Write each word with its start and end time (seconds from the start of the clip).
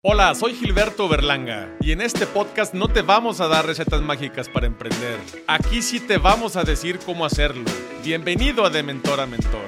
Hola, 0.00 0.32
soy 0.36 0.54
Gilberto 0.54 1.08
Berlanga 1.08 1.76
y 1.80 1.90
en 1.90 2.00
este 2.00 2.24
podcast 2.24 2.72
no 2.72 2.86
te 2.86 3.02
vamos 3.02 3.40
a 3.40 3.48
dar 3.48 3.66
recetas 3.66 4.00
mágicas 4.00 4.48
para 4.48 4.68
emprender. 4.68 5.18
Aquí 5.48 5.82
sí 5.82 5.98
te 5.98 6.18
vamos 6.18 6.54
a 6.54 6.62
decir 6.62 7.00
cómo 7.04 7.26
hacerlo. 7.26 7.64
Bienvenido 8.04 8.64
a 8.64 8.70
De 8.70 8.84
Mentor 8.84 9.18
a 9.18 9.26
Mentor. 9.26 9.66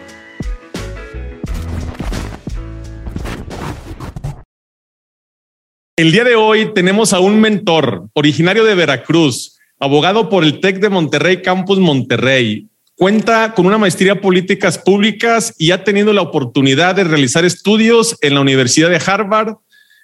El 5.96 6.12
día 6.12 6.22
de 6.22 6.37
hoy 6.37 6.72
tenemos 6.74 7.12
a 7.12 7.19
un 7.19 7.40
mentor 7.40 8.06
originario 8.12 8.62
de 8.62 8.76
Veracruz, 8.76 9.58
abogado 9.81 10.28
por 10.28 10.44
el 10.44 10.60
TEC 10.60 10.78
de 10.78 10.90
Monterrey 10.90 11.42
Campus 11.42 11.81
Monterrey. 11.81 12.69
Cuenta 12.94 13.53
con 13.53 13.67
una 13.67 13.78
maestría 13.78 14.12
en 14.12 14.21
políticas 14.21 14.78
públicas 14.78 15.56
y 15.58 15.72
ha 15.72 15.83
tenido 15.83 16.12
la 16.12 16.23
oportunidad 16.23 16.95
de 16.95 17.02
realizar 17.02 17.45
estudios 17.45 18.16
en 18.20 18.34
la 18.34 18.42
Universidad 18.42 18.91
de 18.91 19.02
Harvard, 19.05 19.56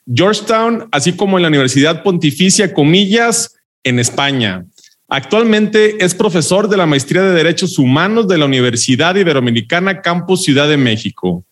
Georgetown, 0.06 0.88
así 0.92 1.12
como 1.14 1.38
en 1.38 1.42
la 1.42 1.48
Universidad 1.48 2.02
Pontificia 2.02 2.72
Comillas 2.72 3.56
en 3.82 3.98
España. 3.98 4.64
Actualmente 5.08 6.04
es 6.04 6.14
profesor 6.14 6.68
de 6.68 6.76
la 6.76 6.86
Maestría 6.86 7.22
de 7.22 7.32
Derechos 7.32 7.78
Humanos 7.78 8.26
de 8.26 8.38
la 8.38 8.44
Universidad 8.44 9.14
Iberoamericana 9.14 10.02
Campus 10.02 10.42
Ciudad 10.42 10.68
de 10.68 10.76
México. 10.76 11.44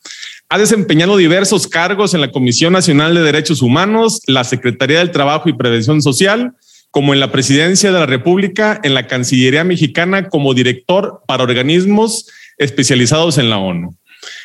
Ha 0.49 0.59
desempeñado 0.59 1.17
diversos 1.17 1.69
cargos 1.69 2.15
en 2.15 2.21
la 2.21 2.33
Comisión 2.33 2.73
Nacional 2.73 3.15
de 3.15 3.23
Derechos 3.23 3.63
Humanos, 3.63 4.23
la 4.27 4.43
Secretaría 4.45 4.99
del 4.99 5.13
Trabajo 5.13 5.49
y 5.49 5.53
Prevención 5.53 6.03
Social, 6.03 6.55
como 6.91 7.13
en 7.15 7.21
la 7.21 7.33
Presidencia 7.33 7.93
de 7.93 7.99
la 7.99 8.07
República, 8.07 8.81
en 8.83 8.95
la 8.95 9.07
Cancillería 9.07 9.65
Mexicana 9.65 10.29
como 10.29 10.55
director 10.55 11.23
para 11.27 11.43
organismos 11.45 12.29
especializados 12.59 13.39
en 13.39 13.51
la 13.51 13.59
ONU. 13.59 13.97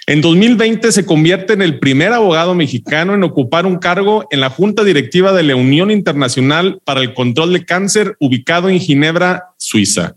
En 0.08 0.22
2020 0.22 0.92
se 0.92 1.06
convierte 1.06 1.54
en 1.54 1.62
el 1.62 1.80
primer 1.80 2.14
abogado 2.14 2.56
mexicano 2.56 3.14
en 3.14 3.24
ocupar 3.24 3.66
un 3.66 3.78
cargo 3.78 4.28
en 4.32 4.42
la 4.42 4.50
Junta 4.50 4.84
Directiva 4.84 5.34
de 5.34 5.44
la 5.44 5.56
Unión 5.56 5.92
Internacional 5.92 6.80
para 6.84 7.02
el 7.02 7.14
Control 7.14 7.54
de 7.54 7.66
Cáncer, 7.66 8.16
ubicado 8.20 8.70
en 8.70 8.80
Ginebra, 8.80 9.50
Suiza. 9.58 10.16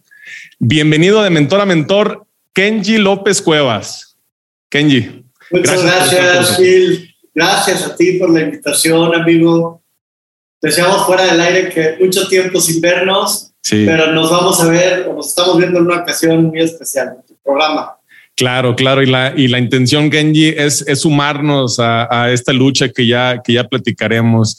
Bienvenido 0.59 1.23
de 1.23 1.31
mentor 1.31 1.61
a 1.61 1.67
mentor, 1.67 2.27
Kenji 2.53 2.99
López 2.99 3.43
Cuevas. 3.43 4.17
Kenji. 4.69 5.25
Muchas 5.51 5.83
gracias, 5.83 6.57
Phil. 6.57 7.15
Gracias 7.35 7.87
a 7.87 7.97
ti 7.97 8.19
por 8.19 8.31
la 8.31 8.43
invitación, 8.43 9.15
amigo. 9.15 9.83
Deseamos 10.61 11.07
fuera 11.07 11.25
del 11.25 11.41
aire 11.41 11.69
que 11.69 11.97
mucho 12.03 12.29
tiempo 12.29 12.61
sin 12.61 12.81
vernos, 12.81 13.53
pero 13.69 14.13
nos 14.13 14.31
vamos 14.31 14.61
a 14.61 14.69
ver 14.69 15.09
o 15.09 15.15
nos 15.15 15.29
estamos 15.29 15.59
viendo 15.59 15.79
en 15.79 15.87
una 15.87 16.03
ocasión 16.03 16.45
muy 16.45 16.61
especial, 16.61 17.17
en 17.17 17.27
tu 17.27 17.37
programa. 17.43 17.97
Claro, 18.37 18.75
claro. 18.75 19.03
Y 19.03 19.07
la, 19.07 19.35
y 19.37 19.49
la 19.49 19.59
intención, 19.59 20.11
Genji, 20.11 20.49
es, 20.49 20.83
es 20.89 21.01
sumarnos 21.01 21.79
a, 21.79 22.09
a, 22.11 22.33
esta 22.33 22.53
lucha 22.53 22.89
que 22.89 23.07
ya, 23.07 23.43
que 23.45 23.53
ya 23.53 23.65
platicaremos. 23.65 24.59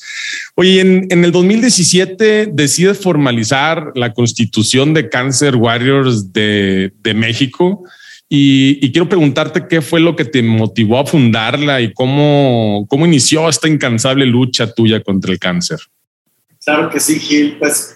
Oye, 0.55 0.79
en, 0.79 1.07
en 1.09 1.25
el 1.25 1.31
2017 1.31 2.49
decides 2.51 2.99
formalizar 2.99 3.91
la 3.95 4.13
constitución 4.13 4.93
de 4.93 5.09
Cancer 5.09 5.55
Warriors 5.55 6.31
de, 6.31 6.93
de 7.01 7.13
México. 7.13 7.83
Y, 8.29 8.79
y, 8.81 8.91
quiero 8.91 9.09
preguntarte 9.09 9.67
qué 9.67 9.81
fue 9.81 9.99
lo 9.99 10.15
que 10.15 10.25
te 10.25 10.41
motivó 10.41 10.99
a 10.99 11.05
fundarla 11.05 11.81
y 11.81 11.93
cómo, 11.93 12.85
cómo 12.89 13.05
inició 13.05 13.47
esta 13.47 13.67
incansable 13.67 14.25
lucha 14.25 14.73
tuya 14.73 15.01
contra 15.01 15.31
el 15.31 15.39
cáncer. 15.39 15.79
Claro 16.63 16.89
que 16.89 16.99
sí, 16.99 17.19
Gil. 17.19 17.57
Pues 17.59 17.95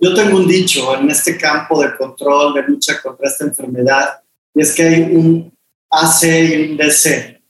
yo 0.00 0.12
tengo 0.14 0.38
un 0.38 0.48
dicho 0.48 0.98
en 0.98 1.10
este 1.10 1.38
campo 1.38 1.80
de 1.82 1.94
control, 1.96 2.54
de 2.54 2.64
lucha 2.64 3.00
contra 3.00 3.28
esta 3.28 3.44
enfermedad 3.44 4.21
y 4.54 4.62
es 4.62 4.74
que 4.74 4.82
hay 4.82 5.02
un 5.02 5.52
AC 5.90 6.22
y 6.24 6.70
un 6.70 6.76
DC, 6.76 7.42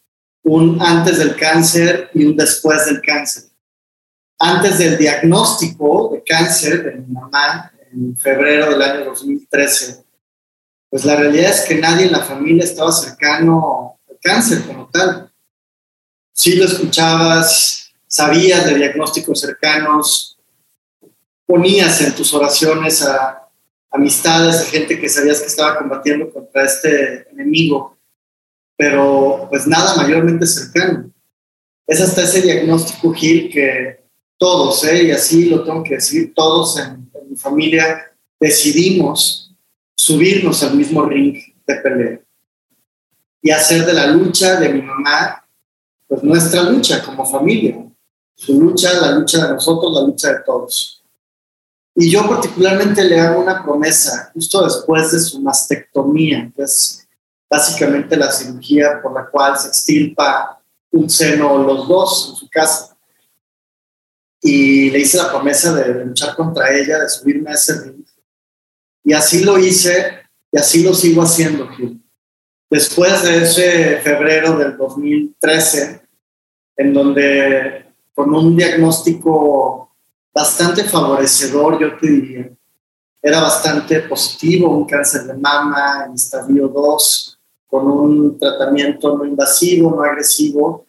un 0.45 0.81
antes 0.81 1.19
del 1.19 1.37
cáncer 1.37 2.11
y 2.15 2.25
un 2.25 2.37
después 2.37 2.87
del 2.87 3.01
cáncer. 3.01 3.45
Antes 4.39 4.79
del 4.79 4.99
diagnóstico 4.99 6.11
de 6.13 6.23
cáncer 6.25 6.83
de 6.85 6.97
mi 6.97 7.07
mamá 7.13 7.73
en 7.93 8.17
febrero 8.17 8.71
del 8.71 8.83
año 8.83 9.05
2013, 9.05 10.05
pues 10.91 11.05
la 11.05 11.17
realidad 11.17 11.51
es 11.51 11.63
que 11.63 11.77
nadie 11.77 12.07
en 12.07 12.13
la 12.13 12.25
familia 12.25 12.65
estaba 12.65 12.93
cercano 12.93 13.99
al 14.09 14.19
cáncer 14.21 14.63
como 14.67 14.89
tal. 14.89 15.33
Si 16.35 16.55
lo 16.57 16.65
escuchabas, 16.65 17.93
sabías 18.07 18.67
de 18.67 18.75
diagnósticos 18.75 19.41
cercanos, 19.41 20.39
ponías 21.47 22.01
en 22.01 22.15
tus 22.15 22.35
oraciones 22.35 23.03
a 23.03 23.42
amistades, 23.93 24.61
de 24.61 24.79
gente 24.79 25.01
que 25.01 25.09
sabías 25.09 25.41
que 25.41 25.47
estaba 25.47 25.79
combatiendo 25.79 26.31
contra 26.33 26.65
este 26.65 27.29
enemigo, 27.31 27.99
pero 28.77 29.47
pues 29.51 29.67
nada 29.67 29.97
mayormente 29.97 30.47
cercano. 30.47 31.11
Es 31.87 32.01
hasta 32.01 32.23
ese 32.23 32.43
diagnóstico, 32.43 33.13
Gil, 33.13 33.51
que 33.51 34.01
todos, 34.39 34.83
¿eh? 34.85 35.05
y 35.05 35.11
así 35.11 35.51
lo 35.51 35.63
tengo 35.63 35.83
que 35.83 35.95
decir, 35.95 36.33
todos 36.35 36.79
en, 36.79 37.11
en 37.15 37.31
mi 37.31 37.37
familia 37.37 38.13
decidimos 38.41 39.55
subirnos 39.95 40.63
al 40.63 40.75
mismo 40.75 41.05
ring 41.05 41.37
de 41.67 41.75
pelea 41.77 42.21
y 43.43 43.51
hacer 43.51 43.85
de 43.85 43.93
la 43.93 44.07
lucha 44.07 44.59
de 44.59 44.69
mi 44.69 44.83
mamá, 44.83 45.45
pues 46.07 46.23
nuestra 46.23 46.63
lucha 46.63 47.03
como 47.03 47.27
familia, 47.27 47.85
su 48.37 48.61
lucha, 48.61 48.93
la 49.01 49.13
lucha 49.19 49.47
de 49.47 49.55
nosotros, 49.55 49.93
la 49.93 50.03
lucha 50.03 50.33
de 50.33 50.41
todos. 50.47 51.02
Y 51.95 52.11
yo 52.11 52.27
particularmente 52.27 53.05
le 53.05 53.21
hago 53.21 53.43
una 53.43 53.63
promesa 53.63 54.31
justo 54.33 54.65
después 54.65 55.13
de 55.13 55.21
su 55.21 55.41
mastectomía, 55.41 56.51
que 56.55 56.63
es 56.63 57.07
básicamente 57.51 58.17
la 58.17 58.33
cirugía 58.33 59.01
por 59.03 59.13
la 59.13 59.27
cual 59.27 59.59
se 59.59 59.69
extirpa 59.69 60.59
un 60.91 61.09
seno 61.09 61.53
o 61.53 61.63
los 61.63 61.87
dos 61.87 62.29
en 62.31 62.37
su 62.37 62.49
casa. 62.49 62.97
Y 64.41 64.91
le 64.91 65.01
hice 65.01 65.19
la 65.19 65.31
promesa 65.31 65.75
de 65.75 66.05
luchar 66.07 66.35
contra 66.35 66.73
ella, 66.75 66.99
de 66.99 67.09
subirme 67.09 67.51
a 67.51 67.55
ese 67.55 67.81
ring. 67.83 68.05
Y 69.05 69.13
así 69.13 69.45
lo 69.45 69.59
hice 69.59 70.23
y 70.51 70.59
así 70.59 70.83
lo 70.83 70.95
sigo 70.95 71.23
haciendo, 71.23 71.69
Gil. 71.69 72.03
Después 72.71 73.23
de 73.23 73.43
ese 73.43 73.99
febrero 73.99 74.57
del 74.57 74.77
2013, 74.77 76.03
en 76.77 76.95
donde 76.95 77.87
con 78.15 78.35
un 78.35 78.57
diagnóstico 78.57 79.92
bastante 80.33 80.85
favorecedor, 80.85 81.81
yo 81.81 81.97
te 81.99 82.09
diría. 82.09 82.51
Era 83.21 83.41
bastante 83.41 84.01
positivo, 84.01 84.77
un 84.77 84.85
cáncer 84.85 85.23
de 85.25 85.35
mama 85.35 86.07
en 86.07 86.15
estadio 86.15 86.69
2, 86.69 87.39
con 87.69 87.87
un 87.87 88.39
tratamiento 88.39 89.17
no 89.17 89.25
invasivo, 89.25 89.91
no 89.91 90.03
agresivo, 90.03 90.87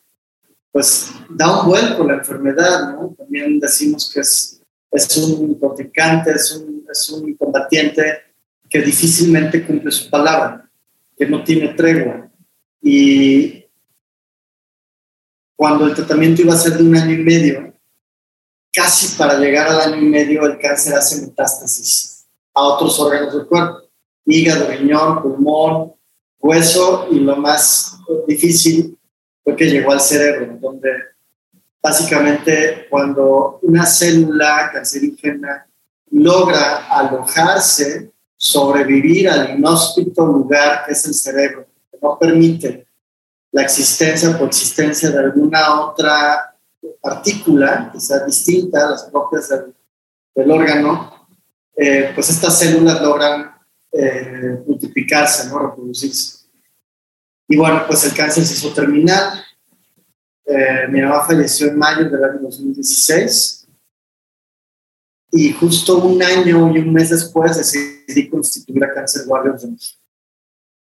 pues 0.71 1.11
da 1.29 1.61
un 1.61 1.67
vuelco 1.67 2.03
la 2.03 2.15
enfermedad, 2.15 2.93
¿no? 2.93 3.15
También 3.15 3.59
decimos 3.59 4.11
que 4.11 4.21
es, 4.21 4.59
es 4.91 5.17
un 5.17 5.53
contrincante, 5.59 6.31
es 6.31 6.51
un, 6.51 6.83
es 6.91 7.09
un 7.11 7.35
combatiente 7.35 8.23
que 8.67 8.81
difícilmente 8.81 9.63
cumple 9.65 9.91
su 9.91 10.09
palabra, 10.09 10.67
que 11.15 11.27
no 11.27 11.43
tiene 11.43 11.69
tregua. 11.69 12.27
Y 12.81 13.65
cuando 15.55 15.85
el 15.85 15.93
tratamiento 15.93 16.41
iba 16.41 16.53
a 16.53 16.57
ser 16.57 16.77
de 16.77 16.83
un 16.83 16.95
año 16.95 17.13
y 17.13 17.23
medio, 17.23 17.72
casi 18.73 19.15
para 19.15 19.37
llegar 19.37 19.67
al 19.67 19.79
año 19.81 20.01
y 20.01 20.05
medio 20.05 20.45
el 20.45 20.57
cáncer 20.57 20.95
hace 20.95 21.21
metástasis 21.21 22.25
a 22.53 22.61
otros 22.63 22.99
órganos 22.99 23.33
del 23.33 23.45
cuerpo, 23.45 23.83
hígado, 24.25 24.67
riñón, 24.67 25.21
pulmón, 25.21 25.93
hueso 26.39 27.07
y 27.11 27.19
lo 27.19 27.35
más 27.35 27.97
difícil 28.27 28.97
fue 29.43 29.55
que 29.55 29.65
llegó 29.65 29.91
al 29.91 30.01
cerebro, 30.01 30.57
donde 30.59 30.89
básicamente 31.81 32.87
cuando 32.89 33.59
una 33.61 33.85
célula 33.85 34.69
cancerígena 34.73 35.67
logra 36.11 36.87
alojarse, 36.87 38.11
sobrevivir 38.35 39.29
al 39.29 39.57
inhóspito 39.57 40.25
lugar 40.25 40.85
que 40.85 40.93
es 40.93 41.05
el 41.05 41.13
cerebro, 41.13 41.67
que 41.91 41.97
no 42.01 42.17
permite 42.17 42.87
la 43.51 43.63
existencia 43.63 44.29
o 44.29 44.37
coexistencia 44.37 45.11
de 45.11 45.19
alguna 45.19 45.81
otra 45.81 46.52
partícula, 47.01 47.89
que 47.91 47.99
sea 47.99 48.19
distinta 48.25 48.85
a 48.85 48.91
las 48.91 49.03
propias 49.05 49.49
del, 49.49 50.51
órgano, 50.51 51.27
eh, 51.75 52.11
pues 52.15 52.29
estas 52.29 52.57
células 52.57 53.01
logran 53.01 53.53
eh, 53.91 54.63
multiplicarse, 54.65 55.49
¿no? 55.49 55.59
reproducirse. 55.59 56.47
Y 57.47 57.57
bueno, 57.57 57.83
pues 57.87 58.03
el 58.05 58.13
cáncer 58.13 58.45
se 58.45 58.53
hizo 58.53 58.73
terminal. 58.73 59.43
Eh, 60.45 60.87
mi 60.89 61.01
mamá 61.01 61.23
falleció 61.25 61.67
en 61.67 61.77
mayo 61.77 62.09
del 62.09 62.23
año 62.23 62.39
2016 62.41 63.67
y 65.31 65.51
justo 65.53 65.97
un 65.97 66.21
año 66.21 66.71
y 66.73 66.79
un 66.79 66.93
mes 66.93 67.09
después 67.09 67.57
decidí 67.57 68.29
constituir 68.29 68.83
a 68.83 68.93
Cáncer 68.93 69.23
Warriors 69.27 69.99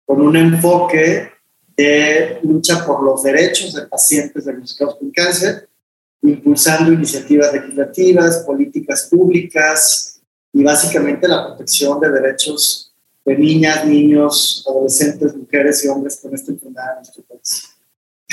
con 0.05 0.21
un 0.21 0.37
enfoque 0.37 1.31
de 1.77 2.41
lucha 2.43 2.85
por 2.85 3.03
los 3.03 3.23
derechos 3.23 3.75
de 3.75 3.87
pacientes 3.87 4.45
diagnosticados 4.45 4.97
con 4.97 5.11
cáncer 5.11 5.69
impulsando 6.29 6.93
iniciativas 6.93 7.53
legislativas, 7.53 8.39
políticas 8.47 9.09
públicas 9.11 10.21
y 10.53 10.63
básicamente 10.63 11.29
la 11.29 11.47
protección 11.47 12.01
de 12.01 12.11
derechos 12.11 12.93
de 13.25 13.37
niñas, 13.37 13.87
niños, 13.87 14.65
adolescentes, 14.69 15.35
mujeres 15.35 15.85
y 15.85 15.89
hombres 15.89 16.19
con 16.21 16.35
esta 16.35 16.53
enfermedad 16.53 16.93
en 16.93 16.97
nuestro 16.97 17.23
país. 17.25 17.77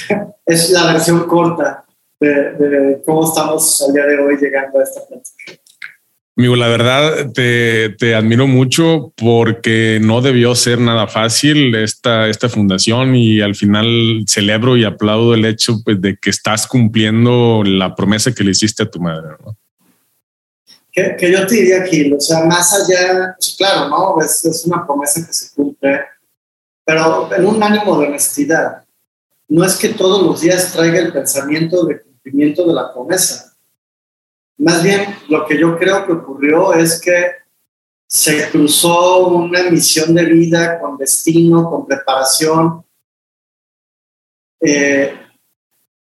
es 0.46 0.70
la 0.70 0.94
versión 0.94 1.28
corta 1.28 1.86
de, 2.20 3.02
cómo 3.06 3.28
estamos 3.28 3.82
al 3.82 3.94
día 3.94 4.06
de 4.06 4.20
hoy 4.20 4.38
llegando 4.38 4.80
a 4.80 4.84
esta 4.84 5.06
plática. 5.06 5.61
Amigo, 6.38 6.56
la 6.56 6.70
verdad 6.70 7.32
te, 7.34 7.90
te, 7.90 8.16
admiro 8.16 8.48
mucho 8.48 9.14
porque 9.18 10.00
no 10.02 10.22
debió 10.22 10.56
ser 10.56 10.80
nada 10.80 11.08
fácil 11.08 11.76
esta, 11.76 12.30
esta 12.30 12.48
fundación 12.48 13.16
y 13.16 13.42
al 13.42 13.54
final 13.54 14.24
celebro 14.28 14.78
y 14.78 14.86
aplaudo 14.86 15.34
el 15.34 15.44
hecho 15.44 15.82
pues, 15.84 16.00
de 16.00 16.16
que 16.16 16.30
estás 16.30 16.68
cumpliendo 16.68 17.64
la 17.66 17.96
promesa 17.96 18.34
que 18.34 18.46
le 18.46 18.52
hiciste 18.52 18.84
a 18.84 18.90
tu 18.90 19.02
madre. 19.02 19.36
¿no? 19.46 19.58
Que, 20.90 21.18
que, 21.18 21.32
yo 21.32 21.46
te 21.46 21.56
diría 21.56 21.82
aquí, 21.82 22.12
o 22.14 22.20
sea, 22.20 22.46
más 22.46 22.74
allá, 22.74 23.36
pues, 23.38 23.56
claro, 23.58 23.90
¿no? 23.90 24.22
Es, 24.24 24.46
es 24.46 24.66
una 24.66 24.86
promesa 24.86 25.26
que 25.26 25.34
se 25.34 25.54
cumple, 25.54 26.00
pero 26.86 27.30
en 27.36 27.46
un 27.46 27.62
ánimo 27.62 28.00
de 28.00 28.08
honestidad. 28.08 28.84
No 29.50 29.66
es 29.66 29.76
que 29.76 29.90
todos 29.90 30.26
los 30.26 30.40
días 30.40 30.72
traiga 30.72 31.00
el 31.00 31.12
pensamiento 31.12 31.86
de 31.86 32.02
cumplimiento 32.02 32.66
de 32.66 32.74
la 32.74 32.94
promesa. 32.94 33.51
Más 34.62 34.84
bien, 34.84 35.16
lo 35.28 35.46
que 35.48 35.60
yo 35.60 35.76
creo 35.76 36.06
que 36.06 36.12
ocurrió 36.12 36.74
es 36.74 37.02
que 37.02 37.32
se 38.06 38.48
cruzó 38.52 39.28
una 39.30 39.64
misión 39.72 40.14
de 40.14 40.24
vida 40.26 40.80
con 40.80 40.98
destino, 40.98 41.68
con 41.68 41.88
preparación, 41.88 42.86
eh, 44.60 45.16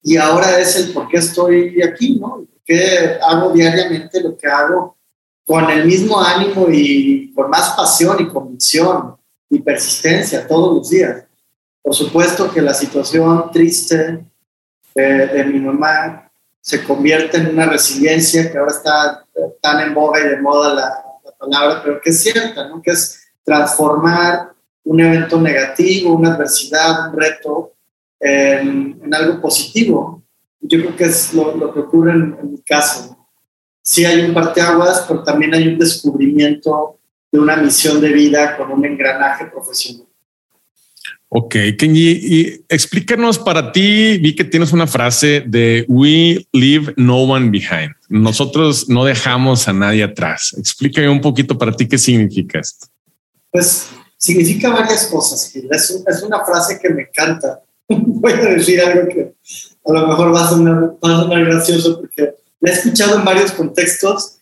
y 0.01 0.18
ahora 0.18 0.59
es 0.59 0.75
el 0.77 0.92
por 0.92 1.07
qué 1.07 1.18
estoy 1.18 1.83
aquí, 1.83 2.18
¿no? 2.18 2.38
¿Por 2.38 2.62
qué 2.65 3.19
hago 3.21 3.51
diariamente 3.51 4.21
lo 4.21 4.36
que 4.36 4.48
hago 4.48 4.98
con 5.45 5.69
el 5.69 5.86
mismo 5.86 6.19
ánimo 6.19 6.68
y 6.71 7.31
con 7.33 7.51
más 7.51 7.75
pasión 7.75 8.18
y 8.19 8.27
convicción 8.27 9.18
y 9.51 9.59
persistencia 9.59 10.48
todos 10.48 10.77
los 10.77 10.89
días? 10.89 11.25
Por 11.83 11.94
supuesto 11.94 12.51
que 12.51 12.62
la 12.62 12.74
situación 12.74 13.51
triste 13.51 14.25
de, 14.95 15.44
mi 15.45 15.59
mamá 15.59 16.27
se 16.68 16.84
convierte 16.84 17.38
en 17.38 17.48
una 17.48 17.66
resiliencia 17.66 18.52
que 18.52 18.58
ahora 18.58 18.72
está 18.72 19.25
tan 19.62 19.88
en 19.88 19.94
boga 19.94 20.19
y 20.19 20.28
de 20.28 20.42
moda 20.42 20.74
la, 20.74 21.04
palabra, 21.40 21.81
pero 21.81 22.02
que 22.02 22.10
es 22.10 22.22
cierta, 22.22 22.68
¿no? 22.68 22.81
que 22.81 22.92
es 22.92 23.25
transformar 23.46 24.52
un 24.84 25.00
evento 25.00 25.40
negativo, 25.40 26.14
una 26.14 26.34
adversidad, 26.34 27.10
un 27.10 27.18
reto, 27.18 27.72
en, 28.19 29.00
algo 29.14 29.40
positivo. 29.40 30.24
Yo 30.60 30.80
creo 30.80 30.96
que 30.98 31.06
es 31.06 31.34
lo, 31.34 31.74
que 31.74 31.80
ocurre 31.80 32.12
en, 32.12 32.38
en, 32.42 32.52
mi 32.52 32.62
caso. 32.64 33.16
Sí 33.81 34.04
hay 34.04 34.25
un 34.25 34.34
parteaguas, 34.34 35.06
pero 35.08 35.24
también 35.24 35.54
hay 35.54 35.69
un 35.69 35.78
descubrimiento 35.78 37.00
de 37.31 37.40
una 37.40 37.56
misión 37.56 38.02
de 38.02 38.10
vida 38.10 38.58
con 38.58 38.72
un 38.72 38.84
engranaje 38.84 39.46
profesional. 39.46 40.06
Ok, 41.30 41.56
Kenji, 41.78 42.20
y 42.22 42.66
explícanos 42.70 43.38
para 43.38 43.74
ti, 43.74 44.18
vi 44.18 44.34
que 44.34 44.46
tienes 44.46 44.72
una 44.72 44.88
frase 44.88 45.44
de 45.46 45.84
We 45.90 46.48
leave 46.54 46.94
no 46.96 47.24
one 47.24 47.50
behind. 47.50 47.94
Nosotros 48.08 48.88
no 48.88 49.04
dejamos 49.04 49.68
a 49.68 49.74
nadie 49.74 50.04
atrás. 50.04 50.56
Explícame 50.58 51.10
un 51.10 51.20
poquito 51.20 51.58
para 51.58 51.74
ti 51.74 51.86
qué 51.86 51.98
significa 51.98 52.60
esto. 52.60 52.88
Pues 53.52 53.90
significa 54.18 54.70
varias 54.70 55.08
cosas. 55.08 55.54
Es, 55.54 56.04
es 56.08 56.24
una 56.24 56.46
frase 56.46 56.80
que 56.80 56.90
me 56.90 57.02
encanta. 57.02 57.62
Voy 57.90 58.32
a 58.32 58.38
decir 58.38 58.80
algo 58.80 59.10
que 59.10 59.34
a 59.86 59.92
lo 59.92 60.08
mejor 60.08 60.34
va 60.34 60.46
a 60.46 60.50
sonar, 60.50 60.96
va 61.04 61.40
gracioso 61.40 62.00
porque 62.00 62.36
la 62.62 62.72
he 62.72 62.74
escuchado 62.74 63.20
en 63.20 63.26
varios 63.26 63.52
contextos 63.52 64.38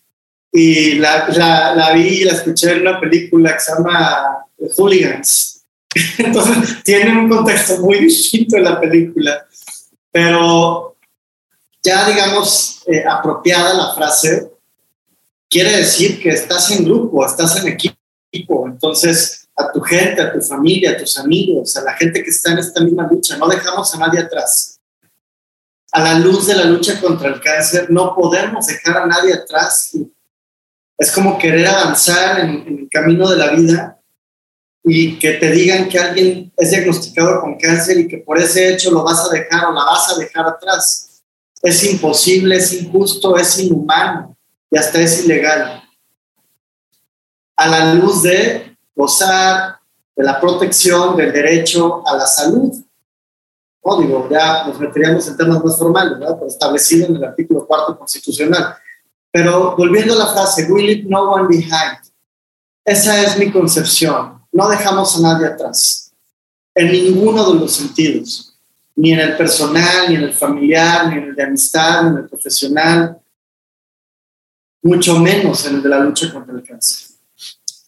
y 0.52 0.94
la, 0.96 1.30
la, 1.30 1.74
la 1.74 1.94
vi 1.94 2.08
y 2.08 2.24
la 2.26 2.34
escuché 2.34 2.74
en 2.74 2.82
una 2.82 3.00
película 3.00 3.54
que 3.54 3.60
se 3.60 3.72
llama 3.74 4.46
Hooligans 4.78 5.55
Entonces, 6.18 6.84
tiene 6.84 7.18
un 7.18 7.30
contexto 7.30 7.80
muy 7.80 8.00
distinto 8.00 8.58
en 8.58 8.66
la 8.66 8.80
película, 8.80 9.48
pero 10.12 10.98
ya, 11.82 12.08
digamos, 12.10 12.84
eh, 12.88 13.04
apropiada 13.08 13.74
la 13.74 13.94
frase, 13.94 14.52
quiere 15.50 15.78
decir 15.78 16.22
que 16.22 16.30
estás 16.30 16.72
en 16.72 16.84
grupo, 16.84 17.26
estás 17.26 17.64
en 17.64 17.70
equipo. 17.70 18.68
Entonces, 18.68 19.48
a 19.56 19.72
tu 19.72 19.80
gente, 19.80 20.22
a 20.22 20.34
tu 20.34 20.42
familia, 20.42 20.92
a 20.92 20.98
tus 20.98 21.18
amigos, 21.18 21.78
a 21.78 21.84
la 21.84 21.94
gente 21.94 22.22
que 22.22 22.30
está 22.30 22.52
en 22.52 22.60
esta 22.60 22.82
misma 22.82 23.08
lucha, 23.10 23.38
no 23.38 23.48
dejamos 23.48 23.94
a 23.96 24.00
nadie 24.00 24.20
atrás. 24.20 24.78
A 25.94 26.02
la 26.02 26.20
luz 26.20 26.48
de 26.48 26.56
la 26.56 26.66
lucha 26.66 27.00
contra 27.00 27.30
el 27.30 27.40
cáncer, 27.40 27.90
no 27.90 28.14
podemos 28.14 28.66
dejar 28.66 28.98
a 28.98 29.06
nadie 29.06 29.34
atrás. 29.34 29.96
Es 30.98 31.12
como 31.12 31.38
querer 31.38 31.68
avanzar 31.68 32.42
en, 32.42 32.68
en 32.68 32.80
el 32.80 32.90
camino 32.90 33.30
de 33.30 33.38
la 33.38 33.52
vida 33.52 33.96
y 34.88 35.18
que 35.18 35.34
te 35.34 35.50
digan 35.50 35.90
que 35.90 35.98
alguien 35.98 36.54
es 36.56 36.70
diagnosticado 36.70 37.42
con 37.42 37.58
cáncer 37.58 37.98
y 37.98 38.08
que 38.08 38.20
por 38.20 38.38
ese 38.38 38.72
hecho 38.72 38.92
lo 38.92 39.04
vas 39.04 39.26
a 39.26 39.34
dejar 39.34 39.66
o 39.66 39.74
la 39.74 39.84
vas 39.84 40.12
a 40.12 40.20
dejar 40.20 40.48
atrás. 40.48 41.24
Es 41.64 41.84
imposible, 41.92 42.58
es 42.58 42.72
injusto, 42.72 43.36
es 43.36 43.58
inhumano 43.58 44.38
y 44.70 44.78
hasta 44.78 45.02
es 45.02 45.26
ilegal. 45.26 45.82
A 47.58 47.68
la 47.68 47.96
luz 47.96 48.22
de 48.22 48.78
gozar 48.96 49.80
de 50.16 50.24
la 50.24 50.40
protección 50.40 51.18
del 51.18 51.34
derecho 51.34 52.08
a 52.08 52.16
la 52.16 52.28
salud. 52.28 52.72
No, 53.84 54.00
digo, 54.00 54.30
ya 54.30 54.68
nos 54.68 54.80
meteríamos 54.80 55.28
en 55.28 55.36
temas 55.36 55.64
más 55.64 55.80
formales, 55.80 56.20
¿verdad? 56.20 56.36
Pero 56.36 56.48
establecido 56.48 57.08
en 57.08 57.16
el 57.16 57.24
artículo 57.24 57.66
cuarto 57.66 57.98
constitucional. 57.98 58.76
Pero 59.32 59.76
volviendo 59.76 60.14
a 60.14 60.18
la 60.18 60.28
frase, 60.28 60.72
we 60.72 60.84
leave 60.84 61.10
no 61.10 61.32
one 61.32 61.48
behind. 61.48 61.98
Esa 62.86 63.20
es 63.24 63.36
mi 63.38 63.52
concepción 63.52 64.35
no 64.56 64.70
dejamos 64.70 65.18
a 65.18 65.22
nadie 65.22 65.48
atrás, 65.48 66.14
en 66.74 66.90
ninguno 66.90 67.52
de 67.52 67.60
los 67.60 67.74
sentidos, 67.74 68.54
ni 68.96 69.12
en 69.12 69.20
el 69.20 69.36
personal, 69.36 70.08
ni 70.08 70.16
en 70.16 70.24
el 70.24 70.34
familiar, 70.34 71.10
ni 71.10 71.18
en 71.18 71.24
el 71.26 71.36
de 71.36 71.44
amistad, 71.44 72.04
ni 72.04 72.10
en 72.12 72.18
el 72.24 72.30
profesional, 72.30 73.18
mucho 74.82 75.20
menos 75.20 75.66
en 75.68 75.76
el 75.76 75.84
de 75.84 75.90
la 75.90 76.00
lucha 76.00 76.32
contra 76.32 76.56
el 76.56 76.64
cáncer. 76.64 77.10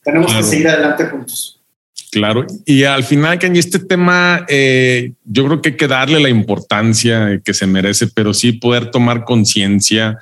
Tenemos 0.04 0.34
que 0.34 0.44
seguir 0.44 0.68
adelante 0.68 1.06
juntos. 1.06 1.58
Claro, 2.12 2.46
y 2.66 2.84
al 2.84 3.06
final, 3.06 3.40
que 3.40 3.48
en 3.48 3.56
este 3.56 3.80
tema, 3.80 4.46
eh, 4.50 5.14
yo 5.24 5.46
creo 5.46 5.62
que 5.62 5.70
hay 5.70 5.78
que 5.78 5.88
darle 5.88 6.20
la 6.20 6.30
importancia 6.30 7.42
que 7.46 7.54
se 7.54 7.66
merece, 7.66 8.08
pero 8.08 8.34
sí 8.34 8.52
poder 8.52 8.92
tomar 8.92 9.24
conciencia 9.24 10.20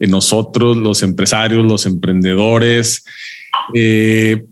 en 0.00 0.10
nosotros, 0.10 0.76
los 0.76 1.04
empresarios, 1.04 1.64
los 1.64 1.86
emprendedores, 1.86 3.04
eh, 3.74 4.44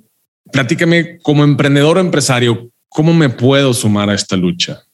Platícame, 0.53 1.19
como 1.21 1.45
emprendedor 1.45 1.97
o 1.97 2.01
empresario, 2.01 2.71
¿cómo 2.89 3.15
me 3.15 3.31
puedo 3.31 3.73
sumar 3.73 4.11
a 4.11 4.15
esta 4.15 4.37
lucha? 4.37 4.85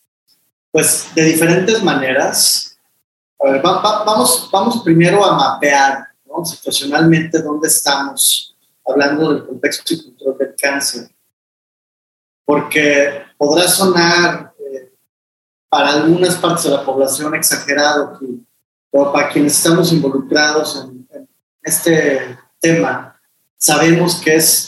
Pues 0.70 1.08
de 1.14 1.24
diferentes 1.24 1.82
maneras. 1.82 2.78
Vamos, 3.40 4.48
vamos 4.52 4.82
primero 4.82 5.24
a 5.24 5.36
mapear 5.36 6.08
situacionalmente 6.44 7.42
dónde 7.42 7.68
estamos, 7.68 8.54
hablando 8.86 9.32
del 9.32 9.46
contexto 9.46 9.94
y 9.94 10.04
control 10.04 10.38
del 10.38 10.54
cáncer. 10.56 11.10
Porque 12.44 13.22
podrá 13.36 13.68
sonar 13.68 14.54
eh, 14.58 14.92
para 15.68 15.94
algunas 15.94 16.36
partes 16.36 16.64
de 16.64 16.70
la 16.70 16.84
población 16.84 17.34
exagerado, 17.34 18.18
pero 18.90 19.12
para 19.12 19.28
quienes 19.28 19.56
estamos 19.56 19.92
involucrados 19.92 20.88
en 21.12 21.28
este 21.62 22.38
tema, 22.60 23.20
sabemos 23.56 24.16
que 24.16 24.36
es 24.36 24.67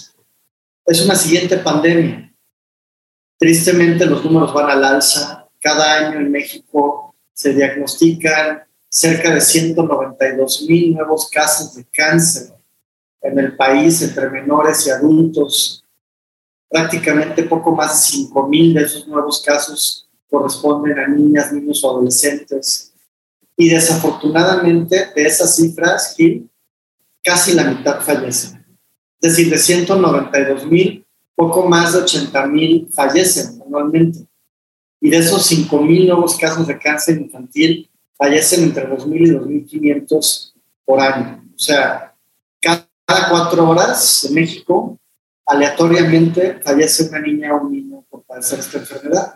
es 0.91 1.05
una 1.05 1.15
siguiente 1.15 1.57
pandemia. 1.59 2.35
Tristemente 3.39 4.05
los 4.07 4.25
números 4.25 4.53
van 4.53 4.71
al 4.71 4.85
alza. 4.85 5.49
Cada 5.61 6.09
año 6.09 6.19
en 6.19 6.33
México 6.33 7.15
se 7.33 7.55
diagnostican 7.55 8.65
cerca 8.89 9.33
de 9.33 9.41
192 9.41 10.67
mil 10.69 10.95
nuevos 10.95 11.31
casos 11.31 11.77
de 11.77 11.85
cáncer 11.93 12.53
en 13.23 13.39
el 13.39 13.57
país 13.57 14.03
entre 14.03 14.31
menores 14.31 14.85
y 14.89 14.91
adultos. 14.91 15.85
Prácticamente 16.69 17.45
poco 17.45 17.73
más 17.73 17.93
de 17.93 18.19
5 18.19 18.49
mil 18.49 18.75
de 18.75 18.83
esos 18.83 19.07
nuevos 19.07 19.41
casos 19.47 20.09
corresponden 20.29 20.99
a 20.99 21.07
niñas, 21.07 21.53
niños 21.53 21.85
o 21.85 21.91
adolescentes. 21.91 22.93
Y 23.57 23.69
desafortunadamente 23.69 25.13
de 25.15 25.23
esas 25.23 25.55
cifras, 25.55 26.17
casi 27.23 27.53
la 27.53 27.63
mitad 27.63 28.01
fallecen. 28.01 28.60
Es 29.21 29.37
decir, 29.37 29.51
de 29.51 29.59
192 29.59 30.67
mil, 30.67 31.05
poco 31.35 31.69
más 31.69 31.93
de 31.93 32.01
80 32.01 32.47
mil 32.47 32.89
fallecen 32.93 33.61
anualmente. 33.63 34.27
Y 35.01 35.11
de 35.11 35.19
esos 35.19 35.45
5 35.47 35.81
mil 35.83 36.07
nuevos 36.07 36.37
casos 36.37 36.67
de 36.67 36.79
cáncer 36.79 37.19
infantil, 37.19 37.91
fallecen 38.21 38.65
entre 38.65 38.87
2.000 38.87 39.17
y 39.17 39.31
2.500 39.31 40.53
por 40.85 41.01
año. 41.01 41.43
O 41.55 41.59
sea, 41.59 42.15
cada 42.61 42.87
cuatro 43.31 43.69
horas 43.69 44.27
en 44.27 44.35
México, 44.35 44.99
aleatoriamente 45.47 46.61
fallece 46.63 47.09
una 47.09 47.21
niña 47.21 47.55
o 47.55 47.63
un 47.63 47.73
niño 47.73 48.05
por 48.11 48.23
padecer 48.25 48.59
esta 48.59 48.79
enfermedad. 48.79 49.35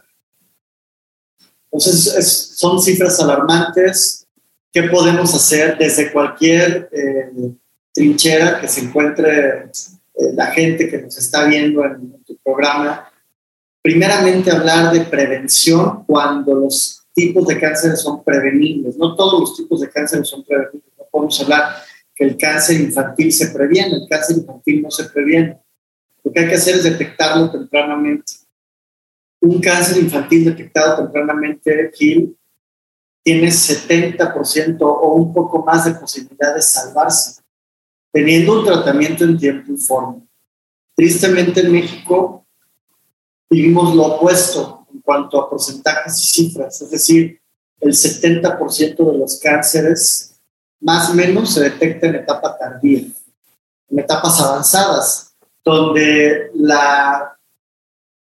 Entonces, 1.65 2.53
son 2.57 2.81
cifras 2.81 3.19
alarmantes. 3.21 4.27
¿Qué 4.71 4.85
podemos 4.85 5.35
hacer 5.35 5.79
desde 5.79 6.13
cualquier 6.13 6.91
eh, 6.93 7.55
trinchera 7.95 8.61
que 8.61 8.69
se 8.69 8.81
encuentre 8.81 9.71
eh, 10.15 10.33
la 10.35 10.47
gente 10.47 10.91
que 10.91 10.99
nos 10.99 11.17
está 11.17 11.45
viendo 11.45 11.85
en, 11.85 12.23
tu 12.25 12.37
programa. 12.39 13.09
Primeramente 13.81 14.51
hablar 14.51 14.93
de 14.93 15.03
prevención 15.03 16.05
cuando 16.05 16.55
los 16.55 17.07
tipos 17.15 17.47
de 17.47 17.61
cáncer 17.61 17.97
son 17.97 18.25
prevenibles, 18.25 18.97
no 18.97 19.15
todos 19.15 19.41
los 19.41 19.57
tipos 19.57 19.81
de 19.81 19.91
cáncer 19.91 20.25
son 20.25 20.43
prevenibles. 20.45 20.91
No 20.99 21.05
podemos 21.11 21.41
hablar 21.41 21.77
que 22.15 22.25
el 22.25 22.37
cáncer 22.37 22.81
infantil 22.81 23.33
se 23.33 23.49
previene, 23.49 23.97
el 23.97 24.09
cáncer 24.09 24.39
infantil 24.39 24.83
no 24.83 24.91
se 24.91 25.05
previene. 25.05 25.61
Lo 26.23 26.33
que 26.33 26.41
hay 26.41 26.49
que 26.49 26.55
hacer 26.55 26.77
es 26.77 26.85
detectarlo 26.85 27.51
tempranamente. 27.51 28.33
Un 29.41 29.61
cáncer 29.61 30.03
infantil 30.03 30.47
detectado 30.47 31.03
tempranamente, 31.03 31.91
Gil, 31.95 32.37
tiene 33.23 33.49
70% 33.49 34.79
o 34.81 35.15
un 35.15 35.33
poco 35.33 35.63
más 35.65 35.85
de 35.85 35.95
posibilidad 35.95 36.55
de 36.55 36.63
salvarse, 36.63 37.43
teniendo 38.15 38.61
un 38.61 38.65
tratamiento 38.65 39.25
en 39.25 39.37
tiempo 39.37 39.73
y 39.73 39.77
forma. 39.77 40.23
Tristemente 40.95 41.63
en 41.63 41.73
México 41.73 42.47
vivimos 43.51 43.93
lo 43.97 44.05
opuesto 44.05 44.87
en 44.95 45.01
cuanto 45.01 45.43
a 45.43 45.51
porcentajes 45.51 46.17
y 46.21 46.29
cifras, 46.29 46.81
es 46.81 46.91
decir, 46.93 47.41
el 47.81 47.93
70% 47.93 49.11
de 49.11 49.19
los 49.19 49.41
cánceres 49.41 50.41
más 50.81 51.11
o 51.11 51.15
menos 51.15 51.53
se 51.53 51.65
detecta 51.65 52.07
en 52.07 52.15
etapa 52.15 52.57
tardía, 52.57 53.01
en 53.01 53.99
etapas 53.99 54.41
avanzadas, 54.41 55.35
donde 55.65 56.53
la 56.55 57.37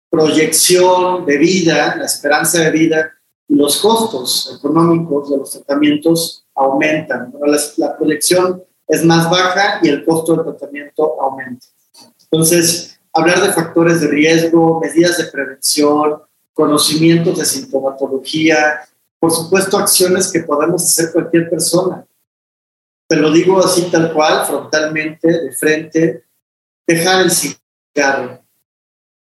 proyección 0.09 1.27
de 1.27 1.37
vida, 1.37 1.97
la 1.97 2.05
esperanza 2.05 2.61
de 2.61 2.71
vida 2.71 3.11
y 3.49 3.57
los 3.57 3.79
costos 3.79 4.57
económicos 4.57 5.31
de 5.31 5.39
los 5.39 5.51
tratamientos 5.51 6.45
aumentan. 6.55 7.33
La, 7.45 7.59
la 7.79 7.99
proyección 7.99 8.63
es 8.91 9.05
más 9.05 9.31
baja 9.31 9.79
y 9.83 9.89
el 9.89 10.05
costo 10.05 10.35
del 10.35 10.45
tratamiento 10.45 11.17
aumenta. 11.23 11.67
Entonces, 12.25 12.99
hablar 13.13 13.41
de 13.41 13.53
factores 13.53 14.01
de 14.01 14.09
riesgo, 14.09 14.81
medidas 14.81 15.17
de 15.17 15.25
prevención, 15.25 16.21
conocimientos 16.53 17.39
de 17.39 17.45
sintomatología, 17.45 18.81
por 19.21 19.31
supuesto, 19.31 19.79
acciones 19.79 20.33
que 20.33 20.41
podemos 20.41 20.83
hacer 20.83 21.13
cualquier 21.13 21.49
persona. 21.49 22.05
Te 23.09 23.17
lo 23.17 23.31
digo 23.31 23.65
así 23.65 23.83
tal 23.91 24.13
cual, 24.13 24.45
frontalmente, 24.45 25.29
de 25.29 25.53
frente, 25.53 26.25
dejar 26.87 27.23
el 27.23 27.31
cigarro. 27.31 28.43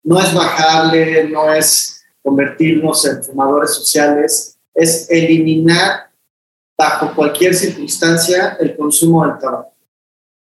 No 0.05 0.21
es 0.21 0.33
bajarle, 0.33 1.29
no 1.29 1.53
es 1.53 2.05
convertirnos 2.23 3.05
en 3.05 3.25
fumadores 3.25 3.75
sociales, 3.75 4.59
es 4.75 5.11
eliminar 5.11 6.11
bajo 6.77 7.15
cualquier 7.15 7.55
circunstancia 7.55 8.57
el 8.61 8.77
consumo 8.77 9.27
del 9.27 9.39
tabaco, 9.39 9.73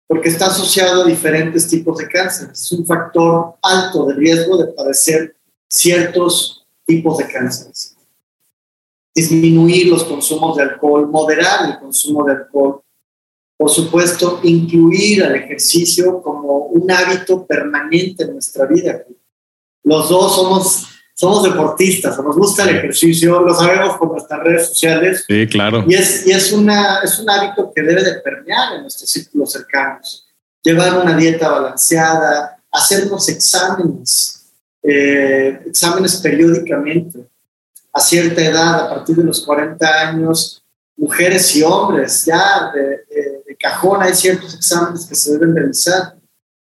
porque 0.07 0.29
está 0.29 0.47
asociado 0.47 1.03
a 1.03 1.07
diferentes 1.07 1.67
tipos 1.67 1.97
de 1.97 2.07
cáncer. 2.07 2.49
Es 2.51 2.71
un 2.71 2.85
factor 2.85 3.55
alto 3.61 4.05
de 4.07 4.15
riesgo 4.15 4.57
de 4.57 4.73
padecer 4.73 5.35
ciertos 5.69 6.65
tipos 6.85 7.17
de 7.17 7.27
cánceres. 7.27 7.95
Disminuir 9.13 9.87
los 9.87 10.03
consumos 10.03 10.57
de 10.57 10.63
alcohol, 10.63 11.07
moderar 11.07 11.69
el 11.69 11.79
consumo 11.79 12.23
de 12.23 12.33
alcohol, 12.33 12.81
por 13.57 13.71
supuesto, 13.71 14.39
incluir 14.43 15.23
al 15.23 15.35
ejercicio 15.35 16.21
como 16.21 16.67
un 16.67 16.89
hábito 16.91 17.45
permanente 17.45 18.23
en 18.23 18.33
nuestra 18.33 18.67
vida. 18.67 19.03
Los 19.83 20.09
dos 20.09 20.35
somos, 20.35 20.87
somos 21.17 21.41
deportistas, 21.41 22.15
nos 22.19 22.35
gusta 22.35 22.63
el 22.63 22.77
ejercicio, 22.77 23.41
lo 23.41 23.51
sabemos 23.51 23.97
por 23.97 24.11
nuestras 24.11 24.39
redes 24.39 24.67
sociales. 24.67 25.25
Sí, 25.27 25.47
claro. 25.47 25.83
Y 25.87 25.95
es, 25.95 26.27
y 26.27 26.31
es, 26.31 26.51
una, 26.51 26.99
es 26.99 27.17
un 27.17 27.27
hábito 27.27 27.71
que 27.73 27.81
debe 27.81 28.03
de 28.03 28.19
permear 28.19 28.75
en 28.75 28.83
nuestros 28.83 29.09
círculos 29.09 29.51
cercanos. 29.51 30.27
Llevar 30.61 31.01
una 31.01 31.17
dieta 31.17 31.49
balanceada, 31.49 32.59
hacernos 32.71 33.27
exámenes, 33.29 34.45
eh, 34.83 35.59
exámenes 35.65 36.17
periódicamente. 36.17 37.27
A 37.91 37.99
cierta 37.99 38.39
edad, 38.39 38.85
a 38.85 38.89
partir 38.89 39.15
de 39.15 39.23
los 39.23 39.43
40 39.43 39.87
años, 40.09 40.63
mujeres 40.95 41.55
y 41.55 41.63
hombres, 41.63 42.25
ya 42.25 42.71
de, 42.71 43.55
cajón 43.59 44.03
hay 44.03 44.13
ciertos 44.13 44.53
exámenes 44.53 45.07
que 45.07 45.15
se 45.15 45.31
deben 45.31 45.55
realizar. 45.55 46.15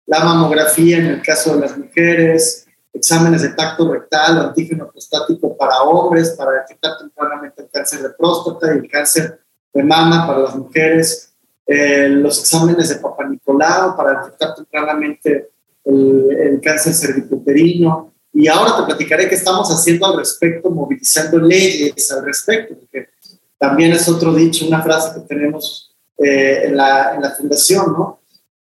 La 0.06 0.26
mamografía 0.26 0.98
en 0.98 1.06
el 1.06 1.22
caso 1.22 1.56
de 1.56 1.62
las 1.62 1.78
mujeres, 1.78 2.66
exámenes 2.94 3.42
de 3.42 3.50
tacto 3.50 3.92
rectal 3.92 4.38
o 4.38 4.42
antígeno 4.42 4.90
prostático 4.92 5.56
para 5.56 5.82
hombres 5.84 6.32
para 6.32 6.52
detectar 6.52 6.98
tempranamente 6.98 7.62
el 7.64 7.70
cáncer 7.70 8.02
de 8.02 8.10
próstata 8.10 8.74
y 8.74 8.80
el 8.80 8.90
cáncer 8.90 9.40
de 9.74 9.84
mama 9.84 10.28
para 10.28 10.40
las 10.40 10.56
mujeres, 10.56 11.34
eh, 11.66 12.10
los 12.10 12.40
exámenes 12.40 12.90
de 12.90 12.96
Papa 12.96 13.26
Nicolau 13.28 13.96
para 13.96 14.22
detectar 14.22 14.56
tempranamente 14.56 15.50
el, 15.86 16.32
el 16.32 16.62
cáncer 16.62 16.94
cervicuterino. 16.94 18.14
Y 18.34 18.48
ahora 18.48 18.78
te 18.78 18.84
platicaré 18.84 19.28
qué 19.28 19.36
estamos 19.36 19.70
haciendo 19.70 20.06
al 20.06 20.18
respecto, 20.18 20.70
movilizando 20.70 21.38
leyes 21.40 22.12
al 22.12 22.26
respecto, 22.26 22.76
porque 22.76 23.10
también 23.58 23.92
es 23.92 24.08
otro 24.08 24.34
dicho, 24.34 24.66
una 24.66 24.82
frase 24.82 25.14
que 25.14 25.28
tenemos 25.28 25.96
eh, 26.18 26.64
en, 26.66 26.78
la, 26.78 27.16
en 27.16 27.22
la 27.22 27.32
fundación, 27.32 27.94
¿no? 27.94 28.22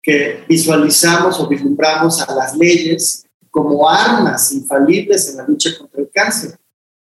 que 0.03 0.45
visualizamos 0.49 1.39
o 1.39 1.47
vislumbramos 1.47 2.21
a 2.21 2.35
las 2.35 2.57
leyes 2.57 3.25
como 3.53 3.87
armas 3.89 4.51
infalibles 4.53 5.29
en 5.29 5.37
la 5.37 5.47
lucha 5.47 5.71
contra 5.79 6.01
el 6.01 6.11
cáncer. 6.11 6.59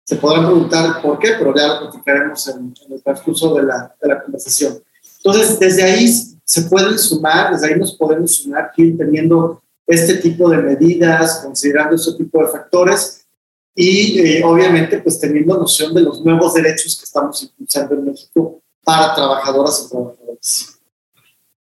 Se 0.05 0.17
podrán 0.17 0.47
preguntar 0.47 1.03
por 1.03 1.19
qué, 1.19 1.33
pero 1.37 1.53
ya 1.55 1.67
lo 1.67 1.81
platicaremos 1.81 2.49
en, 2.49 2.73
en 2.87 2.93
el 2.93 3.03
transcurso 3.03 3.55
de 3.55 3.65
la, 3.65 3.95
de 4.01 4.09
la, 4.09 4.23
conversación. 4.23 4.81
Entonces, 5.17 5.59
desde 5.59 5.83
ahí 5.83 6.09
se 6.45 6.63
pueden 6.63 6.97
sumar, 6.97 7.53
desde 7.53 7.67
ahí 7.67 7.79
nos 7.79 7.93
podemos 7.95 8.37
sumar, 8.37 8.71
ir 8.77 8.97
teniendo 8.97 9.61
este 9.85 10.15
tipo 10.15 10.49
de 10.49 10.59
medidas, 10.59 11.41
considerando 11.45 11.97
este 11.97 12.13
tipo 12.13 12.41
de 12.41 12.53
factores 12.53 13.27
y 13.75 14.21
eh, 14.21 14.43
obviamente 14.45 14.99
pues 14.99 15.19
teniendo 15.19 15.57
noción 15.57 15.93
de 15.93 16.03
los 16.03 16.25
nuevos 16.25 16.55
derechos 16.55 16.97
que 16.97 17.05
estamos 17.05 17.43
impulsando 17.43 17.95
en 17.95 18.05
México 18.05 18.63
para 18.85 19.15
trabajadoras 19.15 19.85
y 19.85 19.91
trabajadores. 19.91 20.79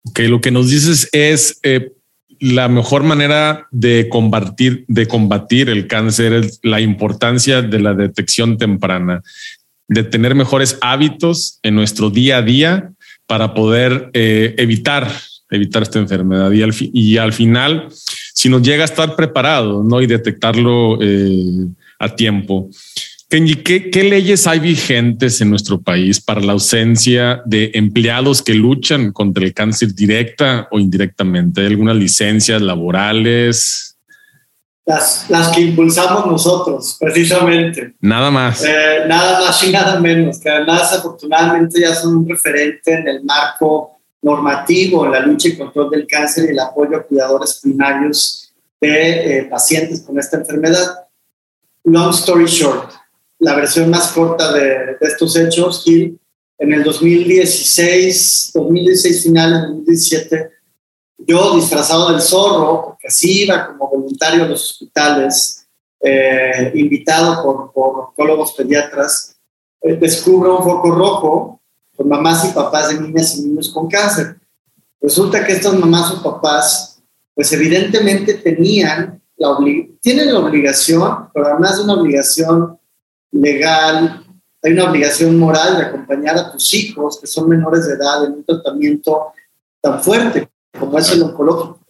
Ok, 0.08 0.18
lo 0.28 0.40
que 0.40 0.50
nos 0.50 0.68
dices 0.68 1.08
es 1.12 1.58
eh, 1.62 1.95
la 2.40 2.68
mejor 2.68 3.02
manera 3.02 3.66
de 3.70 4.08
combatir, 4.08 4.84
el 5.68 5.86
cáncer 5.86 6.32
es 6.32 6.60
la 6.62 6.80
importancia 6.80 7.62
de 7.62 7.80
la 7.80 7.94
detección 7.94 8.58
temprana, 8.58 9.22
de 9.88 10.02
tener 10.02 10.34
mejores 10.34 10.78
hábitos 10.80 11.58
en 11.62 11.74
nuestro 11.74 12.10
día 12.10 12.38
a 12.38 12.42
día 12.42 12.90
para 13.26 13.54
poder 13.54 14.10
eh, 14.12 14.54
evitar, 14.58 15.10
evitar 15.50 15.82
esta 15.82 15.98
enfermedad. 15.98 16.50
Y 16.52 16.62
al, 16.62 16.74
y 16.80 17.16
al 17.18 17.32
final, 17.32 17.88
si 18.34 18.48
nos 18.48 18.62
llega 18.62 18.82
a 18.82 18.86
estar 18.86 19.16
preparado 19.16 19.82
¿no? 19.82 20.00
y 20.00 20.06
detectarlo 20.06 20.98
eh, 21.00 21.66
a 21.98 22.14
tiempo. 22.14 22.70
Kenji, 23.28 23.56
¿qué, 23.56 23.90
¿qué, 23.90 24.04
leyes 24.04 24.46
hay 24.46 24.60
vigentes 24.60 25.40
en 25.40 25.50
nuestro 25.50 25.80
país 25.80 26.20
para 26.20 26.40
la 26.40 26.52
ausencia 26.52 27.42
de 27.44 27.72
empleados 27.74 28.40
que 28.40 28.54
luchan 28.54 29.12
contra 29.12 29.44
el 29.44 29.52
cáncer 29.52 29.94
directa 29.94 30.68
o 30.70 30.78
indirectamente? 30.78 31.60
¿Hay 31.60 31.66
algunas 31.66 31.96
licencias 31.96 32.62
laborales? 32.62 33.96
Las, 34.84 35.28
las 35.28 35.48
que 35.48 35.62
impulsamos 35.62 36.26
nosotros, 36.26 36.96
precisamente. 37.00 37.94
Nada 38.00 38.30
más. 38.30 38.64
Eh, 38.64 39.04
nada 39.08 39.40
más 39.40 39.64
y 39.64 39.72
nada 39.72 39.98
menos, 39.98 40.38
que 40.38 40.48
además 40.48 40.92
afortunadamente 40.92 41.80
ya 41.80 41.94
son 41.96 42.18
un 42.18 42.28
referente 42.28 42.92
en 42.92 43.08
el 43.08 43.24
marco 43.24 43.98
normativo 44.22 45.04
en 45.04 45.12
la 45.12 45.20
lucha 45.20 45.48
y 45.48 45.56
control 45.56 45.90
del 45.90 46.06
cáncer 46.06 46.44
y 46.44 46.52
el 46.52 46.60
apoyo 46.60 46.96
a 46.96 47.02
cuidadores 47.02 47.58
primarios 47.60 48.52
de 48.80 49.38
eh, 49.38 49.44
pacientes 49.44 50.02
con 50.02 50.16
esta 50.18 50.36
enfermedad 50.36 51.06
long 51.86 52.10
story 52.12 52.46
short, 52.46 52.92
la 53.38 53.54
versión 53.54 53.90
más 53.90 54.12
corta 54.12 54.52
de, 54.52 54.96
estos 55.00 55.36
hechos, 55.36 55.82
Gil, 55.84 56.18
en 56.58 56.72
el 56.72 56.82
2016, 56.82 58.52
2016 58.54 59.22
final, 59.22 59.54
en 59.54 59.60
2017, 59.62 60.50
yo 61.18 61.56
disfrazado 61.56 62.12
del 62.12 62.20
zorro, 62.20 62.84
porque 62.86 63.08
así 63.08 63.42
iba 63.42 63.66
como 63.66 63.90
voluntario 63.90 64.44
a 64.44 64.48
los 64.48 64.70
hospitales, 64.70 65.66
eh, 66.00 66.72
invitado 66.74 67.42
por, 67.42 67.72
por 67.72 68.08
oncólogos 68.08 68.52
pediatras, 68.52 69.36
eh, 69.82 69.96
descubro 69.96 70.58
un 70.58 70.64
foco 70.64 70.90
rojo 70.90 71.60
con 71.96 72.08
mamás 72.08 72.44
y 72.44 72.52
papás 72.52 72.90
de 72.90 73.00
niñas 73.00 73.36
y 73.36 73.42
niños 73.42 73.70
con 73.70 73.88
cáncer. 73.88 74.36
Resulta 75.00 75.44
que 75.44 75.52
estas 75.52 75.74
mamás 75.74 76.10
o 76.12 76.22
papás, 76.22 77.02
pues 77.34 77.52
evidentemente 77.52 78.34
tenían 78.34 79.20
tienen 80.00 80.32
la 80.32 80.40
obligación, 80.40 81.28
pero 81.32 81.46
además 81.46 81.76
de 81.76 81.84
una 81.84 81.94
obligación 81.94 82.78
legal, 83.40 84.24
hay 84.62 84.72
una 84.72 84.90
obligación 84.90 85.38
moral 85.38 85.76
de 85.76 85.84
acompañar 85.84 86.36
a 86.36 86.52
tus 86.52 86.74
hijos 86.74 87.20
que 87.20 87.26
son 87.26 87.48
menores 87.48 87.86
de 87.86 87.94
edad 87.94 88.24
en 88.24 88.32
un 88.32 88.44
tratamiento 88.44 89.32
tan 89.80 90.02
fuerte 90.02 90.48
como 90.78 90.98
es 90.98 91.10
el 91.12 91.22
oncológico. 91.22 91.80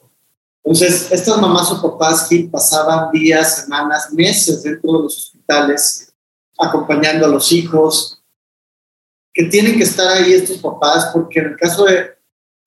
Entonces, 0.62 1.11
estas 1.12 1.41
mamás 1.41 1.71
o 1.73 1.81
papás 1.81 2.26
que 2.29 2.49
pasaban 2.50 3.11
días, 3.12 3.62
semanas, 3.62 4.12
meses 4.12 4.62
dentro 4.62 4.93
de 4.93 5.03
los 5.05 5.17
hospitales 5.17 6.12
acompañando 6.59 7.26
a 7.26 7.29
los 7.29 7.53
hijos, 7.53 8.23
que 9.33 9.45
tienen 9.45 9.76
que 9.76 9.85
estar 9.85 10.09
ahí 10.09 10.33
estos 10.33 10.59
papás 10.59 11.11
porque 11.12 11.41
en 11.41 11.47
el 11.47 11.57
caso 11.57 11.85
de 11.85 12.11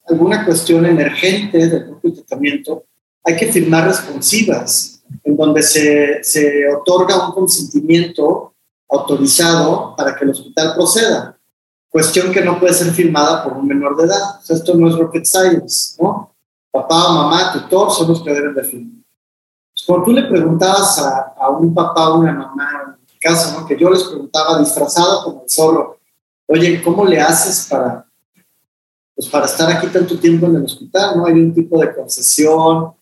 alguna 0.07 0.45
cuestión 0.45 0.85
emergente 0.85 1.67
del 1.67 1.85
propio 1.85 2.13
tratamiento, 2.13 2.85
hay 3.23 3.35
que 3.35 3.51
firmar 3.51 3.87
responsivas, 3.87 5.03
en 5.23 5.35
donde 5.35 5.61
se, 5.61 6.23
se 6.23 6.67
otorga 6.73 7.27
un 7.27 7.33
consentimiento 7.33 8.53
autorizado 8.89 9.95
para 9.95 10.15
que 10.15 10.25
el 10.25 10.31
hospital 10.31 10.73
proceda. 10.75 11.37
Cuestión 11.89 12.31
que 12.31 12.41
no 12.41 12.59
puede 12.59 12.73
ser 12.73 12.91
firmada 12.91 13.43
por 13.43 13.53
un 13.53 13.67
menor 13.67 13.95
de 13.97 14.05
edad. 14.05 14.39
esto 14.47 14.75
no 14.75 14.87
es 14.87 14.97
rocket 14.97 15.25
science, 15.25 15.95
¿no? 16.01 16.33
Papá, 16.71 17.13
mamá, 17.13 17.51
tutor 17.53 17.91
son 17.91 18.09
los 18.09 18.21
que 18.21 18.31
deben 18.31 18.53
de 18.53 18.63
firmar. 18.63 18.99
Cuando 19.87 20.05
tú 20.05 20.11
le 20.11 20.23
preguntabas 20.23 20.99
a, 20.99 21.33
a 21.37 21.49
un 21.49 21.73
papá 21.73 22.09
o 22.09 22.19
una 22.19 22.33
mamá, 22.33 22.95
en 22.97 23.05
mi 23.11 23.19
caso, 23.19 23.59
¿no? 23.59 23.65
que 23.65 23.77
yo 23.77 23.89
les 23.89 24.03
preguntaba 24.03 24.59
disfrazado 24.59 25.23
como 25.23 25.43
el 25.43 25.49
zorro, 25.49 25.97
oye, 26.47 26.81
¿cómo 26.83 27.05
le 27.05 27.19
haces 27.19 27.67
para, 27.67 28.05
pues 29.15 29.27
para 29.29 29.45
estar 29.45 29.71
aquí 29.71 29.87
tanto 29.87 30.19
tiempo 30.19 30.45
en 30.45 30.57
el 30.57 30.65
hospital? 30.65 31.17
¿no? 31.17 31.25
Hay 31.25 31.33
un 31.33 31.53
tipo 31.55 31.79
de 31.79 31.95
concesión, 31.95 32.93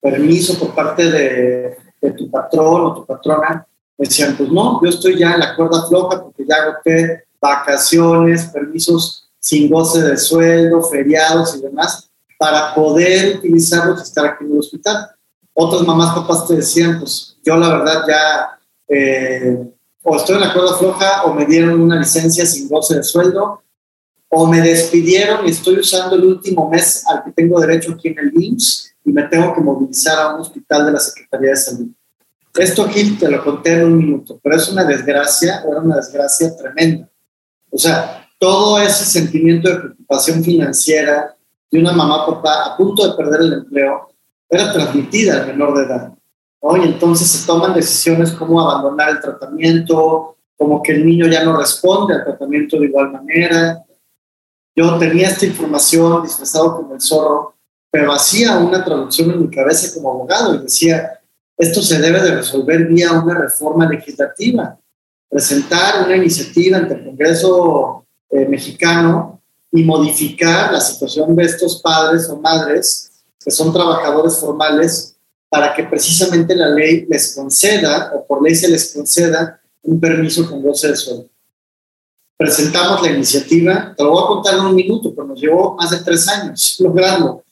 permiso 0.00 0.58
por 0.58 0.74
parte 0.74 1.08
de, 1.08 1.76
de 2.00 2.10
tu 2.12 2.28
patrón 2.28 2.86
o 2.86 2.94
tu 2.94 3.06
patrona. 3.06 3.64
Me 3.98 4.06
decían, 4.06 4.36
pues 4.36 4.50
no, 4.50 4.80
yo 4.82 4.88
estoy 4.88 5.18
ya 5.18 5.32
en 5.32 5.40
la 5.40 5.54
cuerda 5.54 5.86
floja 5.86 6.22
porque 6.22 6.44
ya 6.46 6.56
agoté 6.56 7.24
vacaciones, 7.40 8.46
permisos 8.46 9.30
sin 9.38 9.70
goce 9.70 10.02
de 10.02 10.16
sueldo, 10.16 10.82
feriados 10.82 11.56
y 11.56 11.60
demás, 11.60 12.10
para 12.38 12.74
poder 12.74 13.36
utilizarlos 13.38 14.00
y 14.00 14.02
estar 14.02 14.26
aquí 14.26 14.44
en 14.44 14.52
el 14.52 14.58
hospital. 14.58 15.10
Otras 15.52 15.82
mamás, 15.82 16.14
papás 16.14 16.46
te 16.46 16.56
decían, 16.56 16.98
pues 16.98 17.36
yo 17.44 17.56
la 17.56 17.68
verdad 17.68 18.04
ya 18.08 18.58
eh, 18.88 19.72
o 20.02 20.16
estoy 20.16 20.36
en 20.36 20.42
la 20.42 20.52
cuerda 20.52 20.76
floja 20.76 21.24
o 21.24 21.34
me 21.34 21.46
dieron 21.46 21.80
una 21.80 21.98
licencia 21.98 22.44
sin 22.44 22.68
goce 22.68 22.96
de 22.96 23.04
sueldo 23.04 23.62
o 24.28 24.46
me 24.46 24.60
despidieron 24.60 25.46
y 25.46 25.50
estoy 25.50 25.78
usando 25.78 26.16
el 26.16 26.24
último 26.24 26.68
mes 26.68 27.04
al 27.06 27.22
que 27.22 27.32
tengo 27.32 27.60
derecho 27.60 27.92
aquí 27.92 28.08
en 28.08 28.18
el 28.18 28.32
IMSS 28.34 28.94
y 29.04 29.12
me 29.12 29.24
tengo 29.24 29.54
que 29.54 29.60
movilizar 29.60 30.18
a 30.18 30.34
un 30.34 30.40
hospital 30.40 30.86
de 30.86 30.92
la 30.92 31.00
Secretaría 31.00 31.50
de 31.50 31.56
Salud. 31.56 31.88
Esto 32.54 32.82
aquí 32.82 33.16
te 33.16 33.30
lo 33.30 33.42
conté 33.42 33.74
en 33.74 33.84
un 33.86 33.98
minuto, 33.98 34.38
pero 34.42 34.56
es 34.56 34.68
una 34.68 34.84
desgracia, 34.84 35.62
era 35.66 35.80
una 35.80 35.96
desgracia 35.96 36.54
tremenda. 36.54 37.08
O 37.70 37.78
sea, 37.78 38.28
todo 38.38 38.78
ese 38.78 39.04
sentimiento 39.04 39.70
de 39.70 39.76
preocupación 39.76 40.44
financiera 40.44 41.34
de 41.70 41.80
una 41.80 41.92
mamá 41.92 42.26
papá 42.26 42.66
a 42.66 42.76
punto 42.76 43.08
de 43.08 43.16
perder 43.16 43.40
el 43.40 43.52
empleo 43.54 44.10
era 44.50 44.70
transmitida 44.70 45.40
al 45.40 45.46
menor 45.46 45.78
de 45.78 45.84
edad. 45.84 46.12
¿no? 46.62 46.76
Y 46.76 46.88
entonces 46.88 47.28
se 47.28 47.46
toman 47.46 47.72
decisiones 47.72 48.32
como 48.32 48.60
abandonar 48.60 49.08
el 49.08 49.20
tratamiento, 49.20 50.36
como 50.58 50.82
que 50.82 50.92
el 50.92 51.06
niño 51.06 51.26
ya 51.28 51.42
no 51.44 51.56
responde 51.56 52.14
al 52.14 52.24
tratamiento 52.24 52.78
de 52.78 52.86
igual 52.86 53.12
manera. 53.12 53.82
Yo 54.76 54.98
tenía 54.98 55.28
esta 55.28 55.46
información 55.46 56.22
disfrazado 56.22 56.76
como 56.76 56.94
el 56.94 57.00
zorro, 57.00 57.54
pero 57.90 58.12
hacía 58.12 58.58
una 58.58 58.84
traducción 58.84 59.30
en 59.30 59.40
mi 59.40 59.50
cabeza 59.50 59.94
como 59.94 60.10
abogado 60.10 60.54
y 60.54 60.58
decía, 60.58 61.21
esto 61.56 61.82
se 61.82 61.98
debe 61.98 62.20
de 62.22 62.36
resolver 62.36 62.86
vía 62.86 63.12
una 63.12 63.34
reforma 63.34 63.88
legislativa, 63.88 64.78
presentar 65.28 66.04
una 66.04 66.16
iniciativa 66.16 66.78
ante 66.78 66.94
el 66.94 67.04
Congreso 67.04 68.06
eh, 68.30 68.46
mexicano 68.46 69.40
y 69.70 69.84
modificar 69.84 70.72
la 70.72 70.80
situación 70.80 71.34
de 71.34 71.44
estos 71.44 71.80
padres 71.80 72.28
o 72.28 72.38
madres 72.38 73.10
que 73.42 73.50
son 73.50 73.72
trabajadores 73.72 74.36
formales, 74.36 75.16
para 75.48 75.74
que 75.74 75.84
precisamente 75.84 76.54
la 76.54 76.68
ley 76.68 77.06
les 77.08 77.34
conceda, 77.34 78.12
o 78.14 78.24
por 78.26 78.42
ley 78.42 78.54
se 78.54 78.68
les 78.68 78.92
conceda, 78.94 79.60
un 79.82 80.00
permiso 80.00 80.48
con 80.48 80.62
goce 80.62 80.88
de 80.88 80.96
sueldo. 80.96 81.28
Presentamos 82.36 83.02
la 83.02 83.10
iniciativa, 83.10 83.94
te 83.96 84.02
lo 84.02 84.12
voy 84.12 84.24
a 84.24 84.26
contar 84.28 84.54
en 84.54 84.60
un 84.66 84.74
minuto, 84.74 85.12
pero 85.14 85.28
nos 85.28 85.40
llevó 85.40 85.74
más 85.74 85.90
de 85.90 85.98
tres 85.98 86.26
años 86.28 86.76
lograrlo. 86.80 87.44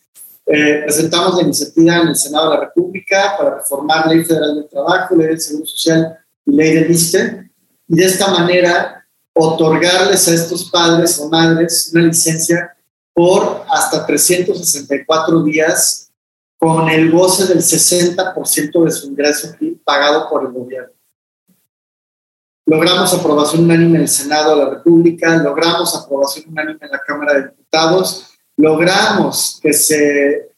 Eh, 0.47 0.81
presentamos 0.85 1.37
la 1.37 1.43
iniciativa 1.43 1.97
en 1.99 2.09
el 2.09 2.17
Senado 2.17 2.51
de 2.51 2.57
la 2.57 2.65
República 2.65 3.37
para 3.39 3.57
reformar 3.57 4.09
Ley 4.09 4.25
Federal 4.25 4.57
del 4.57 4.69
Trabajo, 4.69 5.15
Ley 5.15 5.29
del 5.29 5.41
Seguro 5.41 5.67
Social 5.67 6.19
y 6.45 6.53
Ley 6.53 6.75
del 6.75 6.91
ISTE, 6.91 7.51
y 7.87 7.97
de 7.97 8.05
esta 8.05 8.29
manera 8.29 9.07
otorgarles 9.33 10.27
a 10.29 10.35
estos 10.35 10.71
padres 10.71 11.19
o 11.19 11.29
madres 11.29 11.91
una 11.95 12.05
licencia 12.05 12.77
por 13.13 13.65
hasta 13.71 14.07
364 14.07 15.43
días 15.45 16.11
con 16.57 16.89
el 16.91 17.11
goce 17.11 17.47
del 17.47 17.59
60% 17.63 18.85
de 18.85 18.91
su 18.91 19.09
ingreso 19.09 19.57
pagado 19.83 20.29
por 20.29 20.45
el 20.45 20.53
gobierno. 20.53 20.93
Logramos 22.67 23.13
aprobación 23.15 23.65
unánime 23.65 23.97
en 23.97 24.03
el 24.03 24.09
Senado 24.09 24.57
de 24.57 24.65
la 24.65 24.71
República, 24.71 25.37
logramos 25.39 25.95
aprobación 25.97 26.47
unánime 26.51 26.79
en 26.83 26.91
la 26.91 27.01
Cámara 27.01 27.35
de 27.35 27.49
Diputados, 27.49 28.30
logramos 28.61 29.59
que 29.63 29.73
se 29.73 30.51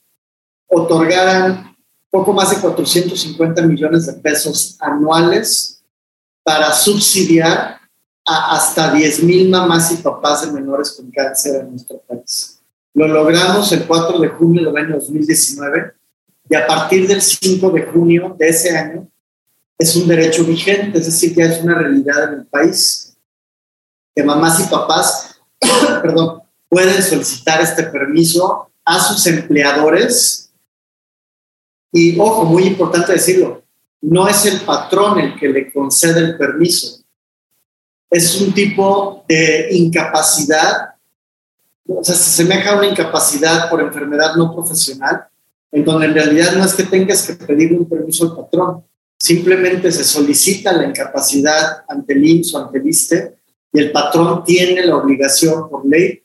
otorgaran 0.66 1.76
poco 2.10 2.32
más 2.32 2.50
de 2.50 2.60
450 2.60 3.62
millones 3.62 4.06
de 4.06 4.14
pesos 4.14 4.76
anuales 4.80 5.82
para 6.42 6.72
subsidiar 6.72 7.80
a 8.26 8.56
hasta 8.56 8.92
10 8.92 9.22
mil 9.22 9.48
mamás 9.48 9.92
y 9.92 9.96
papás 9.96 10.46
de 10.46 10.52
menores 10.52 10.92
con 10.92 11.10
cáncer 11.10 11.62
en 11.62 11.70
nuestro 11.70 11.98
país. 12.06 12.60
Lo 12.94 13.06
logramos 13.08 13.72
el 13.72 13.86
4 13.86 14.18
de 14.18 14.28
junio 14.28 14.66
del 14.66 14.76
año 14.76 14.94
2019 14.96 15.94
y 16.50 16.54
a 16.54 16.66
partir 16.66 17.06
del 17.08 17.22
5 17.22 17.70
de 17.70 17.82
junio 17.86 18.36
de 18.38 18.48
ese 18.48 18.76
año 18.76 19.08
es 19.78 19.96
un 19.96 20.06
derecho 20.06 20.44
vigente, 20.44 20.98
es 20.98 21.06
decir, 21.06 21.34
que 21.34 21.42
es 21.42 21.62
una 21.62 21.74
realidad 21.74 22.32
en 22.32 22.40
el 22.40 22.46
país, 22.46 23.16
que 24.14 24.22
mamás 24.22 24.60
y 24.60 24.64
papás, 24.64 25.40
perdón, 26.02 26.42
pueden 26.72 27.02
solicitar 27.02 27.60
este 27.60 27.82
permiso 27.82 28.70
a 28.82 28.98
sus 28.98 29.26
empleadores. 29.26 30.50
Y 31.92 32.18
ojo, 32.18 32.46
muy 32.46 32.62
importante 32.62 33.12
decirlo, 33.12 33.62
no 34.00 34.26
es 34.26 34.46
el 34.46 34.62
patrón 34.62 35.18
el 35.18 35.38
que 35.38 35.50
le 35.50 35.70
concede 35.70 36.20
el 36.20 36.38
permiso, 36.38 37.04
es 38.10 38.40
un 38.40 38.54
tipo 38.54 39.22
de 39.28 39.68
incapacidad, 39.72 40.94
o 41.86 42.02
sea, 42.02 42.14
se 42.14 42.42
asemeja 42.42 42.72
a 42.72 42.78
una 42.78 42.86
incapacidad 42.86 43.68
por 43.68 43.82
enfermedad 43.82 44.34
no 44.36 44.54
profesional, 44.54 45.26
en 45.70 45.84
donde 45.84 46.06
en 46.06 46.14
realidad 46.14 46.52
no 46.52 46.64
es 46.64 46.72
que 46.72 46.84
tengas 46.84 47.26
que 47.26 47.34
pedir 47.34 47.74
un 47.74 47.86
permiso 47.86 48.24
al 48.24 48.36
patrón, 48.36 48.82
simplemente 49.18 49.92
se 49.92 50.04
solicita 50.04 50.72
la 50.72 50.86
incapacidad 50.88 51.84
ante 51.86 52.14
el 52.14 52.26
IMSS 52.26 52.54
o 52.54 52.64
ante 52.64 52.78
el 52.78 52.88
ISTE 52.88 53.36
y 53.74 53.78
el 53.78 53.92
patrón 53.92 54.42
tiene 54.42 54.86
la 54.86 54.96
obligación 54.96 55.68
por 55.68 55.86
ley 55.86 56.21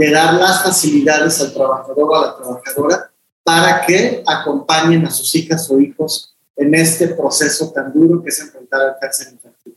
de 0.00 0.10
dar 0.10 0.34
las 0.34 0.62
facilidades 0.62 1.40
al 1.42 1.52
trabajador 1.52 2.08
o 2.10 2.16
a 2.16 2.26
la 2.26 2.36
trabajadora 2.36 3.10
para 3.44 3.84
que 3.84 4.22
acompañen 4.26 5.04
a 5.06 5.10
sus 5.10 5.34
hijas 5.34 5.70
o 5.70 5.78
hijos 5.78 6.34
en 6.56 6.74
este 6.74 7.08
proceso 7.08 7.70
tan 7.70 7.92
duro 7.92 8.22
que 8.22 8.30
es 8.30 8.40
enfrentar 8.40 8.80
al 8.80 8.96
cáncer 8.98 9.28
infantil 9.32 9.76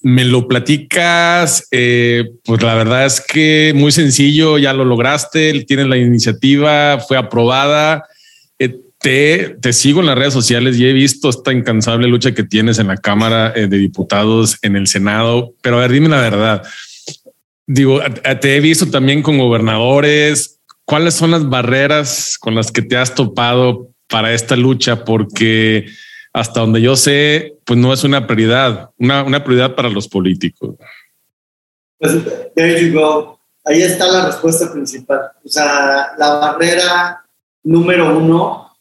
me 0.00 0.24
lo 0.24 0.46
platicas, 0.46 1.66
eh, 1.72 2.30
pues 2.44 2.62
la 2.62 2.74
verdad 2.74 3.04
es 3.04 3.20
que 3.20 3.72
muy 3.74 3.90
sencillo, 3.90 4.56
ya 4.56 4.72
lo 4.72 4.84
lograste, 4.84 5.64
tienes 5.64 5.88
la 5.88 5.96
iniciativa, 5.96 7.00
fue 7.00 7.16
aprobada. 7.16 8.04
Eh, 8.60 8.76
te, 9.00 9.56
te, 9.60 9.72
sigo 9.72 10.00
en 10.00 10.06
las 10.06 10.16
redes 10.16 10.32
sociales 10.32 10.78
y 10.78 10.86
he 10.86 10.92
visto 10.92 11.28
esta 11.28 11.52
incansable 11.52 12.06
lucha 12.06 12.32
que 12.32 12.44
tienes 12.44 12.78
en 12.78 12.86
la 12.86 12.96
Cámara 12.96 13.52
eh, 13.56 13.66
de 13.66 13.76
Diputados, 13.76 14.58
en 14.62 14.76
el 14.76 14.86
Senado, 14.86 15.52
pero 15.62 15.78
a 15.78 15.80
ver, 15.80 15.92
dime 15.92 16.08
la 16.08 16.20
verdad. 16.20 16.62
Digo, 17.70 18.00
te 18.40 18.56
he 18.56 18.60
visto 18.60 18.86
también 18.86 19.22
con 19.22 19.36
gobernadores. 19.36 20.58
¿Cuáles 20.86 21.12
son 21.12 21.32
las 21.32 21.46
barreras 21.46 22.38
con 22.40 22.54
las 22.54 22.72
que 22.72 22.80
te 22.80 22.96
has 22.96 23.14
topado 23.14 23.90
para 24.08 24.32
esta 24.32 24.56
lucha? 24.56 25.04
Porque 25.04 25.84
hasta 26.32 26.60
donde 26.60 26.80
yo 26.80 26.96
sé, 26.96 27.58
pues 27.66 27.78
no 27.78 27.92
es 27.92 28.04
una 28.04 28.26
prioridad, 28.26 28.88
una, 28.96 29.22
una 29.22 29.44
prioridad 29.44 29.74
para 29.74 29.90
los 29.90 30.08
políticos. 30.08 30.76
Pues, 31.98 32.16
there 32.54 32.82
you 32.82 32.98
go. 32.98 33.38
Ahí 33.66 33.82
está 33.82 34.06
la 34.06 34.24
respuesta 34.24 34.72
principal. 34.72 35.32
O 35.44 35.48
sea, 35.48 36.12
la 36.16 36.30
barrera 36.36 37.22
número 37.64 38.16
uno 38.16 38.74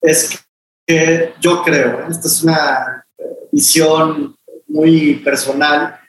es 0.00 0.42
que 0.86 1.34
yo 1.42 1.62
creo, 1.62 2.00
¿eh? 2.00 2.06
esta 2.10 2.28
es 2.28 2.42
una 2.42 3.06
visión 3.52 4.34
muy 4.66 5.16
personal, 5.16 6.00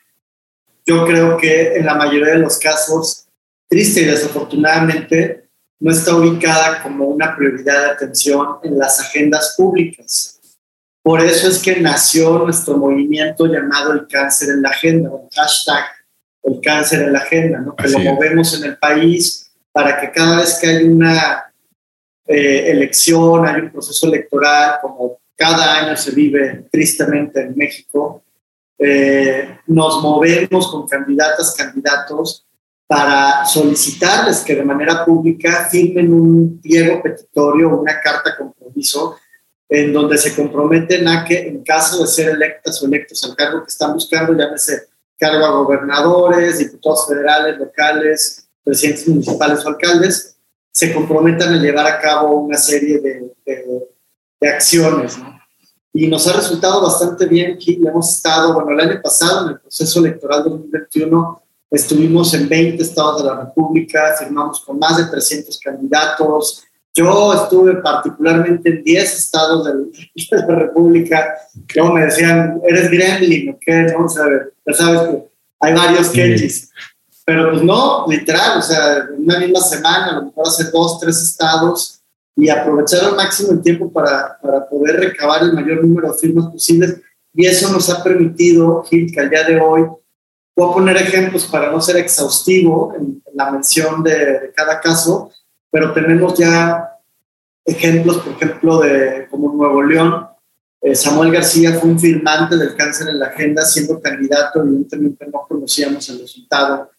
yo 0.85 1.05
creo 1.05 1.37
que 1.37 1.75
en 1.75 1.85
la 1.85 1.95
mayoría 1.95 2.33
de 2.33 2.39
los 2.39 2.59
casos, 2.59 3.27
triste 3.67 4.01
y 4.01 4.05
desafortunadamente, 4.05 5.49
no 5.79 5.91
está 5.91 6.15
ubicada 6.15 6.81
como 6.83 7.05
una 7.05 7.35
prioridad 7.35 7.81
de 7.81 7.91
atención 7.91 8.57
en 8.63 8.77
las 8.77 8.99
agendas 8.99 9.55
públicas. 9.57 10.39
Por 11.03 11.21
eso 11.21 11.47
es 11.47 11.59
que 11.59 11.79
nació 11.79 12.39
nuestro 12.39 12.77
movimiento 12.77 13.45
llamado 13.45 13.93
El 13.93 14.07
Cáncer 14.07 14.49
en 14.49 14.61
la 14.61 14.69
Agenda, 14.69 15.09
o 15.11 15.29
hashtag 15.35 15.85
El 16.43 16.59
Cáncer 16.61 17.03
en 17.03 17.13
la 17.13 17.19
Agenda, 17.19 17.59
¿no? 17.59 17.75
que 17.75 17.87
lo 17.89 17.99
movemos 17.99 18.59
en 18.59 18.69
el 18.69 18.77
país 18.77 19.51
para 19.71 19.99
que 19.99 20.11
cada 20.11 20.37
vez 20.37 20.57
que 20.59 20.67
hay 20.67 20.83
una 20.83 21.53
eh, 22.25 22.71
elección, 22.71 23.45
hay 23.45 23.61
un 23.61 23.71
proceso 23.71 24.07
electoral, 24.07 24.79
como 24.81 25.19
cada 25.35 25.79
año 25.79 25.97
se 25.97 26.11
vive 26.11 26.65
tristemente 26.71 27.41
en 27.41 27.55
México, 27.55 28.23
eh, 28.77 29.59
nos 29.67 30.01
movemos 30.01 30.69
con 30.69 30.87
candidatas, 30.87 31.55
candidatos 31.55 32.45
para 32.87 33.45
solicitarles 33.45 34.41
que 34.41 34.55
de 34.55 34.63
manera 34.63 35.03
pública 35.03 35.67
firmen 35.71 36.13
un 36.13 36.61
pliego 36.61 37.01
petitorio, 37.01 37.79
una 37.79 37.99
carta 37.99 38.37
compromiso 38.37 39.17
en 39.67 39.91
donde 39.91 40.17
se 40.17 40.35
comprometen 40.35 41.07
a 41.07 41.25
que 41.25 41.47
en 41.47 41.63
caso 41.63 42.01
de 42.01 42.07
ser 42.07 42.29
electas 42.29 42.81
o 42.81 42.85
electos 42.85 43.23
al 43.23 43.35
cargo 43.35 43.63
que 43.63 43.69
están 43.69 43.93
buscando, 43.93 44.33
llámese 44.33 44.87
cargo 45.17 45.45
a 45.45 45.51
gobernadores, 45.51 46.59
diputados 46.59 47.07
federales, 47.07 47.57
locales, 47.57 48.47
presidentes 48.63 49.07
municipales 49.07 49.65
o 49.65 49.69
alcaldes, 49.69 50.37
se 50.71 50.93
comprometan 50.93 51.53
a 51.53 51.57
llevar 51.57 51.87
a 51.87 51.99
cabo 51.99 52.35
una 52.41 52.57
serie 52.57 52.99
de, 52.99 53.31
de, 53.45 54.49
acciones. 54.49 55.17
¿no? 55.17 55.34
Y 55.97 56.07
nos 56.07 56.27
ha 56.27 56.33
resultado 56.33 56.81
bastante 56.81 57.25
bien 57.25 57.57
que 57.57 57.71
hemos 57.71 58.09
estado, 58.09 58.53
bueno, 58.53 58.71
el 58.71 58.81
año 58.81 59.01
pasado 59.01 59.45
en 59.45 59.53
el 59.53 59.59
proceso 59.61 60.01
electoral 60.01 60.43
2021 60.43 61.41
estuvimos 61.71 62.33
en 62.33 62.49
20 62.49 62.83
estados 62.83 63.23
de 63.23 63.29
la 63.29 63.39
República, 63.39 64.13
firmamos 64.19 64.59
con 64.59 64.77
más 64.77 64.97
de 64.97 65.05
300 65.05 65.57
candidatos, 65.57 66.65
yo 66.93 67.33
estuve 67.33 67.75
particularmente 67.75 68.69
en 68.69 68.83
10 68.83 69.17
estados 69.17 69.63
de 69.63 69.73
la 70.47 70.55
República, 70.55 71.33
que 71.65 71.81
me 71.81 72.01
decían, 72.01 72.59
eres 72.67 72.91
gremlin, 72.91 73.51
¿o 73.51 73.57
qué? 73.59 73.83
No, 73.83 74.03
o 74.05 74.09
sea, 74.09 74.25
ya 74.65 74.73
sabes 74.73 75.01
que 75.01 75.29
hay 75.61 75.73
varios 75.73 76.09
quechis. 76.09 76.71
Pero 77.23 77.51
pues 77.51 77.63
no, 77.63 78.05
literal, 78.09 78.59
o 78.59 78.61
sea, 78.61 78.97
en 78.97 79.23
una 79.23 79.39
misma 79.39 79.61
semana, 79.61 80.07
a 80.07 80.15
lo 80.15 80.25
mejor 80.25 80.45
hacer 80.45 80.71
dos, 80.73 80.99
tres 80.99 81.21
estados 81.21 81.94
y 82.35 82.49
aprovechar 82.49 83.05
al 83.05 83.15
máximo 83.15 83.53
el 83.53 83.61
tiempo 83.61 83.91
para, 83.91 84.37
para 84.41 84.67
poder 84.67 84.99
recabar 84.99 85.43
el 85.43 85.53
mayor 85.53 85.85
número 85.85 86.11
de 86.11 86.17
firmas 86.17 86.51
posibles. 86.51 87.01
Y 87.33 87.45
eso 87.45 87.71
nos 87.71 87.89
ha 87.89 88.03
permitido, 88.03 88.83
Gil, 88.83 89.11
que 89.11 89.19
al 89.19 89.29
día 89.29 89.43
de 89.43 89.59
hoy, 89.59 89.85
puedo 90.53 90.73
poner 90.73 90.97
ejemplos 90.97 91.45
para 91.45 91.71
no 91.71 91.81
ser 91.81 91.97
exhaustivo 91.97 92.93
en, 92.97 93.21
la 93.33 93.51
mención 93.51 94.01
de, 94.01 94.39
de 94.39 94.53
cada 94.55 94.79
caso, 94.79 95.29
pero 95.69 95.91
tenemos 95.91 96.37
ya 96.37 96.95
ejemplos, 97.65 98.19
por 98.19 98.33
ejemplo, 98.33 98.79
de 98.79 99.27
como 99.29 99.51
Nuevo 99.51 99.81
León. 99.83 100.27
Eh, 100.81 100.95
Samuel 100.95 101.31
García 101.31 101.73
fue 101.73 101.89
un 101.89 101.99
firmante 101.99 102.55
del 102.55 102.75
cáncer 102.75 103.09
en 103.09 103.19
la 103.19 103.27
agenda, 103.27 103.65
siendo 103.65 103.99
candidato, 103.99 104.61
evidentemente 104.61 105.25
no 105.25 105.45
conocíamos 105.47 106.07
el 106.09 106.19
resultado 106.19 106.91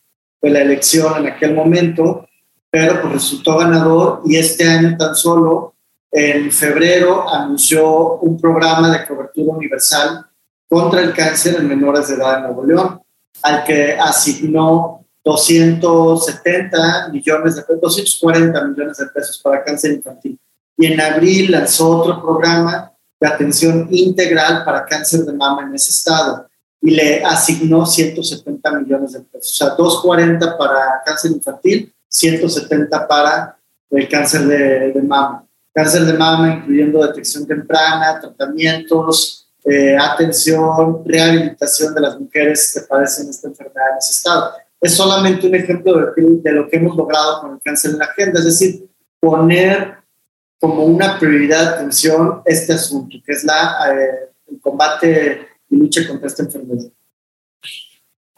de 0.42 0.51
la 0.51 0.61
elección 0.61 1.16
en 1.18 1.33
aquel 1.33 1.55
momento, 1.55 2.29
pero 2.70 3.00
pues 3.00 3.14
resultó 3.14 3.59
ganador 3.59 4.22
y 4.24 4.37
este 4.37 4.68
año 4.68 4.96
tan 4.96 5.14
solo, 5.14 5.74
en 6.11 6.50
febrero, 6.50 7.29
anunció 7.29 8.14
un 8.18 8.40
programa 8.40 8.90
de 8.90 9.07
cobertura 9.07 9.55
universal 9.57 10.26
contra 10.68 11.00
el 11.00 11.12
cáncer 11.12 11.57
en 11.57 11.68
menores 11.68 12.09
de 12.09 12.14
edad 12.14 12.38
en 12.38 12.42
Nuevo 12.44 12.64
León, 12.64 13.00
al 13.42 13.64
que 13.64 13.92
asignó 13.92 15.05
270 15.24 17.09
millones 17.12 17.57
de 17.57 17.62
pesos, 17.62 17.81
240 17.81 18.64
millones 18.64 18.96
de 18.96 19.07
pesos 19.07 19.40
para 19.42 19.64
cáncer 19.64 19.92
infantil. 19.92 20.38
Y 20.79 20.87
en 20.87 21.00
abril 21.00 21.50
lanzó 21.50 21.98
otro 21.98 22.22
programa 22.22 22.92
de 23.18 23.26
atención 23.26 23.88
integral 23.90 24.64
para 24.64 24.85
cáncer 24.85 25.20
de 25.20 25.33
mama 25.33 25.62
en 25.62 25.74
ese 25.74 25.90
estado 25.90 26.46
y 26.81 26.90
le 26.90 27.24
asignó 27.24 27.85
170 27.85 28.70
millones 28.72 29.12
de 29.12 29.20
pesos. 29.20 29.52
O 29.52 29.57
sea, 29.57 29.68
240 29.70 30.57
para 30.57 31.02
cáncer 31.05 31.33
infantil, 31.33 31.92
170 32.16 33.07
para 33.07 33.59
el 33.90 34.09
cáncer 34.09 34.46
de, 34.46 35.02
mama. 35.02 35.46
Cáncer 35.72 36.05
de 36.05 36.14
mama 36.14 36.55
incluyendo 36.55 37.07
detección 37.07 37.46
temprana, 37.46 38.18
tratamientos, 38.20 39.48
eh, 39.64 39.96
atención, 39.96 41.02
rehabilitación 41.05 41.94
de 41.94 42.00
las 42.00 42.18
mujeres 42.18 42.72
que 42.72 42.81
padecen 42.83 43.29
esta 43.29 43.48
enfermedad 43.48 43.92
en 43.92 43.98
ese 43.98 44.12
estado 44.12 44.52
es 44.81 44.94
solamente 44.94 45.46
un 45.46 45.55
ejemplo 45.55 46.12
de, 46.14 46.52
lo 46.52 46.68
que 46.68 46.76
hemos 46.76 46.96
logrado 46.96 47.40
con 47.40 47.55
el 47.55 47.61
cáncer 47.62 47.92
en 47.92 47.98
la 47.98 48.07
agenda, 48.07 48.38
es 48.38 48.44
decir, 48.44 48.88
poner 49.18 49.96
como 50.61 50.85
una 50.85 51.18
prioridad 51.18 51.62
de 51.62 51.68
atención 51.76 52.42
este 52.44 52.74
asunto, 52.74 53.16
que 53.24 53.33
es 53.33 53.44
la, 53.44 53.79
eh, 53.90 54.31
el 54.50 54.61
combate 54.61 55.48
y 55.68 55.76
lucha 55.76 56.07
contra 56.07 56.29
esta 56.29 56.42
enfermedad. 56.42 56.90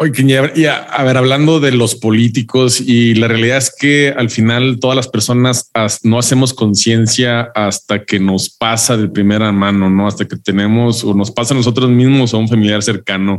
Oye, 0.01 0.13
y 0.55 0.67
a, 0.67 1.03
ver, 1.03 1.17
hablando 1.17 1.59
de 1.59 1.73
los 1.73 1.97
políticos 1.97 2.81
y 2.81 3.15
la 3.15 3.27
realidad 3.27 3.59
es 3.59 3.75
que 3.77 4.15
al 4.17 4.31
final 4.31 4.79
todas 4.79 4.95
las 4.95 5.09
personas 5.09 5.73
no 6.05 6.21
hacemos 6.21 6.55
conciencia 6.55 7.51
hasta 7.53 8.05
que 8.05 8.21
nos 8.21 8.49
pasa 8.49 8.97
de 8.97 9.09
primera 9.09 9.51
mano, 9.51 9.91
¿no? 9.91 10.07
Hasta 10.07 10.25
que 10.25 10.37
tenemos 10.37 11.03
o 11.03 11.15
nos 11.15 11.33
pasa 11.33 11.53
a 11.53 11.57
nosotros 11.57 11.91
mismos 11.91 12.33
o 12.33 12.37
a 12.37 12.41
un 12.41 12.49
familiar 12.49 12.81
cercano. 12.81 13.39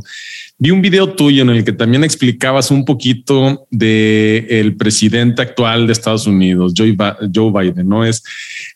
Vi 0.61 0.71
un 0.71 0.81
video 0.81 1.13
tuyo 1.13 1.43
en 1.43 1.51
el 1.51 1.63
que 1.63 1.71
también 1.71 2.03
explicabas 2.03 2.69
un 2.69 2.83
poquito 2.83 3.65
de 3.71 4.45
el 4.49 4.75
presidente 4.75 5.41
actual 5.41 5.87
de 5.87 5.93
Estados 5.93 6.27
Unidos, 6.27 6.73
Joe, 6.75 6.91
Biden, 6.91 7.87
¿no? 7.87 8.03
Es 8.03 8.21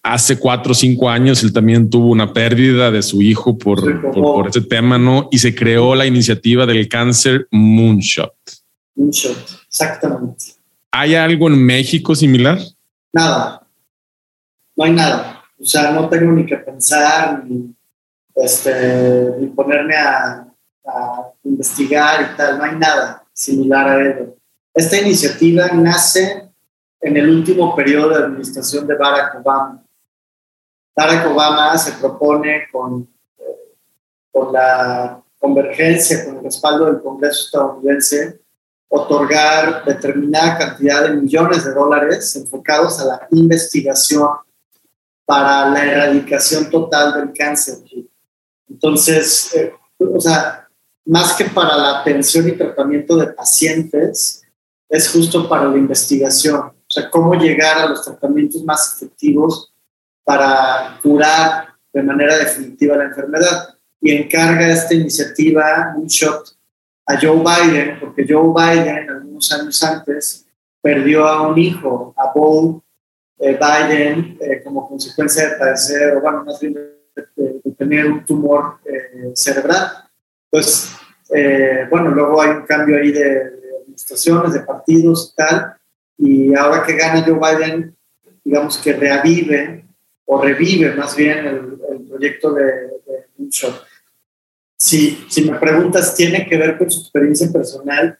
hace 0.01 0.39
cuatro 0.39 0.71
o 0.71 0.75
cinco 0.75 1.09
años 1.09 1.43
él 1.43 1.51
también 1.51 1.89
tuvo 1.89 2.07
una 2.07 2.31
pérdida 2.31 2.89
de 2.89 3.01
su 3.01 3.21
hijo 3.21 3.57
por, 3.57 4.01
por, 4.01 4.13
por 4.13 4.47
ese 4.47 4.61
tema, 4.61 4.97
¿no? 4.97 5.27
Y 5.29 5.39
se 5.39 5.53
creó 5.53 5.93
la 5.93 6.05
iniciativa 6.05 6.65
del 6.65 6.87
cáncer 6.87 7.49
Moonshot. 7.51 8.33
Moonshot, 8.95 9.65
exactamente. 9.67 10.45
¿Hay 10.89 11.15
algo 11.15 11.49
en 11.49 11.65
México 11.65 12.15
similar? 12.15 12.59
Nada, 13.11 13.67
no 14.77 14.85
hay 14.85 14.91
nada. 14.91 15.43
O 15.59 15.65
sea, 15.65 15.91
no 15.91 16.07
tengo 16.07 16.31
ni 16.31 16.45
que 16.45 16.55
pensar 16.55 17.43
ni, 17.45 17.75
este, 18.35 19.31
ni 19.41 19.47
ponerme 19.47 19.95
a 19.95 20.47
a 20.85 21.32
investigar 21.43 22.33
y 22.33 22.37
tal, 22.37 22.57
no 22.57 22.63
hay 22.63 22.75
nada 22.75 23.23
similar 23.33 23.87
a 23.87 24.01
ello. 24.01 24.35
Esta 24.73 24.97
iniciativa 24.97 25.67
nace 25.67 26.49
en 26.99 27.17
el 27.17 27.29
último 27.29 27.75
periodo 27.75 28.09
de 28.09 28.23
administración 28.23 28.87
de 28.87 28.95
Barack 28.95 29.35
Obama. 29.35 29.83
Barack 30.95 31.27
Obama 31.27 31.77
se 31.77 31.93
propone 31.93 32.63
con, 32.71 33.07
eh, 33.37 33.77
con 34.31 34.53
la 34.53 35.21
convergencia, 35.37 36.25
con 36.25 36.37
el 36.37 36.43
respaldo 36.43 36.85
del 36.85 37.01
Congreso 37.01 37.45
estadounidense, 37.45 38.39
otorgar 38.87 39.83
determinada 39.85 40.57
cantidad 40.57 41.03
de 41.03 41.15
millones 41.15 41.65
de 41.65 41.73
dólares 41.73 42.35
enfocados 42.35 42.99
a 42.99 43.05
la 43.05 43.27
investigación 43.31 44.29
para 45.25 45.69
la 45.69 45.83
erradicación 45.83 46.69
total 46.69 47.13
del 47.13 47.33
cáncer. 47.33 47.79
Entonces, 48.69 49.53
eh, 49.55 49.73
o 49.99 50.19
sea, 50.19 50.62
más 51.05 51.33
que 51.33 51.45
para 51.45 51.75
la 51.75 51.99
atención 51.99 52.47
y 52.47 52.53
tratamiento 52.53 53.17
de 53.17 53.27
pacientes, 53.27 54.43
es 54.89 55.09
justo 55.09 55.49
para 55.49 55.65
la 55.65 55.77
investigación. 55.77 56.59
O 56.59 56.75
sea, 56.87 57.09
cómo 57.09 57.33
llegar 57.33 57.79
a 57.79 57.89
los 57.89 58.03
tratamientos 58.05 58.63
más 58.63 58.95
efectivos 58.95 59.73
para 60.23 60.99
curar 61.01 61.69
de 61.91 62.03
manera 62.03 62.37
definitiva 62.37 62.97
la 62.97 63.05
enfermedad. 63.05 63.69
Y 63.99 64.11
encarga 64.11 64.71
esta 64.71 64.93
iniciativa, 64.93 65.93
un 65.97 66.07
shot, 66.07 66.55
a 67.05 67.19
Joe 67.19 67.43
Biden, 67.43 67.99
porque 67.99 68.25
Joe 68.27 68.53
Biden, 68.53 69.09
algunos 69.09 69.51
años 69.51 69.81
antes, 69.83 70.45
perdió 70.81 71.27
a 71.27 71.47
un 71.47 71.57
hijo, 71.57 72.13
a 72.17 72.31
Bo 72.33 72.83
eh, 73.39 73.57
Biden, 73.59 74.37
eh, 74.39 74.61
como 74.63 74.87
consecuencia 74.87 75.49
de 75.49 75.55
padecer, 75.57 76.15
o 76.15 76.21
bueno, 76.21 76.43
más 76.45 76.59
bien 76.59 76.73
de, 76.73 77.73
tener 77.77 78.05
un 78.05 78.23
tumor 78.23 78.79
eh, 78.85 79.31
cerebral 79.33 80.03
pues, 80.53 80.91
eh, 81.33 81.87
bueno, 81.89 82.11
luego 82.11 82.39
hay 82.39 82.51
un 82.51 82.61
cambio 82.61 82.97
ahí 82.97 83.11
de, 83.11 83.53
administraciones, 83.81 84.53
de 84.53 84.59
partidos 84.59 85.31
y 85.31 85.35
tal, 85.35 85.73
y 86.15 86.53
ahora 86.53 86.83
que 86.83 86.95
gana 86.95 87.25
Joe 87.25 87.39
Biden, 87.39 87.97
digamos 88.43 88.77
que 88.77 88.93
reavive 88.93 89.83
o 90.25 90.39
revive 90.39 90.93
más 90.93 91.15
bien 91.15 91.47
el, 91.47 92.07
proyecto 92.07 92.53
de, 92.53 92.65
de 92.65 93.25
Moonshot. 93.35 93.83
Si, 94.77 95.25
si 95.27 95.49
me 95.49 95.57
preguntas, 95.57 96.13
¿tiene 96.13 96.47
que 96.47 96.55
ver 96.55 96.77
con 96.77 96.91
su 96.91 97.01
experiencia 97.01 97.51
personal? 97.51 98.19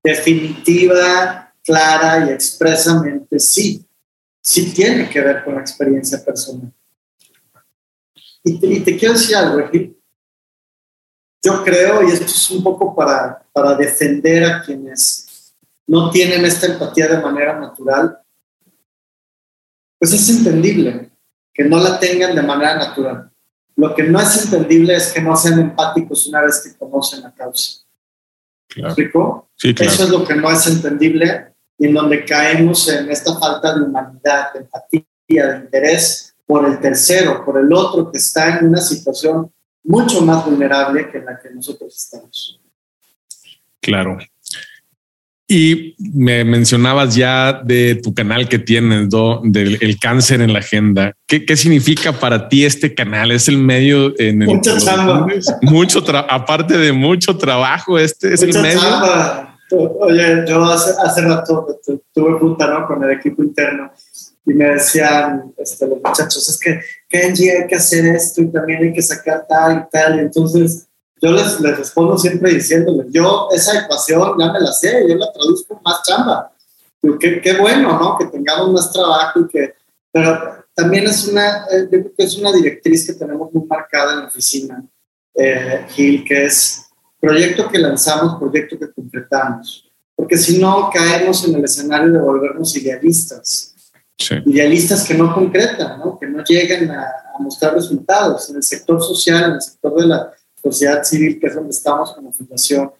Definitiva, 0.00 1.52
clara 1.64 2.24
y 2.24 2.32
expresamente 2.34 3.40
sí. 3.40 3.84
Sí 4.40 4.72
tiene 4.72 5.08
que 5.08 5.20
ver 5.20 5.42
con 5.42 5.56
la 5.56 5.62
experiencia 5.62 6.24
personal. 6.24 6.72
Y 8.44 8.60
te, 8.60 8.66
y 8.68 8.78
te 8.78 8.96
quiero 8.96 9.14
decir 9.14 9.34
algo, 9.34 9.68
yo 11.44 11.62
creo, 11.62 12.02
y 12.02 12.12
esto 12.12 12.24
es 12.24 12.50
un 12.50 12.62
poco 12.62 12.94
para, 12.94 13.42
para 13.52 13.74
defender 13.74 14.44
a 14.44 14.62
quienes 14.62 15.52
no 15.86 16.10
tienen 16.10 16.44
esta 16.44 16.66
empatía 16.66 17.06
de 17.06 17.18
manera 17.18 17.58
natural, 17.60 18.18
pues 19.98 20.12
es 20.14 20.28
entendible 20.30 21.10
que 21.52 21.64
no 21.64 21.78
la 21.78 22.00
tengan 22.00 22.34
de 22.34 22.42
manera 22.42 22.76
natural. 22.76 23.30
Lo 23.76 23.94
que 23.94 24.04
no 24.04 24.20
es 24.20 24.44
entendible 24.44 24.96
es 24.96 25.12
que 25.12 25.20
no 25.20 25.36
sean 25.36 25.60
empáticos 25.60 26.26
una 26.26 26.42
vez 26.42 26.62
que 26.62 26.78
conocen 26.78 27.22
la 27.22 27.34
causa. 27.34 27.82
Claro. 28.68 28.94
Sí, 28.94 29.74
claro. 29.74 29.92
Eso 29.92 30.04
es 30.04 30.10
lo 30.10 30.24
que 30.24 30.34
no 30.34 30.50
es 30.50 30.66
entendible 30.66 31.52
y 31.76 31.86
en 31.86 31.94
donde 31.94 32.24
caemos 32.24 32.88
en 32.88 33.10
esta 33.10 33.36
falta 33.38 33.74
de 33.74 33.82
humanidad, 33.82 34.52
de 34.54 34.60
empatía, 34.60 35.04
de 35.28 35.56
interés 35.58 36.34
por 36.46 36.66
el 36.66 36.80
tercero, 36.80 37.44
por 37.44 37.58
el 37.58 37.72
otro 37.72 38.10
que 38.10 38.18
está 38.18 38.58
en 38.58 38.68
una 38.68 38.80
situación 38.80 39.50
mucho 39.84 40.22
más 40.22 40.44
vulnerable 40.44 41.08
que 41.10 41.20
la 41.20 41.38
que 41.38 41.50
nosotros 41.50 41.94
estamos. 41.94 42.60
Claro. 43.80 44.18
Y 45.46 45.94
me 45.98 46.42
mencionabas 46.42 47.14
ya 47.14 47.52
de 47.52 47.96
tu 47.96 48.14
canal 48.14 48.48
que 48.48 48.58
tienes, 48.58 49.10
del 49.42 49.78
el 49.82 49.98
cáncer 49.98 50.40
en 50.40 50.54
la 50.54 50.60
agenda. 50.60 51.12
¿Qué, 51.26 51.44
¿Qué, 51.44 51.54
significa 51.56 52.12
para 52.12 52.48
ti 52.48 52.64
este 52.64 52.94
canal? 52.94 53.30
¿Es 53.30 53.46
el 53.48 53.58
medio 53.58 54.18
en 54.18 54.40
el 54.40 54.48
mucho 54.54 54.74
Mucho 55.60 56.02
aparte 56.16 56.78
de 56.78 56.92
mucho 56.92 57.36
trabajo, 57.36 57.98
este 57.98 58.32
es 58.32 58.42
el 58.42 58.58
medio. 58.62 58.80
Oye, 60.00 60.44
yo 60.48 60.64
hace, 60.64 60.94
hace 61.04 61.20
rato 61.22 61.66
tuve 62.12 62.38
junta 62.38 62.66
¿no? 62.66 62.86
con 62.86 63.02
el 63.04 63.10
equipo 63.10 63.42
interno 63.42 63.90
y 64.46 64.54
me 64.54 64.66
decían 64.66 65.52
este, 65.56 65.86
los 65.86 65.98
muchachos, 66.02 66.48
es 66.48 66.58
que 66.58 66.80
Kenji 67.14 67.48
hay 67.48 67.66
que 67.68 67.76
hacer 67.76 68.04
esto 68.06 68.42
y 68.42 68.48
también 68.48 68.82
hay 68.82 68.92
que 68.92 69.02
sacar 69.02 69.46
tal 69.48 69.86
y 69.86 69.90
tal. 69.90 70.18
Entonces 70.18 70.88
yo 71.22 71.30
les, 71.30 71.60
les 71.60 71.78
respondo 71.78 72.18
siempre 72.18 72.52
diciéndoles, 72.52 73.06
yo 73.10 73.48
esa 73.52 73.84
ecuación 73.84 74.36
ya 74.36 74.52
me 74.52 74.60
la 74.60 74.72
sé, 74.72 75.08
yo 75.08 75.14
la 75.14 75.32
traduzco 75.32 75.80
más 75.84 76.02
chamba. 76.02 76.52
Qué, 77.20 77.40
qué 77.40 77.56
bueno, 77.58 77.98
¿no? 78.00 78.18
Que 78.18 78.26
tengamos 78.26 78.72
más 78.72 78.92
trabajo 78.92 79.40
y 79.40 79.46
que... 79.46 79.74
Pero 80.10 80.64
también 80.74 81.04
es 81.04 81.28
una, 81.28 81.66
eh, 81.70 81.82
yo 81.82 82.00
creo 82.00 82.12
que 82.16 82.24
es 82.24 82.36
una 82.36 82.52
directriz 82.52 83.06
que 83.06 83.12
tenemos 83.12 83.52
muy 83.52 83.64
marcada 83.66 84.14
en 84.14 84.20
la 84.20 84.26
oficina, 84.26 84.84
eh, 85.34 85.86
Gil, 85.90 86.24
que 86.24 86.46
es 86.46 86.86
proyecto 87.20 87.68
que 87.68 87.78
lanzamos, 87.78 88.40
proyecto 88.40 88.76
que 88.78 88.92
concretamos. 88.92 89.88
Porque 90.16 90.36
si 90.36 90.58
no, 90.58 90.90
caemos 90.92 91.46
en 91.46 91.54
el 91.56 91.64
escenario 91.64 92.12
de 92.12 92.18
volvernos 92.18 92.74
idealistas. 92.76 93.73
Idealistas 94.46 95.06
que 95.06 95.14
no 95.14 95.34
concretan, 95.34 95.98
¿no? 95.98 96.18
que 96.18 96.26
no 96.26 96.42
llegan 96.44 96.90
a, 96.90 97.02
a 97.34 97.38
mostrar 97.40 97.74
resultados. 97.74 98.48
En 98.50 98.56
el 98.56 98.62
sector 98.62 99.02
social, 99.02 99.44
en 99.44 99.52
el 99.52 99.62
sector 99.62 99.94
de 100.00 100.06
la 100.06 100.32
sociedad 100.62 101.02
civil, 101.02 101.38
que 101.38 101.46
es 101.48 101.54
donde 101.54 101.70
estamos 101.70 102.12
como 102.12 102.32
fundación, 102.32 102.92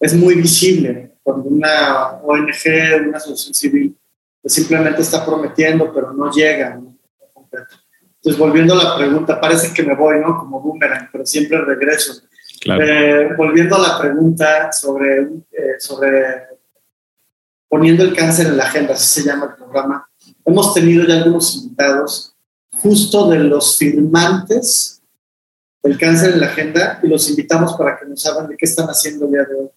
es 0.00 0.14
muy 0.14 0.34
visible 0.34 1.12
cuando 1.22 1.48
una 1.48 2.20
ONG, 2.22 3.08
una 3.08 3.16
asociación 3.16 3.54
civil, 3.54 3.96
pues 4.42 4.52
simplemente 4.52 5.00
está 5.00 5.24
prometiendo, 5.24 5.92
pero 5.92 6.12
no 6.12 6.30
llega. 6.30 6.74
Entonces, 6.74 8.38
volviendo 8.38 8.74
a 8.74 8.84
la 8.84 8.96
pregunta, 8.96 9.40
parece 9.40 9.72
que 9.72 9.82
me 9.82 9.94
voy, 9.94 10.20
¿no? 10.20 10.38
Como 10.38 10.60
boomerang, 10.60 11.08
pero 11.10 11.24
siempre 11.24 11.58
regreso. 11.62 12.22
Eh, 12.66 13.30
volviendo 13.36 13.76
a 13.76 13.78
la 13.78 13.98
pregunta 13.98 14.72
sobre, 14.72 15.22
eh, 15.52 15.76
sobre 15.78 16.48
poniendo 17.68 18.04
el 18.04 18.14
cáncer 18.14 18.46
en 18.46 18.56
la 18.56 18.64
agenda, 18.64 18.94
así 18.94 19.20
se 19.20 19.26
llama 19.28 19.46
el 19.46 19.54
programa, 19.54 20.08
hemos 20.44 20.74
tenido 20.74 21.06
ya 21.06 21.16
algunos 21.16 21.56
invitados 21.56 22.34
justo 22.82 23.28
de 23.28 23.38
los 23.38 23.76
firmantes 23.76 24.94
el 25.84 25.98
cáncer 25.98 26.32
en 26.32 26.40
la 26.40 26.46
agenda 26.46 26.98
y 27.02 27.08
los 27.08 27.28
invitamos 27.28 27.74
para 27.74 27.98
que 27.98 28.06
nos 28.06 28.24
hablen 28.26 28.48
de 28.48 28.56
qué 28.56 28.64
están 28.64 28.86
haciendo 28.86 29.26
el 29.26 29.32
día 29.32 29.44
de 29.44 29.54
hoy. 29.54 29.70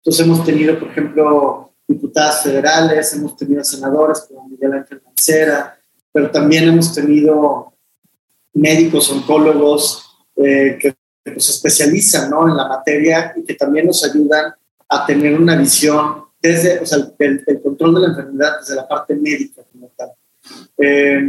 Entonces 0.00 0.26
hemos 0.26 0.44
tenido, 0.44 0.78
por 0.78 0.88
ejemplo, 0.88 1.72
diputadas 1.88 2.42
federales, 2.42 3.12
hemos 3.14 3.36
tenido 3.36 3.64
senadores 3.64 4.26
como 4.28 4.48
Miguel 4.48 4.74
Ángel 4.74 5.00
Mancera, 5.04 5.78
pero 6.12 6.30
también 6.30 6.68
hemos 6.68 6.94
tenido 6.94 7.72
médicos, 8.52 9.10
oncólogos 9.10 10.18
eh, 10.36 10.78
que 10.78 10.94
se 11.40 11.52
especializan 11.52 12.30
¿no? 12.30 12.48
en 12.48 12.56
la 12.56 12.68
materia 12.68 13.32
y 13.36 13.42
que 13.42 13.54
también 13.54 13.86
nos 13.86 14.04
ayudan 14.04 14.54
a 14.88 15.06
tener 15.06 15.40
una 15.40 15.56
visión 15.56 16.24
desde 16.40 16.80
o 16.80 16.86
sea, 16.86 16.98
el, 17.18 17.62
control 17.62 17.94
de 17.94 18.00
la 18.02 18.08
enfermedad 18.08 18.60
desde 18.60 18.76
la 18.76 18.86
parte 18.86 19.14
médica. 19.14 19.62
Eh, 20.78 21.22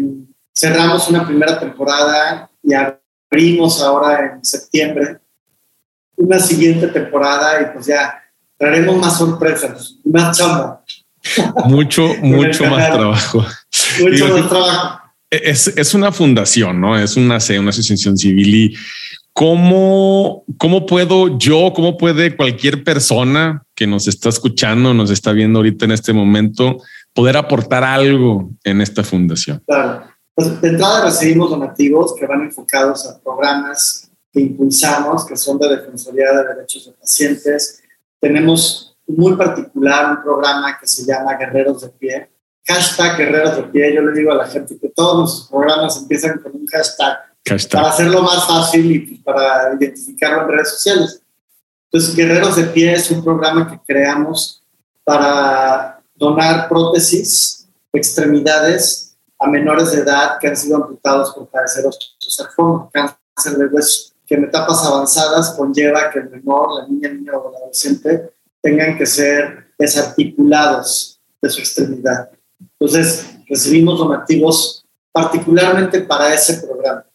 cerramos 0.56 1.08
una 1.10 1.26
primera 1.26 1.60
temporada 1.60 2.50
y 2.64 2.74
abrimos 2.74 3.82
ahora 3.82 4.34
en 4.36 4.46
septiembre 4.46 5.20
una 6.18 6.40
siguiente 6.40 6.88
temporada 6.88 7.62
y 7.62 7.74
pues 7.74 7.86
ya 7.86 8.20
traeremos 8.58 8.98
más 8.98 9.18
sorpresas, 9.18 9.96
más 10.04 10.38
chamba. 10.38 10.84
Mucho, 11.66 12.08
mucho 12.22 12.66
más 12.66 12.92
trabajo. 12.92 13.46
Mucho 14.02 14.28
más 14.30 14.50
trabajo. 14.50 15.02
Es, 15.30 15.68
es, 15.68 15.94
una 15.94 16.12
fundación, 16.12 16.80
¿no? 16.80 16.98
Es 16.98 17.18
una, 17.18 17.38
una 17.60 17.70
asociación 17.70 18.18
civil 18.18 18.56
y 18.56 18.76
¿cómo, 19.34 20.46
¿cómo 20.58 20.86
puedo 20.86 21.38
yo, 21.38 21.74
cómo 21.76 21.98
puede 21.98 22.36
cualquier 22.36 22.84
persona 22.84 23.62
que 23.76 23.86
nos 23.86 24.08
está 24.08 24.30
escuchando, 24.30 24.94
nos 24.94 25.12
está 25.12 25.34
viendo 25.34 25.60
ahorita 25.60 25.86
en 25.86 25.92
este 25.92 26.14
momento, 26.14 26.78
poder 27.18 27.36
aportar 27.36 27.84
algo 27.84 28.52
en 28.64 28.80
esta 28.80 29.04
fundación? 29.04 29.64
Claro. 29.66 30.04
Pues 30.36 30.62
de 30.62 30.68
entrada 30.70 31.06
recibimos 31.06 31.50
donativos 31.50 32.14
que 32.14 32.28
van 32.28 32.44
enfocados 32.44 33.08
a 33.08 33.20
programas 33.20 34.08
que 34.32 34.40
impulsamos, 34.40 35.26
que 35.26 35.36
son 35.36 35.58
de 35.58 35.68
Defensoría 35.68 36.32
de 36.32 36.54
Derechos 36.54 36.86
de 36.86 36.92
Pacientes. 36.92 37.82
Tenemos 38.22 38.96
muy 39.08 39.36
particular 39.36 40.12
un 40.12 40.22
programa 40.22 40.78
que 40.80 40.86
se 40.86 41.08
llama 41.08 41.36
Guerreros 41.38 41.82
de 41.82 41.90
Pie. 41.90 42.30
Hashtag 42.68 43.18
Guerreros 43.18 43.56
de 43.56 43.64
Pie. 43.64 43.96
Yo 43.96 44.04
le 44.04 44.16
digo 44.16 44.32
a 44.32 44.36
la 44.36 44.46
gente 44.46 44.78
que 44.80 44.90
todos 44.90 45.18
los 45.18 45.48
programas 45.50 45.98
empiezan 45.98 46.38
con 46.38 46.52
un 46.54 46.68
hashtag, 46.68 47.18
para 47.72 47.90
hacerlo 47.90 48.22
más 48.22 48.46
fácil 48.46 48.92
y 48.92 49.00
pues, 49.00 49.22
para 49.22 49.74
identificarlo 49.74 50.44
en 50.44 50.50
redes 50.50 50.70
sociales. 50.70 51.20
Entonces, 51.92 52.16
Guerreros 52.16 52.58
de 52.58 52.66
Pie 52.66 52.94
es 52.94 53.10
un 53.10 53.24
programa 53.24 53.68
que 53.72 53.80
creamos 53.88 54.62
para 55.04 55.97
donar 56.18 56.68
prótesis, 56.68 57.68
extremidades 57.94 59.16
a 59.40 59.48
menores 59.48 59.92
de 59.92 60.00
edad 60.00 60.38
que 60.40 60.48
han 60.48 60.58
sido 60.58 60.78
amputados 60.78 61.34
por 61.34 61.48
padecer 61.48 61.86
osteosarcoma, 61.86 62.90
cáncer 62.92 63.58
de 63.58 63.68
hueso, 63.68 64.14
que 64.26 64.36
en 64.36 64.46
etapas 64.46 64.84
avanzadas 64.86 65.52
conlleva 65.52 66.10
que 66.10 66.20
el 66.20 66.30
menor, 66.30 66.82
la 66.82 66.88
niña, 66.88 67.10
el 67.10 67.20
niño 67.20 67.34
o 67.38 67.50
el 67.50 67.56
adolescente 67.56 68.34
tengan 68.62 68.98
que 68.98 69.06
ser 69.06 69.68
desarticulados 69.78 71.20
de 71.42 71.50
su 71.50 71.60
extremidad. 71.60 72.30
Entonces, 72.60 73.26
recibimos 73.48 74.00
donativos 74.00 74.84
particularmente 75.12 76.02
para 76.02 76.34
ese 76.34 76.66
programa, 76.66 77.06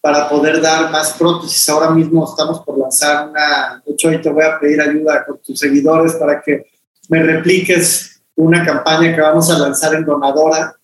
para 0.00 0.28
poder 0.28 0.60
dar 0.60 0.90
más 0.90 1.12
prótesis. 1.12 1.68
Ahora 1.68 1.90
mismo 1.90 2.24
estamos 2.24 2.60
por 2.60 2.78
lanzar 2.78 3.28
una, 3.28 3.82
de 3.84 3.92
hecho, 3.92 4.08
ahí 4.08 4.20
te 4.20 4.30
voy 4.30 4.44
a 4.44 4.58
pedir 4.58 4.80
ayuda 4.80 5.24
con 5.26 5.38
tus 5.38 5.58
seguidores 5.58 6.14
para 6.14 6.40
que 6.40 6.66
me 7.08 7.22
repliques 7.22 8.17
una 8.38 8.64
campaña 8.64 9.14
que 9.14 9.20
vamos 9.20 9.50
a 9.50 9.58
lanzar 9.58 9.94
en 9.94 10.04
Donadora, 10.04 10.76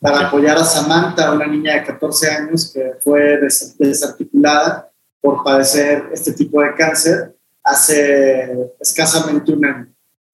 para 0.00 0.26
apoyar 0.26 0.56
a 0.56 0.64
Samantha, 0.64 1.30
una 1.30 1.46
niña 1.46 1.74
de 1.74 1.84
14 1.84 2.30
años 2.30 2.72
que 2.72 2.94
fue 3.00 3.38
desarticulada 3.78 4.90
por 5.20 5.44
padecer 5.44 6.08
este 6.10 6.32
tipo 6.32 6.60
de 6.60 6.74
cáncer 6.74 7.36
hace 7.62 8.72
escasamente 8.80 9.52
un 9.52 9.64
año. 9.64 9.86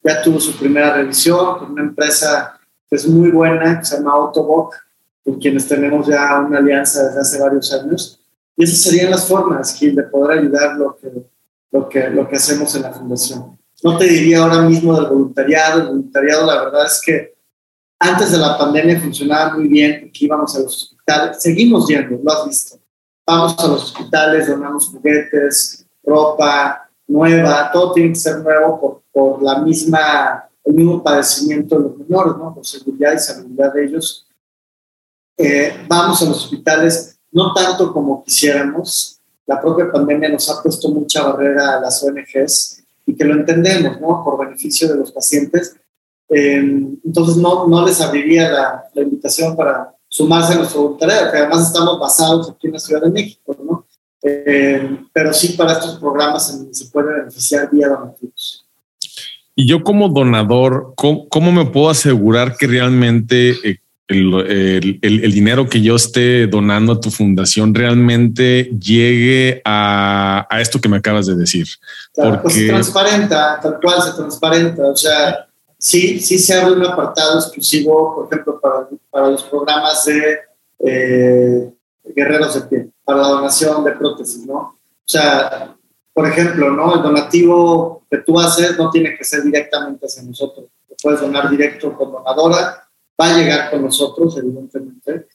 Ya 0.03 0.23
tuvo 0.23 0.41
su 0.41 0.57
primera 0.57 0.95
revisión 0.95 1.59
con 1.59 1.73
una 1.73 1.83
empresa 1.83 2.59
que 2.88 2.97
es 2.97 3.07
muy 3.07 3.31
buena, 3.31 3.81
que 3.81 3.85
se 3.85 3.97
llama 3.97 4.12
Autoboc, 4.12 4.75
con 5.23 5.38
quienes 5.38 5.69
tenemos 5.69 6.07
ya 6.07 6.38
una 6.38 6.59
alianza 6.59 7.09
desde 7.09 7.21
hace 7.21 7.43
varios 7.43 7.71
años. 7.75 8.21
Y 8.57 8.64
esas 8.64 8.79
serían 8.79 9.11
las 9.11 9.27
formas, 9.27 9.75
Gil, 9.75 9.97
de 9.97 10.05
poder 10.05 10.38
ayudar 10.38 10.77
lo 10.77 10.97
que, 10.97 11.12
lo 11.73 11.88
que, 11.88 12.09
lo 12.09 12.27
que 12.27 12.37
hacemos 12.37 12.75
en 12.77 12.83
la 12.83 12.93
fundación. 12.93 13.58
No 13.83 13.97
te 13.97 14.07
diría 14.07 14.43
ahora 14.43 14.62
mismo 14.62 14.95
del 14.97 15.07
voluntariado. 15.07 15.81
El 15.81 15.87
voluntariado, 15.88 16.47
la 16.47 16.64
verdad 16.64 16.87
es 16.87 17.01
que 17.05 17.38
antes 18.01 18.33
de 18.33 18.38
la 18.38 18.57
pandemia 18.57 19.01
funcionaba 19.01 19.57
muy 19.57 19.69
bien 19.69 20.01
porque 20.01 20.25
íbamos 20.25 20.55
a 20.55 20.61
los 20.61 20.83
hospitales, 20.85 21.43
seguimos 21.43 21.87
yendo, 21.88 22.21
lo 22.23 22.33
has 22.33 22.47
visto. 22.47 22.79
Vamos 23.27 23.59
a 23.59 23.67
los 23.67 23.85
hospitales, 23.85 24.49
donamos 24.49 24.88
juguetes, 24.88 25.85
ropa 26.03 26.88
nueva, 27.07 27.71
todo 27.73 27.93
tiene 27.93 28.11
que 28.11 28.14
ser 28.17 28.38
nuevo 28.38 29.03
por, 29.12 29.43
la 29.43 29.59
misma, 29.59 30.49
el 30.64 30.75
mismo 30.75 31.03
padecimiento 31.03 31.77
de 31.77 31.83
los 31.83 31.97
menores, 31.99 32.37
¿no? 32.37 32.55
Por 32.55 32.67
seguridad 32.67 33.14
y 33.14 33.19
seguridad 33.19 33.73
de 33.73 33.85
ellos. 33.85 34.27
Eh, 35.37 35.85
vamos 35.88 36.23
a 36.23 36.27
los 36.27 36.45
hospitales, 36.45 37.19
no 37.33 37.53
tanto 37.53 37.93
como 37.93 38.23
quisiéramos. 38.23 39.21
La 39.47 39.61
propia 39.61 39.91
pandemia 39.91 40.29
nos 40.29 40.49
ha 40.51 40.62
puesto 40.62 40.88
mucha 40.91 41.23
barrera 41.23 41.79
a 41.79 41.81
las 41.81 42.03
ONGs 42.03 42.85
y 43.09 43.14
que 43.14 43.25
lo 43.25 43.35
entendemos, 43.35 43.99
¿no? 44.01 44.23
Por 44.23 44.38
beneficio 44.38 44.87
de 44.87 44.99
los 44.99 45.11
pacientes, 45.11 45.75
eh, 46.29 46.57
entonces 47.05 47.38
no, 47.38 47.66
no 47.66 47.87
les 47.87 48.01
abriría 48.03 48.51
la, 48.51 48.85
la, 48.92 49.03
invitación 49.03 49.57
para 49.57 49.94
sumarse 50.07 50.53
a 50.53 50.57
nuestro 50.57 50.83
voluntariado, 50.83 51.33
que 51.33 51.38
además 51.38 51.68
estamos 51.68 51.99
basados 51.99 52.51
aquí 52.51 52.66
en 52.66 52.75
la 52.75 52.79
Ciudad 52.79 53.01
de 53.01 53.11
México, 53.11 53.57
¿no? 53.64 53.87
Eh, 54.23 54.99
pero 55.11 55.33
sí 55.33 55.55
para 55.55 55.73
estos 55.73 55.99
programas 55.99 56.68
se, 56.71 56.85
puede 56.90 57.21
beneficiar 57.21 57.71
vía 57.71 57.88
donativos. 57.88 58.66
Y 59.55 59.66
yo 59.66 59.83
como 59.83 60.11
donador, 60.11 60.92
¿cómo, 60.94 61.29
cómo 61.31 61.51
me 61.51 61.64
puedo 61.64 61.88
asegurar 61.88 62.59
que 62.59 62.66
realmente 62.66 63.53
eh, 63.66 63.79
el, 64.09 64.99
el, 65.03 65.25
el, 65.25 65.33
dinero 65.33 65.68
que 65.68 65.83
yo 65.83 65.97
esté 65.97 66.47
donando 66.47 66.94
a 66.94 67.01
tu 67.01 67.11
fundación 67.11 67.75
realmente 67.75 68.64
llegue 68.79 69.61
a, 69.64 70.47
a 70.49 70.61
esto 70.61 70.81
que 70.81 70.88
me 70.88 70.97
acabas 70.97 71.27
de 71.27 71.37
decir? 71.37 71.66
Claro, 72.14 72.42
pues 72.42 72.55
Porque... 72.55 72.71
pues 72.71 72.87
se 72.87 72.92
transparenta, 72.92 73.61
tal 73.61 73.79
cual 73.81 74.03
se 74.03 74.12
transparenta. 74.12 74.87
O 74.87 74.97
sea, 74.97 75.47
sí, 75.77 76.21
sí 76.21 76.38
se 76.38 76.55
abre 76.55 76.73
un 76.73 76.87
apartado 76.87 77.38
exclusivo, 77.38 78.14
por 78.14 78.27
ejemplo, 78.27 78.59
para, 78.61 78.88
para 79.11 79.29
los 79.29 79.42
programas 79.44 80.05
de 80.07 80.38
eh, 80.81 81.71
guerreros 82.16 82.55
de 82.55 82.61
pie, 82.62 82.88
para 83.05 83.21
la 83.21 83.29
donación 83.29 83.85
de 83.85 83.92
prótesis, 83.92 84.47
¿no? 84.47 84.55
O 84.55 84.77
sea, 85.05 85.77
por 86.14 86.27
ejemplo, 86.27 86.71
¿no? 86.71 86.97
El 86.97 87.03
donativo 87.03 88.03
que 88.11 88.18
tú 88.18 88.40
haces 88.40 88.77
no 88.79 88.90
tiene 88.90 89.16
que 89.16 89.25
ser 89.25 89.42
directamente 89.42 90.07
hacia 90.07 90.23
nosotros. 90.23 90.66
Lo 90.88 90.97
puedes 91.03 91.21
donar 91.21 91.51
directo 91.51 91.92
con 91.92 92.11
donadora, 92.11 92.88
va 93.20 93.26
a 93.26 93.37
llegar 93.37 93.70
con 93.70 93.83
nosotros, 93.83 94.37
evidentemente, 94.38 95.28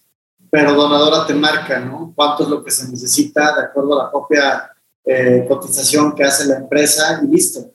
pero 0.49 0.73
donadora 0.73 1.25
te 1.25 1.33
marca, 1.33 1.79
¿no? 1.79 2.13
Cuánto 2.15 2.43
es 2.43 2.49
lo 2.49 2.63
que 2.63 2.71
se 2.71 2.87
necesita 2.89 3.55
de 3.55 3.63
acuerdo 3.63 3.99
a 3.99 4.05
la 4.05 4.11
propia 4.11 4.71
eh, 5.03 5.45
cotización 5.47 6.13
que 6.13 6.23
hace 6.23 6.45
la 6.45 6.57
empresa 6.57 7.21
y 7.23 7.27
listo. 7.27 7.73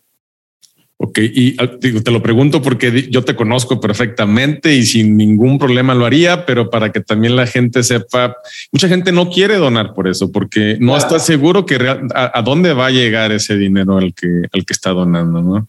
Ok, 1.08 1.20
y 1.20 1.56
ah, 1.58 1.70
te 1.80 2.10
lo 2.10 2.22
pregunto 2.22 2.60
porque 2.60 3.08
yo 3.08 3.24
te 3.24 3.34
conozco 3.34 3.80
perfectamente 3.80 4.74
y 4.74 4.84
sin 4.84 5.16
ningún 5.16 5.58
problema 5.58 5.94
lo 5.94 6.04
haría, 6.04 6.44
pero 6.44 6.68
para 6.68 6.92
que 6.92 7.00
también 7.00 7.34
la 7.34 7.46
gente 7.46 7.82
sepa, 7.82 8.36
mucha 8.72 8.88
gente 8.88 9.10
no 9.10 9.30
quiere 9.30 9.56
donar 9.56 9.94
por 9.94 10.06
eso, 10.06 10.30
porque 10.30 10.76
no 10.80 10.98
está 10.98 11.18
seguro 11.18 11.64
que 11.64 11.76
a, 12.14 12.42
dónde 12.42 12.74
va 12.74 12.88
a 12.88 12.90
llegar 12.90 13.32
ese 13.32 13.56
dinero 13.56 13.96
al 13.96 14.12
que, 14.12 14.26
al 14.52 14.66
que 14.66 14.72
está 14.74 14.90
donando, 14.90 15.40
¿no? 15.40 15.66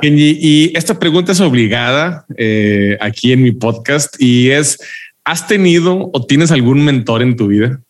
Y, 0.00 0.72
esta 0.74 0.98
pregunta 0.98 1.32
es 1.32 1.40
obligada 1.40 2.24
eh, 2.38 2.96
aquí 3.02 3.32
en 3.32 3.42
mi 3.42 3.52
podcast 3.52 4.16
y 4.18 4.50
es, 4.50 4.78
¿has 5.24 5.46
tenido 5.46 6.10
o 6.10 6.24
tienes 6.24 6.52
algún 6.52 6.82
mentor 6.82 7.20
en 7.20 7.36
tu 7.36 7.48
vida? 7.48 7.82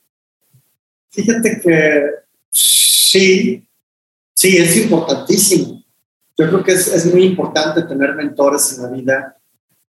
Fíjate 1.12 1.61
que 1.62 2.03
sí, 2.51 3.62
sí, 4.35 4.57
es 4.57 4.77
importantísimo 4.77 5.78
yo 6.38 6.46
creo 6.46 6.62
que 6.62 6.72
es, 6.72 7.12
muy 7.12 7.24
importante 7.24 7.83
tener 7.83 8.14
mentores 8.14 8.77
en 8.77 8.85
la 8.85 8.88
vida. 8.90 9.37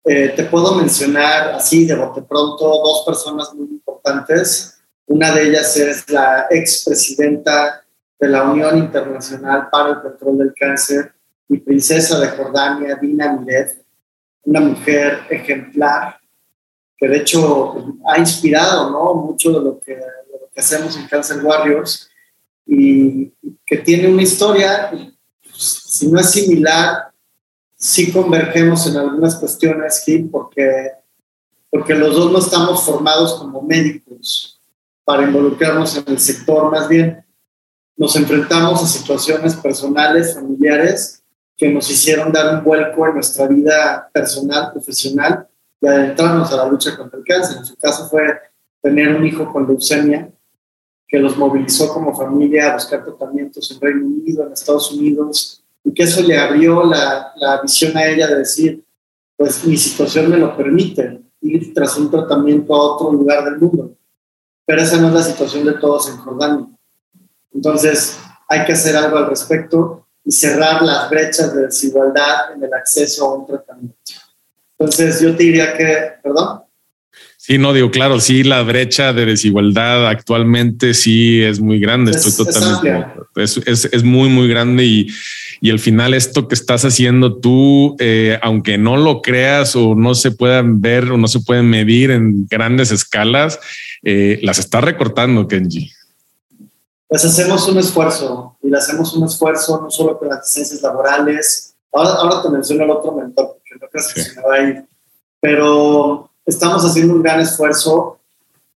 Eh, 0.06 0.34
te 0.34 0.46
puedo 0.46 0.76
mencionar 0.76 1.50
así 1.50 1.86
de 1.86 1.96
bote 1.96 2.22
pronto 2.22 2.66
dos 2.66 3.04
personas 3.06 3.54
muy 3.54 3.68
importantes. 3.68 4.80
Una 5.08 5.32
de 5.34 5.50
ellas 5.50 5.76
es 5.76 6.10
la 6.10 6.48
expresidenta 6.50 7.84
de 8.18 8.30
la 8.30 8.50
Unión 8.50 8.78
Internacional 8.78 9.68
para 9.70 9.90
el 9.90 10.02
Control 10.02 10.38
del 10.38 10.54
Cáncer 10.58 11.14
y 11.50 11.58
princesa 11.58 12.18
de 12.20 12.30
Jordania, 12.30 12.96
Dina 12.96 13.34
Milet, 13.34 13.86
una 14.44 14.62
mujer 14.62 15.20
ejemplar 15.30 16.18
que 16.98 17.08
de 17.08 17.18
hecho 17.18 18.00
ha 18.08 18.18
inspirado 18.18 18.90
¿no? 18.90 19.14
mucho 19.14 19.52
de 19.52 19.62
lo, 19.62 19.80
que, 19.80 19.96
de 19.96 20.40
lo 20.42 20.50
que 20.52 20.60
hacemos 20.60 20.98
en 20.98 21.08
Cancer 21.08 21.44
Warriors 21.44 22.10
y 22.66 23.32
que 23.66 23.78
tiene 23.78 24.08
una 24.08 24.24
historia 24.24 24.90
si 25.58 26.08
no 26.08 26.20
es 26.20 26.30
similar, 26.30 27.12
sí 27.76 28.12
convergemos 28.12 28.86
en 28.88 28.98
algunas 28.98 29.36
cuestiones, 29.36 30.04
Gil, 30.04 30.30
porque, 30.30 30.92
porque 31.70 31.96
los 31.96 32.16
dos 32.16 32.32
no 32.32 32.40
estamos 32.40 32.84
formados 32.84 33.36
como 33.36 33.62
médicos 33.62 34.60
para 35.04 35.24
involucrarnos 35.24 35.96
en 35.98 36.04
el 36.08 36.20
sector, 36.20 36.72
más 36.72 36.88
bien 36.88 37.24
nos 37.96 38.16
enfrentamos 38.16 38.84
a 38.84 38.88
situaciones 38.88 39.56
personales, 39.56 40.36
familiares, 40.36 41.24
que 41.58 41.72
nos 41.72 41.90
hicieron 41.90 42.32
dar 42.32 42.56
un 42.56 42.64
vuelco 42.64 43.08
en 43.08 43.16
nuestra 43.16 43.48
vida 43.48 44.08
personal, 44.14 44.72
profesional 44.72 45.48
y 45.82 45.88
adentrarnos 45.88 46.52
a 46.52 46.58
la 46.58 46.68
lucha 46.68 46.96
contra 46.96 47.18
el 47.18 47.26
cáncer. 47.26 47.58
En 47.58 47.66
su 47.66 47.76
caso 47.76 48.08
fue 48.08 48.40
tener 48.82 49.16
un 49.16 49.26
hijo 49.26 49.52
con 49.52 49.66
leucemia 49.66 50.32
que 51.08 51.20
los 51.20 51.38
movilizó 51.38 51.94
como 51.94 52.16
familia 52.16 52.72
a 52.72 52.74
buscar 52.74 53.04
tratamientos 53.04 53.72
en 53.72 53.80
Reino 53.80 54.06
Unido, 54.06 54.46
en 54.46 54.54
Estados 54.54 54.92
Unidos, 54.92 55.64
y 55.84 55.94
que 55.94 56.04
eso 56.04 56.22
le 56.22 56.38
abrió 56.38 56.84
la, 56.84 57.32
la 57.38 57.62
visión 57.62 57.96
a 57.96 58.06
ella 58.06 58.28
de 58.28 58.40
decir, 58.40 58.84
pues 59.38 59.64
mi 59.64 59.78
situación 59.78 60.30
me 60.30 60.38
lo 60.38 60.56
permite, 60.58 61.22
ir 61.42 61.74
tras 61.74 61.98
un 61.98 62.12
tratamiento 62.12 62.76
a 62.76 62.94
otro 62.94 63.12
lugar 63.12 63.46
del 63.46 63.58
mundo. 63.58 63.96
Pero 64.66 64.82
esa 64.82 64.98
no 64.98 65.08
es 65.08 65.14
la 65.14 65.24
situación 65.24 65.66
de 65.66 65.74
todos 65.74 66.10
en 66.10 66.18
Jordania. 66.18 66.68
Entonces, 67.54 68.18
hay 68.50 68.66
que 68.66 68.74
hacer 68.74 68.98
algo 68.98 69.18
al 69.18 69.30
respecto 69.30 70.08
y 70.26 70.32
cerrar 70.32 70.82
las 70.82 71.10
brechas 71.10 71.56
de 71.56 71.68
desigualdad 71.68 72.54
en 72.54 72.64
el 72.64 72.74
acceso 72.74 73.26
a 73.26 73.36
un 73.36 73.46
tratamiento. 73.46 73.96
Entonces, 74.78 75.22
yo 75.22 75.36
te 75.36 75.44
diría 75.44 75.76
que, 75.76 76.14
perdón. 76.22 76.64
Sí, 77.48 77.58
no 77.58 77.72
digo, 77.72 77.90
claro, 77.92 78.20
sí, 78.20 78.44
la 78.44 78.62
brecha 78.62 79.14
de 79.14 79.26
desigualdad 79.26 80.06
actualmente 80.10 80.94
sí 80.94 81.42
es 81.42 81.62
muy 81.62 81.80
grande. 81.80 82.12
Es, 82.12 82.26
Estoy 82.26 82.46
totalmente. 82.46 83.08
Es, 83.38 83.56
es, 83.66 83.86
es, 83.86 84.04
muy, 84.04 84.28
muy 84.28 84.50
grande 84.50 84.84
y, 84.84 85.08
y 85.62 85.72
al 85.72 85.80
final 85.80 86.14
esto 86.14 86.50
que 86.50 86.56
estás 86.56 86.84
haciendo 86.84 87.38
tú, 87.38 87.96
eh, 88.00 88.38
aunque 88.42 88.78
no 88.78 88.98
lo 88.98 89.22
creas 89.22 89.78
o 89.78 89.96
no 89.96 90.14
se 90.14 90.32
puedan 90.32 90.82
ver 90.82 91.10
o 91.10 91.16
no 91.16 91.30
se 91.30 91.40
pueden 91.40 91.70
medir 91.70 92.12
en 92.12 92.48
grandes 92.48 92.92
escalas, 92.92 93.62
eh, 94.04 94.42
las 94.44 94.60
está 94.60 94.82
recortando, 94.82 95.48
Kenji. 95.48 95.90
Pues 97.08 97.24
hacemos 97.24 97.66
un 97.70 97.78
esfuerzo 97.78 98.58
y 98.62 98.70
le 98.70 98.78
hacemos 98.78 99.14
un 99.14 99.26
esfuerzo 99.26 99.80
no 99.82 99.90
solo 99.90 100.20
con 100.20 100.28
las 100.28 100.40
licencias 100.48 100.82
laborales. 100.82 101.76
Ahora, 101.94 102.10
ahora 102.10 102.42
te 102.44 102.50
menciono 102.50 102.84
el 102.84 102.90
otro 102.90 103.14
mentor, 103.14 103.54
porque 103.54 103.76
no 103.80 103.88
creo 103.88 104.04
que 104.14 104.22
se 104.22 104.36
me 104.36 104.42
va 104.42 104.54
a 104.54 104.64
ir. 104.64 104.86
Pero 105.40 106.27
estamos 106.48 106.84
haciendo 106.84 107.14
un 107.14 107.22
gran 107.22 107.42
esfuerzo. 107.42 108.20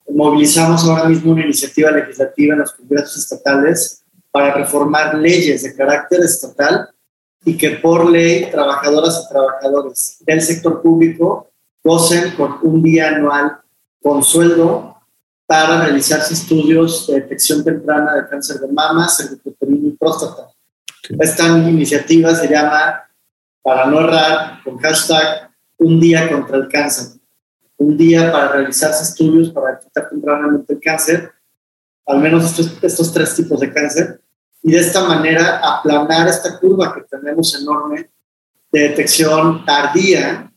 Movilizamos 0.10 0.84
ahora 0.84 1.06
mismo 1.06 1.32
una 1.32 1.46
iniciativa 1.46 1.92
legislativa 1.92 2.54
en 2.54 2.60
los 2.62 2.74
congresos 2.74 3.18
estatales 3.18 4.04
para 4.32 4.54
reformar 4.56 5.16
leyes 5.16 5.64
de 5.64 5.76
carácter 5.76 6.22
estatal 6.22 6.90
y 7.46 7.56
que 7.56 7.72
por 7.78 8.10
ley 8.10 8.50
trabajadoras 8.52 9.24
y 9.24 9.30
trabajadores 9.30 10.18
del 10.22 10.42
sector 10.42 10.82
público 10.82 11.52
gocen 11.84 12.32
con 12.36 12.58
un 12.64 12.82
día 12.82 13.10
anual 13.10 13.60
con 14.02 14.24
sueldo 14.24 14.98
para 15.46 15.84
realizarse 15.84 16.34
estudios 16.34 17.08
de 17.08 17.22
detección 17.22 17.64
temprana 17.64 18.16
de 18.16 18.28
cáncer 18.28 18.60
de 18.60 18.68
mama, 18.68 19.08
cervicuterino 19.08 19.88
y 19.88 19.92
próstata. 19.92 20.50
Esta 21.20 21.48
iniciativa 21.48 22.36
se 22.36 22.48
llama, 22.48 23.04
para 23.62 23.86
no 23.86 24.00
errar, 24.02 24.64
con 24.64 24.78
hashtag 24.78 25.50
Un 25.78 26.00
día 26.00 26.30
contra 26.30 26.58
el 26.58 26.68
cáncer 26.68 27.19
un 27.80 27.98
día 27.98 28.32
para 28.32 28.52
realizarse 28.52 29.04
estudios 29.04 29.50
para 29.50 29.72
detectar 29.72 30.10
tempranamente 30.10 30.74
el 30.74 30.80
cáncer, 30.80 31.32
al 32.06 32.20
menos 32.20 32.60
estos, 32.60 33.14
tres 33.14 33.36
tipos 33.36 33.60
de 33.60 33.74
cáncer, 33.74 34.22
y 34.62 34.72
de 34.74 34.80
esta 34.80 35.08
manera 35.08 35.62
aplanar 35.64 36.28
esta 36.28 36.60
curva 36.60 36.94
que 36.94 37.02
tenemos 37.02 37.60
enorme 37.60 38.10
de 38.72 38.80
detección 38.82 39.66
tardía 39.66 40.52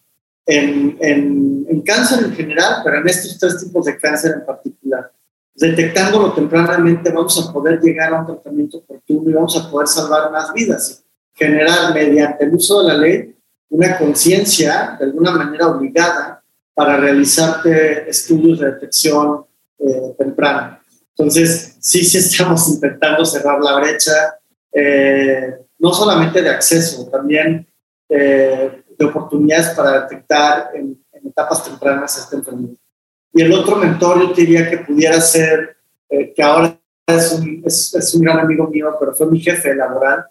en, 0.45 0.99
en, 1.01 1.67
en, 1.69 1.83
cáncer 1.83 2.25
en 2.25 2.35
general, 2.35 2.83
pero 2.83 2.99
en 2.99 3.09
estos 3.09 3.39
tres 3.39 3.59
tipos 3.65 3.87
de 3.87 3.97
cáncer 3.97 4.33
en 4.39 4.45
particular. 4.45 5.13
Detectándolo 5.55 6.33
tempranamente 6.33 7.13
vamos 7.13 7.39
a 7.39 7.53
poder 7.53 7.81
llegar 7.81 8.13
a 8.13 8.21
un 8.21 8.27
tratamiento 8.27 8.79
oportuno 8.79 9.31
y 9.31 9.33
vamos 9.33 9.57
a 9.57 9.71
poder 9.71 9.87
salvar 9.87 10.33
más 10.33 10.53
vidas. 10.53 11.05
Generar 11.35 11.95
mediante 11.95 12.45
el 12.45 12.55
uso 12.55 12.83
de 12.83 12.89
la 12.89 12.99
ley 12.99 13.37
una 13.69 13.97
conciencia 13.97 14.97
de 14.99 15.07
alguna 15.07 15.31
manera 15.31 15.69
obligada 15.69 16.42
para 16.75 16.97
realizarte 16.97 18.09
estudios 18.09 18.61
de 18.61 18.73
detección 18.73 19.45
eh, 19.79 20.15
temprana. 20.17 20.81
Entonces, 21.11 21.77
sí, 21.81 22.05
sí 22.05 22.19
estamos 22.19 22.69
intentando 22.75 23.25
cerrar 23.25 23.61
la 23.61 23.79
brecha, 23.79 24.39
eh, 24.73 25.55
no 25.79 25.93
solamente 25.93 26.41
de 26.41 26.51
acceso, 26.51 27.09
también 27.09 27.67
eh, 28.09 28.83
de 28.99 29.05
oportunidades 29.05 29.71
para 29.71 30.03
detectar 30.03 30.71
en, 30.75 31.01
etapas 31.25 31.65
tempranas 31.65 32.19
esta 32.19 32.37
enfermedad. 32.37 32.75
Y 33.33 33.43
el 33.43 33.53
otro 33.53 33.77
mentor, 33.77 34.21
yo 34.21 34.35
diría 34.35 34.69
que 34.69 34.79
pudiera 34.79 35.19
ser, 35.21 35.77
que 36.11 36.43
ahora 36.43 36.77
es 37.07 37.33
un, 37.33 37.63
es, 37.65 37.95
es 37.95 38.15
un 38.15 38.23
gran 38.23 38.41
amigo 38.41 38.67
mío, 38.67 38.95
pero 38.99 39.15
fue 39.15 39.29
mi 39.29 39.41
jefe 39.41 39.73
laboral, 39.75 40.27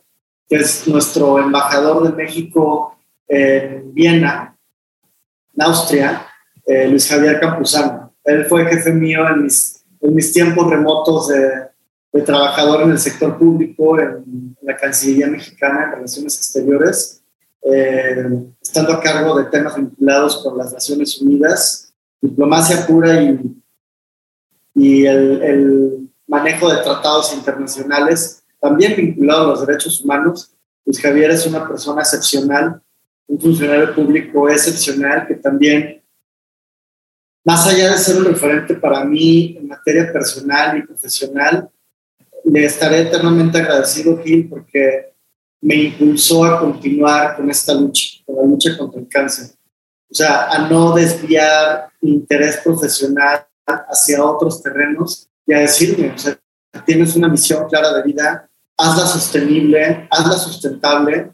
que 0.50 0.58
es 0.58 0.86
nuestro 0.88 1.40
embajador 1.40 2.04
de 2.04 2.12
México 2.14 3.00
en 3.26 3.94
Viena, 3.94 4.56
en 5.56 5.62
Austria, 5.64 6.31
eh, 6.66 6.88
Luis 6.88 7.08
Javier 7.08 7.40
Campuzano. 7.40 8.14
Él 8.24 8.46
fue 8.46 8.66
jefe 8.66 8.92
mío 8.92 9.22
en 9.28 9.44
mis, 9.44 10.34
tiempos 10.34 10.70
remotos 10.70 11.30
de, 11.30 12.24
trabajador 12.24 12.84
en 12.84 12.92
el 12.92 13.00
sector 13.00 13.38
público, 13.38 14.00
en, 14.00 14.56
la 14.62 14.78
Cancillería 14.78 15.28
Mexicana 15.28 15.86
en 15.86 15.92
Relaciones 15.92 16.38
Exteriores, 16.38 17.24
eh, 17.64 18.26
estando 18.62 18.94
a 18.94 19.02
cargo 19.02 19.38
de 19.38 19.46
temas 19.46 19.76
vinculados 19.76 20.44
con 20.44 20.58
las 20.58 20.72
Naciones 20.72 21.20
Unidas, 21.20 21.94
diplomacia 22.22 22.86
pura 22.86 23.22
y, 23.22 23.40
y 24.76 25.06
el, 25.06 25.42
el 25.42 26.10
manejo 26.28 26.72
de 26.72 26.82
tratados 26.82 27.34
internacionales, 27.34 28.44
también 28.60 28.96
vinculado 28.96 29.44
a 29.44 29.48
los 29.48 29.66
derechos 29.66 30.02
humanos. 30.02 30.52
Luis 30.86 31.02
Javier 31.02 31.32
es 31.32 31.46
una 31.46 31.68
persona 31.68 32.02
excepcional, 32.02 32.82
un 33.28 33.40
funcionario 33.40 33.94
público 33.96 34.50
excepcional 34.50 35.28
que 35.28 35.36
también 35.36 36.01
más 37.44 37.68
allá 37.68 37.92
de 37.92 37.98
ser 37.98 38.18
un 38.18 38.26
referente 38.26 38.76
para 38.76 39.04
mí 39.04 39.58
en 39.58 39.68
materia 39.68 40.12
personal 40.12 40.78
y 40.78 40.84
profesional, 40.84 41.70
le 42.44 42.66
estaré 42.66 43.02
eternamente 43.02 43.58
agradecido, 43.58 44.22
Gil, 44.22 44.48
porque 44.50 45.14
me 45.62 45.76
impulsó 45.76 46.44
a 46.44 46.60
continuar 46.60 47.36
con 47.36 47.50
esta 47.50 47.74
lucha, 47.74 48.20
con 48.26 48.36
la 48.36 48.44
lucha 48.44 48.78
contra 48.78 49.00
el 49.00 49.08
cáncer. 49.08 49.52
O 50.10 50.14
sea, 50.14 50.50
a 50.50 50.68
no 50.68 50.94
desviar 50.94 51.90
mi 52.02 52.12
interés 52.12 52.58
profesional 52.58 53.46
hacia 53.66 54.24
otros 54.24 54.62
terrenos 54.62 55.30
y 55.46 55.54
a 55.54 55.60
decirme, 55.60 56.12
o 56.14 56.18
sea, 56.18 56.38
tienes 56.86 57.16
una 57.16 57.28
misión 57.28 57.68
clara 57.70 57.94
de 57.94 58.04
vida, 58.04 58.50
hazla 58.78 59.06
sostenible, 59.06 60.08
hazla 60.10 60.34
sustentable 60.34 61.32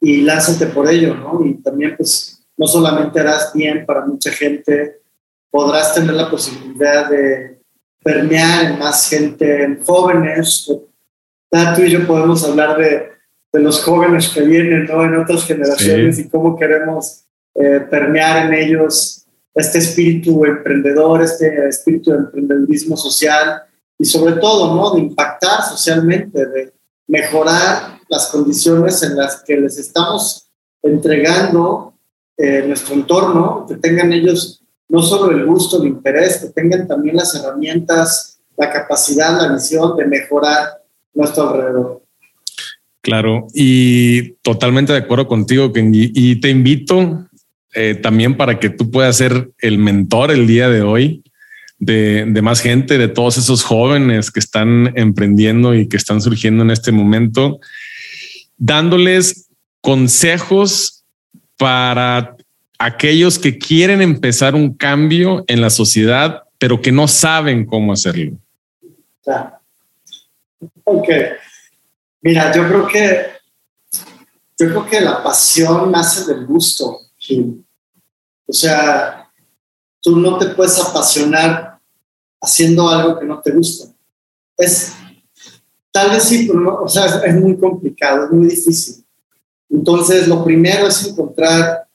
y 0.00 0.22
lánzate 0.22 0.66
por 0.66 0.90
ello, 0.90 1.14
¿no? 1.14 1.44
Y 1.44 1.54
también, 1.62 1.96
pues, 1.96 2.42
no 2.56 2.66
solamente 2.66 3.20
harás 3.20 3.52
bien 3.52 3.84
para 3.84 4.04
mucha 4.04 4.30
gente, 4.30 5.02
podrás 5.50 5.94
tener 5.94 6.14
la 6.14 6.30
posibilidad 6.30 7.08
de 7.08 7.60
permear 8.02 8.64
en 8.64 8.78
más 8.78 9.08
gente, 9.08 9.64
en 9.64 9.82
jóvenes. 9.84 10.66
Tú 10.66 11.82
y 11.82 11.90
yo 11.90 12.06
podemos 12.06 12.44
hablar 12.44 12.76
de, 12.76 13.08
de 13.52 13.60
los 13.60 13.82
jóvenes 13.82 14.28
que 14.28 14.42
vienen, 14.42 14.84
¿no? 14.84 15.04
En 15.04 15.16
otras 15.16 15.44
generaciones 15.44 16.18
y 16.18 16.28
cómo 16.28 16.56
queremos 16.56 17.24
eh, 17.54 17.80
permear 17.90 18.46
en 18.46 18.54
ellos 18.54 19.24
este 19.54 19.78
espíritu 19.78 20.44
emprendedor, 20.44 21.22
este 21.22 21.68
espíritu 21.68 22.10
de 22.10 22.18
emprendedurismo 22.18 22.96
social 22.96 23.62
y 23.98 24.04
sobre 24.04 24.34
todo, 24.34 24.74
¿no? 24.74 24.94
De 24.94 25.00
impactar 25.00 25.62
socialmente, 25.62 26.44
de 26.46 26.74
mejorar 27.06 27.98
las 28.08 28.26
condiciones 28.26 29.02
en 29.02 29.16
las 29.16 29.42
que 29.42 29.56
les 29.56 29.78
estamos 29.78 30.50
entregando 30.82 31.94
eh, 32.36 32.64
nuestro 32.66 32.94
entorno, 32.94 33.64
que 33.66 33.76
tengan 33.76 34.12
ellos 34.12 34.62
no 34.88 35.02
solo 35.02 35.32
el 35.32 35.44
gusto, 35.44 35.82
el 35.82 35.88
interés, 35.88 36.38
que 36.38 36.48
tengan 36.48 36.86
también 36.86 37.16
las 37.16 37.34
herramientas, 37.34 38.38
la 38.56 38.72
capacidad, 38.72 39.40
la 39.40 39.52
visión 39.52 39.96
de 39.96 40.06
mejorar 40.06 40.82
nuestro 41.14 41.50
alrededor. 41.50 42.02
Claro, 43.00 43.46
y 43.54 44.32
totalmente 44.42 44.92
de 44.92 44.98
acuerdo 44.98 45.28
contigo. 45.28 45.72
Y 45.74 46.40
te 46.40 46.50
invito 46.50 47.26
eh, 47.74 47.94
también 47.94 48.36
para 48.36 48.58
que 48.58 48.70
tú 48.70 48.90
puedas 48.90 49.16
ser 49.16 49.50
el 49.58 49.78
mentor 49.78 50.30
el 50.30 50.46
día 50.46 50.68
de 50.68 50.82
hoy 50.82 51.22
de, 51.78 52.40
más 52.42 52.60
gente, 52.60 52.98
de 52.98 53.08
todos 53.08 53.38
esos 53.38 53.62
jóvenes 53.62 54.30
que 54.30 54.40
están 54.40 54.92
emprendiendo 54.96 55.74
y 55.74 55.88
que 55.88 55.96
están 55.96 56.20
surgiendo 56.20 56.62
en 56.64 56.70
este 56.70 56.92
momento, 56.92 57.60
dándoles 58.56 59.48
consejos 59.80 61.04
para 61.58 62.35
aquellos 62.78 63.38
que 63.38 63.58
quieren 63.58 64.02
empezar 64.02 64.54
un 64.54 64.74
cambio 64.74 65.44
en 65.46 65.60
la 65.60 65.70
sociedad, 65.70 66.44
pero 66.58 66.80
que 66.80 66.92
no 66.92 67.08
saben 67.08 67.66
cómo 67.66 67.92
hacerlo. 67.92 68.38
Ok. 70.84 71.08
Mira, 72.22 72.52
yo 72.54 72.66
creo 72.66 72.86
que 72.86 73.36
yo 74.58 74.68
creo 74.68 74.86
que 74.86 75.00
la 75.00 75.22
pasión 75.22 75.90
nace 75.90 76.32
del 76.32 76.46
gusto. 76.46 77.00
O 78.46 78.52
sea, 78.52 79.30
tú 80.00 80.16
no 80.16 80.38
te 80.38 80.46
puedes 80.46 80.78
apasionar 80.78 81.78
haciendo 82.40 82.88
algo 82.88 83.18
que 83.18 83.26
no 83.26 83.40
te 83.40 83.50
gusta. 83.50 83.92
Es, 84.56 84.92
tal 85.90 86.10
vez 86.10 86.24
sí, 86.24 86.46
pero 86.46 86.60
no, 86.60 86.74
o 86.82 86.88
sea, 86.88 87.06
es, 87.24 87.34
muy 87.34 87.58
complicado, 87.58 88.24
es 88.24 88.30
muy 88.30 88.46
difícil. 88.46 89.04
Entonces, 89.68 90.26
lo 90.28 90.44
primero 90.44 90.86
es 90.86 91.04
encontrar 91.06 91.85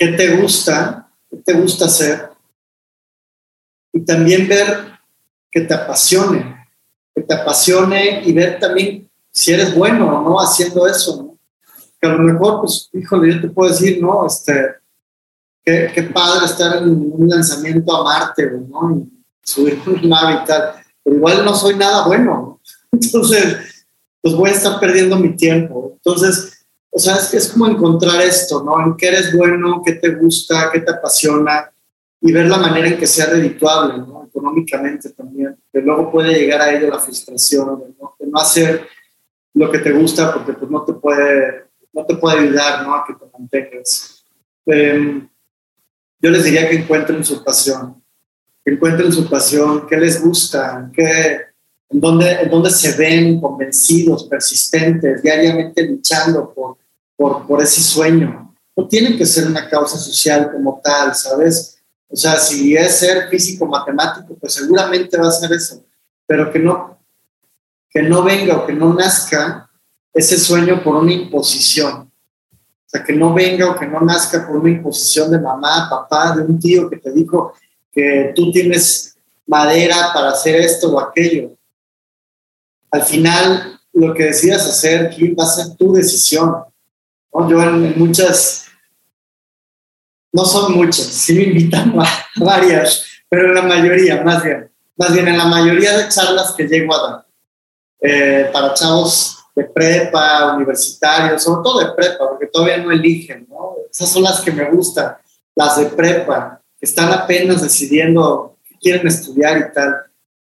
qué 0.00 0.08
te 0.12 0.34
gusta, 0.36 1.12
qué 1.30 1.36
te 1.36 1.52
gusta 1.52 1.84
hacer, 1.84 2.30
y 3.92 4.00
también 4.02 4.48
ver 4.48 4.92
que 5.52 5.60
te 5.60 5.74
apasione, 5.74 6.66
que 7.14 7.20
te 7.22 7.34
apasione 7.34 8.22
y 8.24 8.32
ver 8.32 8.58
también 8.58 9.10
si 9.30 9.52
eres 9.52 9.74
bueno 9.74 10.08
o 10.08 10.22
no 10.22 10.40
haciendo 10.40 10.86
eso, 10.86 11.22
¿no? 11.22 11.38
Que 12.00 12.08
a 12.08 12.12
lo 12.12 12.22
mejor, 12.22 12.62
pues, 12.62 12.88
híjole, 12.94 13.34
yo 13.34 13.40
te 13.42 13.48
puedo 13.48 13.70
decir, 13.70 14.00
no, 14.00 14.26
este, 14.26 14.76
qué, 15.62 16.10
padre 16.14 16.46
estar 16.46 16.78
en 16.78 16.88
un 16.88 17.28
lanzamiento 17.28 17.94
a 17.94 18.02
Marte, 18.02 18.50
¿no? 18.70 18.96
Y 18.96 19.22
subir 19.42 19.82
una 19.86 20.22
nave 20.22 20.40
y 20.42 20.46
tal. 20.46 20.82
Pero 21.04 21.16
igual 21.16 21.44
no 21.44 21.54
soy 21.54 21.74
nada 21.74 22.06
bueno. 22.06 22.58
Entonces, 22.92 23.84
pues 24.22 24.34
voy 24.34 24.48
a 24.48 24.54
estar 24.54 24.80
perdiendo 24.80 25.16
mi 25.16 25.36
tiempo. 25.36 25.92
Entonces, 25.96 26.59
o 26.90 26.98
sea, 26.98 27.16
es, 27.16 27.32
es 27.34 27.48
como 27.48 27.66
encontrar 27.66 28.20
esto, 28.20 28.62
¿no? 28.64 28.84
En 28.84 28.96
qué 28.96 29.08
eres 29.08 29.36
bueno, 29.36 29.82
qué 29.84 29.92
te 29.92 30.14
gusta, 30.14 30.70
qué 30.72 30.80
te 30.80 30.90
apasiona 30.90 31.70
y 32.20 32.32
ver 32.32 32.46
la 32.46 32.58
manera 32.58 32.88
en 32.88 32.98
que 32.98 33.06
sea 33.06 33.26
redituable, 33.26 33.98
¿no? 33.98 34.26
Económicamente 34.26 35.10
también. 35.10 35.56
Que 35.72 35.80
luego 35.80 36.10
puede 36.10 36.34
llegar 36.34 36.60
a 36.60 36.72
ello 36.72 36.88
la 36.88 36.98
frustración 36.98 37.78
de 37.78 37.86
no, 37.98 38.14
de 38.18 38.26
no 38.26 38.38
hacer 38.38 38.86
lo 39.54 39.70
que 39.70 39.78
te 39.78 39.92
gusta 39.92 40.32
porque 40.32 40.52
pues 40.52 40.70
no 40.70 40.84
te 40.84 40.92
puede, 40.94 41.64
no 41.92 42.04
te 42.04 42.16
puede 42.16 42.40
ayudar, 42.40 42.86
¿no? 42.86 42.94
A 42.94 43.04
que 43.06 43.14
te 43.14 43.24
mantengas. 43.32 44.24
Eh, 44.66 45.22
yo 46.20 46.30
les 46.30 46.44
diría 46.44 46.68
que 46.68 46.76
encuentren 46.76 47.24
su 47.24 47.42
pasión, 47.42 48.02
que 48.64 48.72
encuentren 48.72 49.12
su 49.12 49.28
pasión, 49.28 49.86
qué 49.86 49.96
les 49.96 50.22
gusta, 50.22 50.90
qué, 50.92 51.40
en, 51.88 52.00
dónde, 52.00 52.42
en 52.42 52.50
dónde 52.50 52.70
se 52.70 52.96
ven 52.96 53.40
convencidos, 53.40 54.24
persistentes, 54.24 55.22
diariamente 55.22 55.82
luchando 55.86 56.52
por, 56.52 56.76
por, 57.20 57.62
ese 57.62 57.82
sueño. 57.82 58.54
No 58.74 58.88
tiene 58.88 59.16
que 59.18 59.26
ser 59.26 59.46
una 59.46 59.68
causa 59.68 59.98
social 59.98 60.50
como 60.50 60.80
tal, 60.82 61.14
¿sabes? 61.14 61.78
O 62.08 62.16
sea, 62.16 62.36
si 62.36 62.74
es 62.74 62.96
ser 62.96 63.28
físico, 63.28 63.66
matemático, 63.66 64.34
pues 64.40 64.54
seguramente 64.54 65.18
va 65.18 65.28
a 65.28 65.32
ser 65.32 65.52
eso, 65.52 65.84
pero 66.26 66.50
que 66.50 66.58
no, 66.58 66.98
que 67.90 68.02
no 68.02 68.22
venga 68.22 68.56
o 68.56 68.66
que 68.66 68.72
no 68.72 68.94
nazca 68.94 69.70
ese 70.14 70.38
sueño 70.38 70.82
por 70.82 70.96
una 70.96 71.12
imposición. 71.12 72.10
O 72.54 72.88
sea, 72.88 73.04
que 73.04 73.12
no 73.12 73.34
venga 73.34 73.70
o 73.70 73.78
que 73.78 73.86
no 73.86 74.00
nazca 74.00 74.46
por 74.46 74.56
una 74.56 74.70
imposición 74.70 75.30
de 75.30 75.40
mamá, 75.40 75.88
papá, 75.90 76.34
de 76.34 76.42
un 76.42 76.58
tío 76.58 76.88
que 76.88 76.96
te 76.96 77.12
dijo 77.12 77.52
que 77.92 78.32
tú 78.34 78.50
tienes 78.50 79.14
madera 79.46 80.10
para 80.14 80.30
hacer 80.30 80.56
esto 80.56 80.90
o 80.90 80.98
aquello. 80.98 81.52
Al 82.90 83.02
final, 83.02 83.78
lo 83.92 84.14
que 84.14 84.24
decidas 84.24 84.66
hacer, 84.66 85.14
va 85.38 85.44
a 85.44 85.46
ser 85.46 85.76
tu 85.76 85.92
decisión. 85.92 86.69
Yo 87.32 87.62
en, 87.62 87.98
muchas, 87.98 88.66
no 90.32 90.44
son 90.44 90.74
muchas, 90.74 91.06
sí 91.06 91.34
me 91.34 91.42
invitan 91.44 91.98
a 92.00 92.06
varias, 92.36 93.06
pero 93.28 93.48
en 93.48 93.54
la 93.54 93.62
mayoría, 93.62 94.22
más 94.22 94.42
bien, 94.42 94.70
más 94.96 95.12
bien 95.12 95.28
en 95.28 95.38
la 95.38 95.46
mayoría 95.46 95.96
de 95.96 96.08
charlas 96.08 96.52
que 96.52 96.66
llego 96.66 96.94
a 96.94 97.10
dar, 97.10 97.26
eh, 98.00 98.50
para 98.52 98.74
chavos 98.74 99.38
de 99.54 99.64
prepa, 99.64 100.54
universitarios, 100.56 101.42
sobre 101.42 101.62
todo 101.62 101.80
de 101.80 101.92
prepa, 101.92 102.28
porque 102.28 102.46
todavía 102.46 102.78
no 102.78 102.90
eligen, 102.90 103.46
¿no? 103.48 103.76
Esas 103.90 104.10
son 104.10 104.22
las 104.22 104.40
que 104.40 104.52
me 104.52 104.70
gustan, 104.70 105.16
las 105.54 105.76
de 105.76 105.86
prepa, 105.86 106.60
que 106.78 106.86
están 106.86 107.12
apenas 107.12 107.62
decidiendo 107.62 108.56
qué 108.64 108.76
quieren 108.78 109.06
estudiar 109.06 109.58
y 109.58 109.72
tal. 109.72 109.94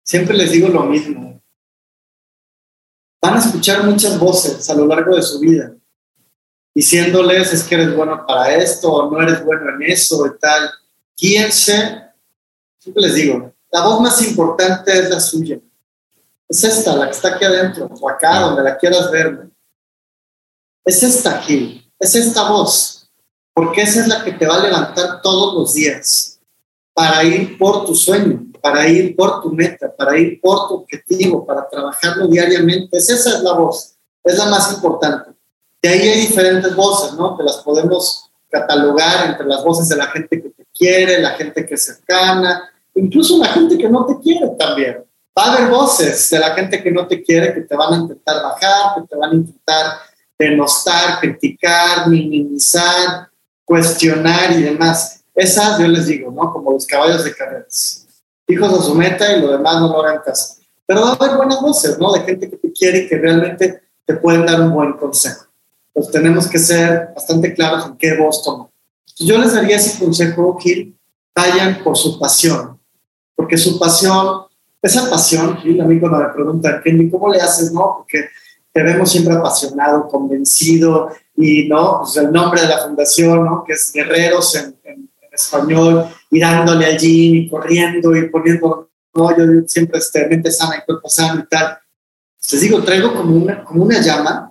Siempre 0.04 0.36
les 0.36 0.52
digo 0.52 0.70
lo 0.70 0.84
mismo. 0.84 1.42
Van 3.22 3.36
a 3.36 3.40
escuchar 3.40 3.84
muchas 3.84 4.18
voces 4.18 4.68
a 4.70 4.74
lo 4.74 4.88
largo 4.88 5.16
de 5.16 5.22
su 5.22 5.40
vida, 5.40 5.74
diciéndoles 6.74 7.54
es 7.54 7.64
que 7.64 7.76
eres 7.76 7.96
bueno 7.96 8.26
para 8.26 8.54
esto 8.56 8.92
o 8.92 9.12
no 9.12 9.22
eres 9.22 9.44
bueno 9.44 9.64
en 9.76 9.92
eso 9.92 10.26
y 10.28 10.40
tal. 10.40 10.70
Guíense, 11.18 12.04
siempre 12.80 13.04
les 13.04 13.16
digo, 13.16 13.54
la 13.72 13.82
voz 13.82 14.02
más 14.02 14.22
importante 14.22 14.92
es 14.98 15.10
la 15.10 15.20
suya 15.20 15.60
es 16.52 16.64
esta, 16.66 16.98
la 16.98 17.06
que 17.06 17.12
está 17.12 17.30
aquí 17.30 17.46
adentro, 17.46 17.90
o 18.00 18.10
acá, 18.10 18.42
donde 18.42 18.62
la 18.62 18.78
quieras 18.78 19.10
ver. 19.10 19.50
Es 20.84 21.02
esta, 21.02 21.42
Gil, 21.42 21.90
es 21.98 22.14
esta 22.14 22.50
voz, 22.50 23.10
porque 23.54 23.84
esa 23.84 24.02
es 24.02 24.08
la 24.08 24.22
que 24.22 24.34
te 24.34 24.46
va 24.46 24.56
a 24.56 24.64
levantar 24.64 25.22
todos 25.22 25.54
los 25.54 25.74
días 25.74 26.42
para 26.94 27.24
ir 27.24 27.58
por 27.58 27.86
tu 27.86 27.96
sueño, 27.96 28.48
para 28.62 28.86
ir 28.86 29.16
por 29.16 29.42
tu 29.42 29.54
meta, 29.54 29.96
para 29.96 30.18
ir 30.18 30.42
por 30.42 30.68
tu 30.68 30.74
objetivo, 30.76 31.46
para 31.46 31.70
trabajarlo 31.70 32.28
diariamente. 32.28 32.98
esa 32.98 33.14
es 33.14 33.42
la 33.42 33.54
voz, 33.54 33.96
es 34.22 34.38
la 34.38 34.48
más 34.48 34.74
importante. 34.74 35.31
De 35.82 35.90
ahí 35.90 36.08
hay 36.08 36.22
diferentes 36.22 36.76
voces, 36.76 37.14
¿no? 37.14 37.38
Que 37.38 37.44
las 37.44 37.58
podemos 37.58 38.30
catalogar 38.50 39.30
entre 39.30 39.46
las 39.48 39.64
voces 39.64 39.90
de 39.90 39.96
la 39.96 40.08
gente 40.08 40.42
que 40.42 40.50
te 40.50 40.66
quiere, 40.74 41.22
la 41.22 41.32
gente 41.32 41.66
que 41.66 41.76
es 41.76 41.86
cercana, 41.86 42.70
incluso 42.96 43.38
la 43.38 43.48
gente 43.48 43.78
que 43.78 43.90
no 43.90 44.06
te 44.06 44.20
quiere 44.20 44.48
también 44.60 45.06
va 45.38 45.46
a 45.46 45.56
haber 45.56 45.70
voces 45.70 46.30
de 46.30 46.40
la 46.40 46.54
gente 46.54 46.82
que 46.84 46.92
no 46.92 47.08
te 47.08 47.22
quiere, 47.24 47.54
que 47.54 47.62
te 47.62 47.76
van 47.76 47.94
a 47.94 47.98
intentar 47.98 48.44
bajar, 48.44 48.96
que 48.96 49.08
te 49.08 49.16
van 49.16 49.32
a 49.32 49.36
intentar 49.36 50.00
denostar, 50.38 51.20
criticar, 51.20 52.08
minimizar, 52.08 53.30
cuestionar 53.64 54.52
y 54.52 54.64
demás. 54.64 55.24
Esas 55.34 55.80
yo 55.80 55.88
les 55.88 56.08
digo, 56.08 56.32
¿no? 56.32 56.52
Como 56.52 56.72
los 56.72 56.86
caballos 56.86 57.24
de 57.24 57.34
carreras. 57.34 58.08
Hijos 58.48 58.74
a 58.74 58.84
su 58.84 58.96
meta 58.96 59.36
y 59.36 59.42
lo 59.42 59.52
demás 59.52 59.80
no 59.80 59.88
lo 59.88 60.04
hagan 60.04 60.22
caso. 60.26 60.56
Pero 60.86 61.02
va 61.02 61.12
a 61.12 61.14
haber 61.14 61.38
buenas 61.38 61.62
voces, 61.62 61.98
¿no? 61.98 62.12
De 62.12 62.22
gente 62.22 62.50
que 62.50 62.58
te 62.58 62.72
quiere 62.74 63.00
y 63.00 63.08
que 63.08 63.18
realmente 63.18 63.82
te 64.06 64.16
pueden 64.16 64.46
dar 64.46 64.60
un 64.60 64.74
buen 64.74 64.94
consejo. 64.94 65.46
Pues 65.94 66.10
tenemos 66.10 66.48
que 66.48 66.60
ser 66.60 67.10
bastante 67.16 67.54
claros 67.54 67.86
en 67.88 67.98
qué 67.98 68.18
voz 68.18 68.44
tomar. 68.44 68.68
Yo 69.18 69.38
les 69.38 69.54
daría 69.54 69.76
ese 69.76 70.00
consejo, 70.04 70.58
Gil, 70.60 70.98
vayan 71.36 71.84
por 71.84 71.98
su 71.98 72.18
pasión, 72.20 72.80
porque 73.36 73.58
su 73.58 73.78
pasión 73.78 74.46
esa 74.82 75.10
pasión, 75.10 75.60
y 75.64 75.80
a 75.80 75.86
mí 75.86 76.00
cuando 76.00 76.18
me 76.18 76.30
preguntan, 76.34 76.82
¿cómo 77.12 77.32
le 77.32 77.40
haces? 77.40 77.72
No, 77.72 77.98
porque 77.98 78.30
te 78.74 78.82
vemos 78.82 79.12
siempre 79.12 79.36
apasionado, 79.36 80.08
convencido, 80.08 81.10
y 81.36 81.68
no, 81.68 82.00
pues 82.00 82.18
el 82.18 82.32
nombre 82.32 82.62
de 82.62 82.68
la 82.68 82.80
fundación, 82.80 83.46
¿no? 83.46 83.64
Que 83.64 83.74
es 83.74 83.92
Guerreros 83.94 84.56
en, 84.56 84.76
español, 85.32 86.06
y 86.30 86.40
dándole 86.40 86.86
allí, 86.86 87.38
y 87.38 87.50
corriendo, 87.50 88.16
y 88.16 88.28
poniendo, 88.30 88.90
no, 89.14 89.38
yo 89.38 89.46
siempre 89.68 90.00
este, 90.00 90.28
mente 90.28 90.52
sana 90.52 90.78
y 90.78 90.86
cuerpo 90.86 91.08
sano 91.10 91.42
y 91.42 91.48
tal. 91.48 91.78
Les 92.52 92.62
digo, 92.62 92.84
traigo 92.84 93.14
como 93.14 93.36
una, 93.36 93.64
como 93.64 93.84
una 93.84 94.02
llama, 94.02 94.51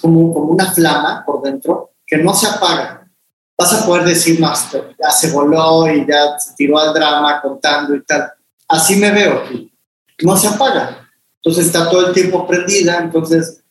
como, 0.00 0.32
como 0.32 0.52
una 0.52 0.72
flama 0.72 1.22
por 1.24 1.42
dentro 1.42 1.92
que 2.06 2.18
no 2.18 2.34
se 2.34 2.46
apaga. 2.46 3.08
Vas 3.56 3.72
a 3.74 3.86
poder 3.86 4.04
decir, 4.04 4.40
más, 4.40 4.70
ya 4.72 5.10
se 5.10 5.30
voló 5.30 5.90
y 5.90 6.06
ya 6.06 6.38
se 6.38 6.54
tiró 6.54 6.78
al 6.78 6.92
drama 6.92 7.40
contando 7.40 7.94
y 7.94 8.02
tal. 8.02 8.32
Así 8.68 8.96
me 8.96 9.10
veo, 9.10 9.42
no 10.22 10.36
se 10.36 10.48
apaga. 10.48 11.08
Entonces 11.36 11.66
está 11.66 11.90
todo 11.90 12.08
el 12.08 12.14
tiempo 12.14 12.46
prendida, 12.46 12.98
entonces, 12.98 13.62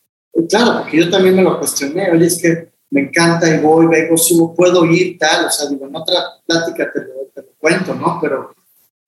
claro, 0.48 0.82
porque 0.82 0.98
yo 0.98 1.10
también 1.10 1.36
me 1.36 1.42
lo 1.42 1.58
cuestioné, 1.58 2.10
oye, 2.10 2.26
es 2.26 2.40
que 2.40 2.72
me 2.90 3.02
encanta 3.02 3.48
y 3.48 3.58
voy, 3.60 3.86
vengo, 3.86 4.18
subo, 4.18 4.54
puedo 4.54 4.84
ir, 4.84 5.16
tal, 5.18 5.46
o 5.46 5.50
sea, 5.50 5.68
digo, 5.70 5.86
en 5.86 5.96
otra 5.96 6.16
plática 6.46 6.90
te 6.92 7.00
lo, 7.00 7.14
te 7.34 7.40
lo 7.40 7.48
cuento, 7.58 7.94
¿no? 7.94 8.18
Pero 8.20 8.54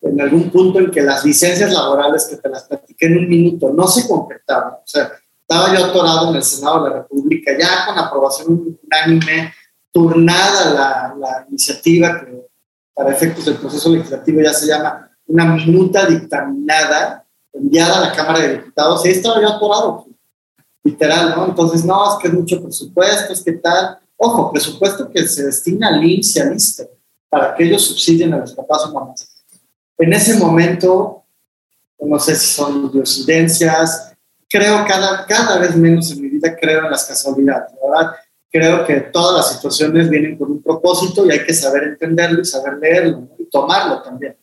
en 0.01 0.21
algún 0.21 0.51
punto 0.51 0.79
en 0.79 0.91
que 0.91 1.03
las 1.03 1.25
licencias 1.25 1.73
laborales 1.73 2.27
que 2.27 2.37
te 2.37 2.49
las 2.49 2.65
platiqué 2.65 3.07
en 3.07 3.19
un 3.19 3.29
minuto 3.29 3.71
no 3.73 3.87
se 3.87 4.09
concretaban, 4.09 4.75
o 4.75 4.87
sea, 4.87 5.13
estaba 5.47 5.77
yo 5.77 5.85
atorado 5.85 6.31
en 6.31 6.37
el 6.37 6.43
Senado 6.43 6.85
de 6.85 6.91
la 6.91 6.97
República, 6.97 7.53
ya 7.59 7.87
con 7.87 7.99
aprobación 7.99 8.79
unánime, 8.83 9.53
turnada 9.93 10.73
la, 10.73 11.15
la 11.19 11.47
iniciativa 11.49 12.21
que 12.21 12.49
para 12.95 13.13
efectos 13.13 13.45
del 13.45 13.57
proceso 13.57 13.91
legislativo 13.91 14.41
ya 14.41 14.55
se 14.55 14.67
llama 14.67 15.11
una 15.27 15.45
minuta 15.45 16.07
dictaminada 16.07 17.25
enviada 17.53 17.99
a 17.99 18.09
la 18.09 18.13
Cámara 18.13 18.41
de 18.41 18.59
Diputados, 18.59 19.05
y 19.05 19.09
ahí 19.09 19.15
estaba 19.15 19.41
yo 19.41 19.49
atorado, 19.49 20.07
literal, 20.83 21.35
¿no? 21.37 21.47
Entonces, 21.47 21.85
no, 21.85 22.13
es 22.13 22.21
que 22.21 22.29
es 22.29 22.35
mucho 22.35 22.63
presupuesto, 22.63 23.33
es 23.33 23.43
que 23.43 23.53
tal. 23.53 23.99
Ojo, 24.17 24.51
presupuesto 24.51 25.11
que 25.11 25.27
se 25.27 25.45
destina 25.45 25.89
al 25.89 26.05
IMSS 26.05 26.37
y 26.37 26.41
al 26.41 26.57
ISTE 26.57 26.91
para 27.29 27.55
que 27.55 27.65
ellos 27.65 27.83
subsidien 27.83 28.33
a 28.35 28.39
los 28.39 28.55
papás 28.55 28.87
o 28.87 28.93
mamás. 28.93 29.29
En 29.99 30.13
ese 30.13 30.39
momento, 30.39 31.25
no 31.99 32.19
sé 32.19 32.37
si 32.37 32.47
son 32.55 32.93
diosidencias, 32.93 34.14
creo 34.55 34.85
cada, 34.87 35.27
cada 35.27 35.59
vez 35.59 35.75
menos 35.75 36.13
en 36.13 36.23
mi 36.23 36.29
vida 36.29 36.55
creo 36.55 36.85
en 36.85 36.91
las 36.93 37.05
casualidades, 37.07 37.73
¿verdad? 37.83 38.13
Creo 38.49 38.87
que 38.87 39.01
todas 39.01 39.35
las 39.39 39.53
situaciones 39.53 40.09
vienen 40.09 40.39
con 40.39 40.53
un 40.53 40.63
propósito 40.63 41.27
y 41.27 41.33
hay 41.33 41.45
que 41.45 41.53
saber 41.53 41.83
entenderlo 41.83 42.41
y 42.41 42.45
saber 42.45 42.75
leerlo 42.75 43.31
y 43.37 43.47
tomarlo 43.47 44.01
también. 44.03 44.37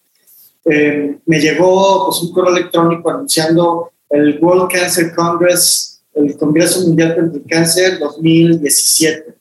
Eh, 0.65 1.17
me 1.25 1.39
llegó 1.39 2.07
pues, 2.07 2.23
un 2.23 2.33
correo 2.33 2.53
electrónico 2.57 3.09
anunciando 3.09 3.93
el 4.09 4.37
World 4.41 4.69
Cancer 4.69 5.15
Congress, 5.15 6.03
el 6.13 6.37
Congreso 6.37 6.81
Mundial 6.81 7.15
contra 7.15 7.37
el 7.39 7.45
Cáncer 7.47 7.97
2017, 7.99 9.33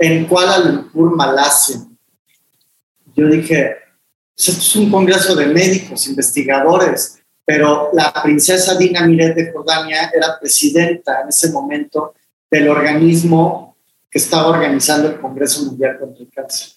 en 0.00 0.26
Kuala 0.26 0.58
Lumpur, 0.58 1.14
Malasia. 1.14 1.76
Yo 3.14 3.28
dije, 3.28 3.76
pues, 4.34 4.48
esto 4.48 4.60
es 4.62 4.76
un 4.76 4.90
congreso 4.90 5.36
de 5.36 5.46
médicos, 5.46 6.08
investigadores, 6.08 7.20
pero 7.46 7.90
la 7.92 8.12
princesa 8.24 8.74
Dina 8.74 9.06
Miret 9.06 9.36
de 9.36 9.52
Jordania 9.52 10.10
era 10.12 10.38
presidenta 10.38 11.20
en 11.22 11.28
ese 11.28 11.50
momento 11.52 12.14
del 12.50 12.68
organismo 12.68 13.76
que 14.10 14.18
estaba 14.18 14.48
organizando 14.48 15.08
el 15.08 15.20
Congreso 15.20 15.64
Mundial 15.64 15.96
contra 16.00 16.24
el 16.24 16.30
Cáncer. 16.30 16.72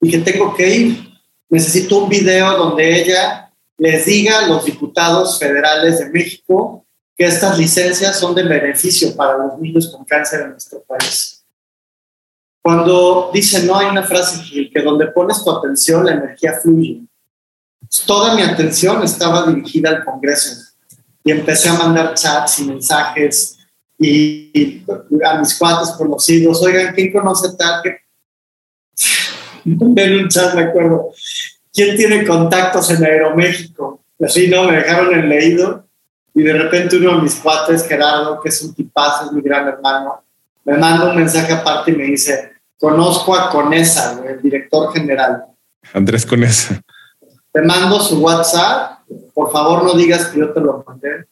Dije, 0.00 0.18
tengo 0.18 0.54
que 0.54 0.68
ir. 0.68 1.08
Necesito 1.48 1.98
un 1.98 2.08
video 2.08 2.58
donde 2.58 3.00
ella 3.00 3.52
les 3.76 4.06
diga 4.06 4.40
a 4.40 4.48
los 4.48 4.64
diputados 4.64 5.38
federales 5.38 6.00
de 6.00 6.10
México 6.10 6.84
que 7.16 7.24
estas 7.24 7.56
licencias 7.56 8.18
son 8.18 8.34
de 8.34 8.42
beneficio 8.42 9.14
para 9.14 9.38
los 9.38 9.58
niños 9.58 9.88
con 9.88 10.04
cáncer 10.04 10.42
en 10.42 10.50
nuestro 10.50 10.82
país. 10.82 11.44
Cuando 12.60 13.30
dice, 13.32 13.64
no, 13.64 13.76
hay 13.76 13.86
una 13.86 14.02
frase 14.02 14.42
que 14.72 14.82
donde 14.82 15.06
pones 15.06 15.42
tu 15.42 15.50
atención, 15.50 16.04
la 16.04 16.12
energía 16.12 16.54
fluye. 16.60 17.02
Toda 18.06 18.34
mi 18.34 18.42
atención 18.42 19.02
estaba 19.02 19.46
dirigida 19.46 19.90
al 19.90 20.04
Congreso 20.04 20.68
y 21.24 21.30
empecé 21.30 21.68
a 21.68 21.74
mandar 21.74 22.14
chats 22.14 22.60
y 22.60 22.64
mensajes 22.64 23.58
y, 23.98 24.84
a 25.24 25.38
mis 25.38 25.58
cuates 25.58 25.90
conocidos, 25.90 26.62
oigan, 26.62 26.94
¿quién 26.94 27.12
conoce 27.12 27.56
tal? 27.56 27.82
en 29.64 30.18
un 30.18 30.28
chat, 30.28 30.54
me 30.54 30.62
acuerdo, 30.62 31.10
¿quién 31.72 31.96
tiene 31.96 32.26
contactos 32.26 32.90
en 32.90 33.04
Aeroméxico? 33.04 34.00
Así, 34.24 34.48
¿no? 34.48 34.64
Me 34.64 34.76
dejaron 34.76 35.14
el 35.14 35.28
leído 35.28 35.84
y 36.34 36.42
de 36.42 36.52
repente 36.52 36.96
uno 36.96 37.16
de 37.16 37.22
mis 37.22 37.34
cuates, 37.36 37.86
Gerardo, 37.86 38.40
que 38.40 38.48
es 38.48 38.62
un 38.62 38.74
tipazo, 38.74 39.26
es 39.26 39.32
mi 39.32 39.42
gran 39.42 39.68
hermano, 39.68 40.22
me 40.64 40.76
manda 40.76 41.10
un 41.10 41.16
mensaje 41.16 41.52
aparte 41.52 41.90
y 41.90 41.96
me 41.96 42.04
dice, 42.04 42.52
conozco 42.78 43.34
a 43.34 43.50
Conesa, 43.50 44.22
el 44.26 44.40
director 44.40 44.92
general. 44.92 45.44
Andrés 45.92 46.24
Conesa. 46.24 46.80
Te 47.58 47.64
mando 47.64 47.98
su 47.98 48.20
WhatsApp, 48.20 49.00
por 49.34 49.50
favor 49.50 49.82
no 49.82 49.94
digas 49.94 50.26
que 50.26 50.38
yo 50.38 50.52
te 50.52 50.60
lo 50.60 50.84
mandé. 50.86 51.26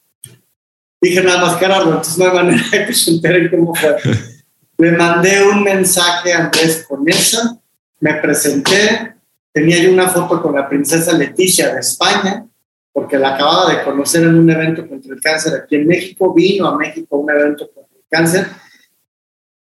Dije 0.99 1.23
nada 1.23 1.39
más, 1.39 1.57
Gerardo, 1.57 1.87
entonces 1.87 2.17
no 2.17 2.25
hay 2.25 2.31
manera 2.33 2.63
de 2.69 2.85
que 2.85 2.93
se 2.93 3.11
enteren 3.11 3.49
cómo 3.49 3.73
fue. 3.73 3.95
Le 4.77 4.91
mandé 4.91 5.41
un 5.41 5.63
mensaje 5.63 6.33
a 6.33 6.39
Andrés 6.39 6.85
Conesa, 6.85 7.57
me 8.01 8.15
presenté, 8.15 9.15
tenía 9.53 9.77
yo 9.77 9.93
una 9.93 10.09
foto 10.09 10.41
con 10.41 10.53
la 10.53 10.67
princesa 10.67 11.13
Leticia 11.13 11.73
de 11.73 11.79
España, 11.79 12.45
porque 12.91 13.17
la 13.17 13.35
acababa 13.35 13.73
de 13.73 13.83
conocer 13.83 14.23
en 14.23 14.35
un 14.35 14.49
evento 14.49 14.85
contra 14.85 15.13
el 15.13 15.21
cáncer 15.21 15.53
aquí 15.55 15.77
en 15.77 15.87
México, 15.87 16.33
vino 16.33 16.67
a 16.67 16.77
México 16.77 17.15
a 17.15 17.19
un 17.19 17.29
evento 17.29 17.71
contra 17.73 17.95
el 17.95 18.03
cáncer 18.09 18.47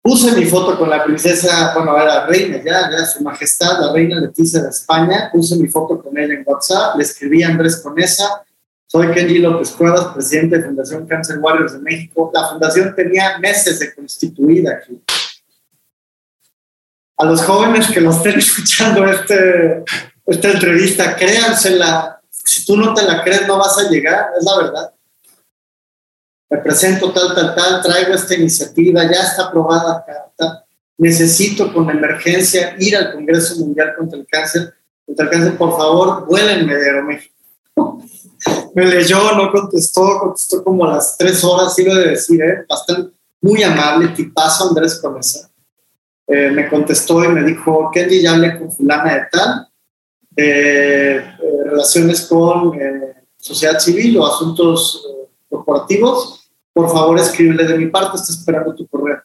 Puse 0.04 0.32
mi 0.32 0.44
foto 0.46 0.76
con 0.76 0.90
la 0.90 1.04
princesa, 1.04 1.72
bueno, 1.74 1.96
era 1.96 2.26
reina 2.26 2.56
ya, 2.56 2.90
ya 2.90 3.06
su 3.06 3.22
majestad, 3.22 3.78
la 3.80 3.92
reina 3.92 4.18
Leticia 4.18 4.60
de 4.60 4.70
España. 4.70 5.30
Puse 5.32 5.54
mi 5.54 5.68
foto 5.68 6.02
con 6.02 6.18
ella 6.18 6.34
en 6.34 6.42
WhatsApp, 6.44 6.96
le 6.96 7.04
escribí 7.04 7.44
a 7.44 7.50
Andrés 7.50 7.76
Conesa. 7.76 8.42
Soy 8.88 9.12
Kenji 9.12 9.38
López 9.38 9.70
Cuevas, 9.70 10.12
presidente 10.12 10.58
de 10.58 10.64
Fundación 10.64 11.06
Cancer 11.06 11.38
Warriors 11.38 11.74
de 11.74 11.78
México. 11.78 12.32
La 12.34 12.48
fundación 12.48 12.92
tenía 12.96 13.38
meses 13.38 13.78
de 13.78 13.94
constituida 13.94 14.72
aquí. 14.72 15.00
A 17.18 17.24
los 17.24 17.40
jóvenes 17.42 17.88
que 17.88 18.00
lo 18.00 18.10
estén 18.10 18.38
escuchando 18.40 19.06
este, 19.06 19.84
esta 20.26 20.50
entrevista, 20.50 21.14
créansela. 21.14 22.20
Si 22.28 22.66
tú 22.66 22.76
no 22.76 22.92
te 22.92 23.04
la 23.04 23.22
crees, 23.22 23.46
no 23.46 23.56
vas 23.56 23.78
a 23.78 23.88
llegar, 23.88 24.30
es 24.36 24.44
la 24.44 24.56
verdad 24.56 24.92
me 26.52 26.58
presento 26.58 27.10
tal, 27.12 27.34
tal, 27.34 27.54
tal, 27.54 27.80
traigo 27.80 28.12
esta 28.12 28.34
iniciativa, 28.34 29.04
ya 29.04 29.22
está 29.22 29.44
aprobada 29.44 30.04
carta, 30.04 30.66
necesito 30.98 31.72
con 31.72 31.88
emergencia 31.88 32.76
ir 32.78 32.94
al 32.94 33.14
Congreso 33.14 33.56
Mundial 33.56 33.94
contra 33.96 34.18
el 34.18 34.26
Cáncer, 34.26 34.74
contra 35.06 35.24
el 35.24 35.30
cáncer, 35.30 35.56
por 35.56 35.74
favor, 35.78 36.26
vuélenme 36.26 36.74
de 36.76 36.90
Aeroméxico. 36.90 37.34
me 38.74 38.84
leyó, 38.84 39.32
no 39.32 39.50
contestó, 39.50 40.18
contestó 40.20 40.62
como 40.62 40.84
a 40.84 40.96
las 40.96 41.16
tres 41.16 41.42
horas, 41.42 41.78
iba 41.78 41.94
de 41.94 42.10
decir, 42.10 42.42
¿eh? 42.42 42.66
bastante, 42.68 43.14
muy 43.40 43.62
amable, 43.62 44.08
tipazo 44.08 44.68
Andrés 44.68 45.00
Conesa. 45.00 45.50
Eh, 46.26 46.50
me 46.50 46.68
contestó 46.68 47.24
y 47.24 47.28
me 47.28 47.44
dijo, 47.44 47.90
Kenji, 47.90 48.20
ya 48.20 48.34
hablé 48.34 48.58
con 48.58 48.70
fulana 48.70 49.14
de 49.14 49.22
tal, 49.32 49.68
eh, 50.36 51.24
relaciones 51.64 52.26
con 52.26 52.78
eh, 52.78 53.24
sociedad 53.38 53.78
civil 53.78 54.18
o 54.18 54.26
asuntos 54.26 55.08
corporativos, 55.48 56.41
por 56.72 56.90
favor 56.90 57.18
escríbele 57.18 57.64
de 57.64 57.78
mi 57.78 57.86
parte, 57.86 58.16
está 58.16 58.32
esperando 58.32 58.74
tu 58.74 58.86
correo. 58.86 59.22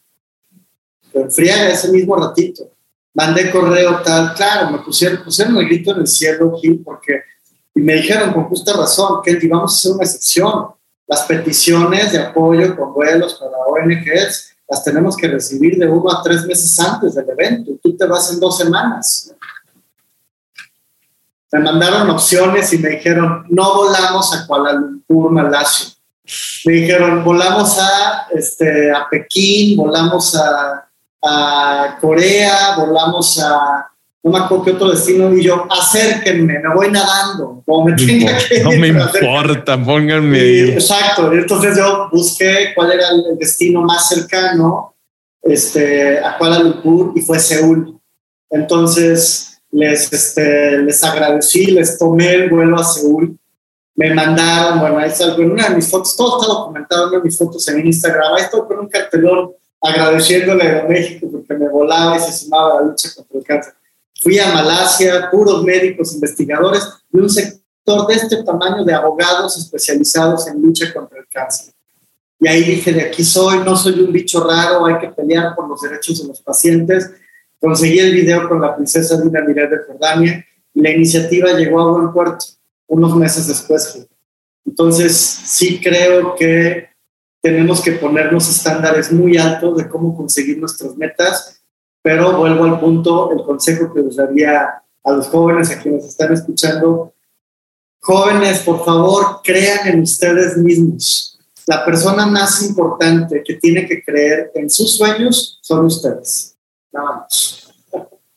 Pero 1.12 1.26
enfriaga 1.26 1.70
ese 1.70 1.90
mismo 1.90 2.16
ratito. 2.16 2.70
Mandé 3.14 3.50
correo 3.50 4.02
tal, 4.04 4.34
claro, 4.34 4.72
me 4.72 4.80
pusieron, 4.80 5.24
pusieron 5.24 5.58
el 5.58 5.66
grito 5.66 5.92
en 5.92 6.02
el 6.02 6.08
cielo, 6.08 6.58
Gil, 6.60 6.82
porque, 6.84 7.22
y 7.74 7.82
me 7.82 7.96
dijeron 7.96 8.34
con 8.34 8.46
justa 8.46 8.74
razón, 8.74 9.22
que 9.24 9.40
vamos 9.48 9.74
a 9.74 9.76
hacer 9.76 9.92
una 9.94 10.04
excepción. 10.04 10.68
Las 11.08 11.24
peticiones 11.24 12.12
de 12.12 12.20
apoyo 12.20 12.76
con 12.76 12.94
vuelos 12.94 13.36
para 13.36 13.58
ONGs 13.58 14.56
las 14.68 14.84
tenemos 14.84 15.16
que 15.16 15.30
recibir 15.30 15.80
de 15.80 15.88
uno 15.88 16.12
a 16.12 16.22
tres 16.22 16.46
meses 16.46 16.78
antes 16.80 17.16
del 17.16 17.30
evento. 17.30 17.72
Tú 17.82 17.96
te 17.96 18.06
vas 18.06 18.32
en 18.34 18.42
dos 18.42 18.58
semanas. 18.58 19.34
Me 21.54 21.60
mandaron 21.60 22.10
opciones 22.10 22.74
y 22.74 22.78
me 22.78 22.90
dijeron, 22.90 23.46
no 23.50 23.76
volamos 23.76 24.36
a 24.36 24.46
Kuala 24.46 24.74
Lumpur, 24.74 25.32
Malasia 25.32 25.97
me 26.66 26.74
dijeron, 26.74 27.24
volamos 27.24 27.78
a, 27.80 28.28
este, 28.34 28.92
a 28.92 29.08
Pekín, 29.10 29.78
volamos 29.78 30.36
a, 30.36 30.88
a 31.24 31.98
Corea, 32.02 32.76
volamos 32.78 33.40
a, 33.40 33.90
no 34.24 34.32
me 34.32 34.40
acuerdo 34.40 34.66
qué 34.66 34.72
otro 34.72 34.90
destino, 34.90 35.34
y 35.34 35.44
yo, 35.44 35.68
acérquenme, 35.70 36.60
me 36.60 36.74
voy 36.76 36.92
nadando, 36.92 37.64
como 37.66 37.86
me 37.86 37.94
tenga 37.94 38.38
que 38.38 38.60
No 38.60 38.72
me 38.72 38.88
importa, 38.88 39.82
pónganme. 39.82 40.74
exacto, 40.74 41.32
entonces 41.32 41.78
yo 41.78 42.10
busqué 42.12 42.74
cuál 42.76 42.92
era 42.92 43.10
el 43.10 43.38
destino 43.38 43.82
más 43.82 44.10
cercano 44.10 44.96
este, 45.42 46.20
a 46.20 46.38
Kuala 46.38 46.60
Lumpur 46.60 47.14
y 47.16 47.22
fue 47.22 47.40
Seúl. 47.40 47.98
Entonces 48.50 49.60
les, 49.72 50.12
este, 50.12 50.80
les 50.80 51.04
agradecí, 51.04 51.68
les 51.68 51.98
tomé 51.98 52.34
el 52.34 52.50
vuelo 52.50 52.78
a 52.80 52.84
Seúl 52.84 53.38
me 53.98 54.14
mandaron, 54.14 54.80
bueno, 54.80 55.00
ahí 55.00 55.10
está, 55.10 55.36
en 55.36 55.52
una 55.52 55.68
de 55.68 55.76
mis 55.76 55.90
fotos, 55.90 56.16
todo 56.16 56.40
está 56.40 56.54
documentado 56.54 57.08
en 57.08 57.20
de 57.20 57.22
mis 57.26 57.38
fotos 57.38 57.68
en 57.68 57.86
Instagram, 57.86 58.34
ahí 58.36 58.44
estoy 58.44 58.62
con 58.62 58.80
un 58.80 58.88
cartelón 58.88 59.52
agradeciéndole 59.82 60.80
a 60.80 60.84
México 60.86 61.28
porque 61.30 61.54
me 61.56 61.68
volaba 61.68 62.16
y 62.16 62.20
se 62.22 62.32
sumaba 62.32 62.72
a 62.72 62.82
la 62.82 62.88
lucha 62.88 63.10
contra 63.14 63.38
el 63.38 63.44
cáncer. 63.44 63.74
Fui 64.22 64.40
a 64.40 64.54
Malasia, 64.54 65.30
puros 65.30 65.64
médicos, 65.64 66.14
investigadores, 66.14 66.88
y 67.12 67.18
un 67.18 67.30
sector 67.30 67.62
sector 67.88 68.08
de 68.08 68.14
este 68.16 68.44
tamaño 68.44 68.84
de 68.84 68.94
abogados 68.94 69.58
especializados 69.58 70.48
en 70.48 70.62
lucha 70.62 70.94
contra 70.94 71.20
el 71.20 71.28
cáncer. 71.28 71.74
Y 72.40 72.48
ahí 72.48 72.64
dije, 72.64 72.92
de 72.92 73.02
aquí 73.02 73.24
soy, 73.24 73.60
no 73.60 73.76
soy 73.76 74.00
un 74.02 74.12
bicho 74.12 74.46
raro, 74.46 74.86
hay 74.86 75.00
que 75.00 75.08
pelear 75.08 75.56
por 75.56 75.68
los 75.68 75.82
derechos 75.82 76.22
de 76.22 76.28
los 76.28 76.42
pacientes. 76.42 77.12
Conseguí 77.60 78.00
el 78.00 78.14
video 78.14 78.48
con 78.48 78.62
la 78.62 78.76
princesa 78.76 79.20
Dina 79.20 79.42
Miret 79.42 79.72
de 79.72 79.78
Jordania 79.88 80.46
y 80.74 80.82
la 80.82 80.92
iniciativa 80.92 81.54
llegó 81.54 81.82
a 81.82 81.92
buen 81.92 82.14
puerto 82.14 82.46
unos 82.88 83.16
meses 83.16 83.48
después. 83.48 84.08
Entonces, 84.66 85.16
sí 85.16 85.80
creo 85.82 86.36
que 86.36 86.90
tenemos 87.42 87.82
que 87.82 87.94
ponernos 87.94 88.50
estándares 88.50 89.12
muy 89.12 89.38
altos 89.38 89.78
de 89.78 89.88
cómo 89.88 90.16
conseguir 90.16 90.58
nuestras 90.58 90.98
metas, 90.98 91.62
pero 92.02 92.38
vuelvo 92.38 92.66
al 92.66 92.80
punto, 92.80 93.32
el 93.32 93.44
consejo 93.44 93.94
que 93.94 94.02
les 94.02 94.16
daría 94.16 94.82
a 95.04 95.12
los 95.12 95.28
jóvenes, 95.28 95.72
a 95.72 95.82
quienes 95.82 96.06
están 96.06 96.34
escuchando, 96.34 97.14
jóvenes, 98.00 98.60
por 98.60 98.84
favor, 98.84 99.42
crean 99.44 99.88
en 99.88 100.02
ustedes 100.02 100.58
mismos. 100.58 101.40
La 101.66 101.86
persona 101.86 102.26
más 102.26 102.62
importante 102.64 103.44
que 103.46 103.56
tiene 103.56 103.86
que 103.86 104.02
creer 104.04 104.52
en 104.56 104.70
sus 104.70 104.96
sueños 104.96 105.60
son 105.62 105.86
ustedes. 105.86 106.56
Nada 106.92 107.18
más. 107.18 107.74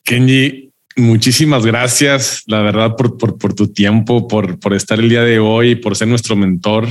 Kenji, 0.03 0.70
Muchísimas 1.01 1.65
gracias, 1.65 2.43
la 2.45 2.61
verdad, 2.61 2.95
por, 2.95 3.17
por, 3.17 3.55
tu 3.55 3.73
tiempo, 3.73 4.27
por, 4.27 4.59
por, 4.59 4.75
estar 4.75 4.99
el 4.99 5.09
día 5.09 5.23
de 5.23 5.39
hoy, 5.39 5.73
por 5.73 5.97
ser 5.97 6.07
nuestro 6.07 6.35
mentor 6.35 6.87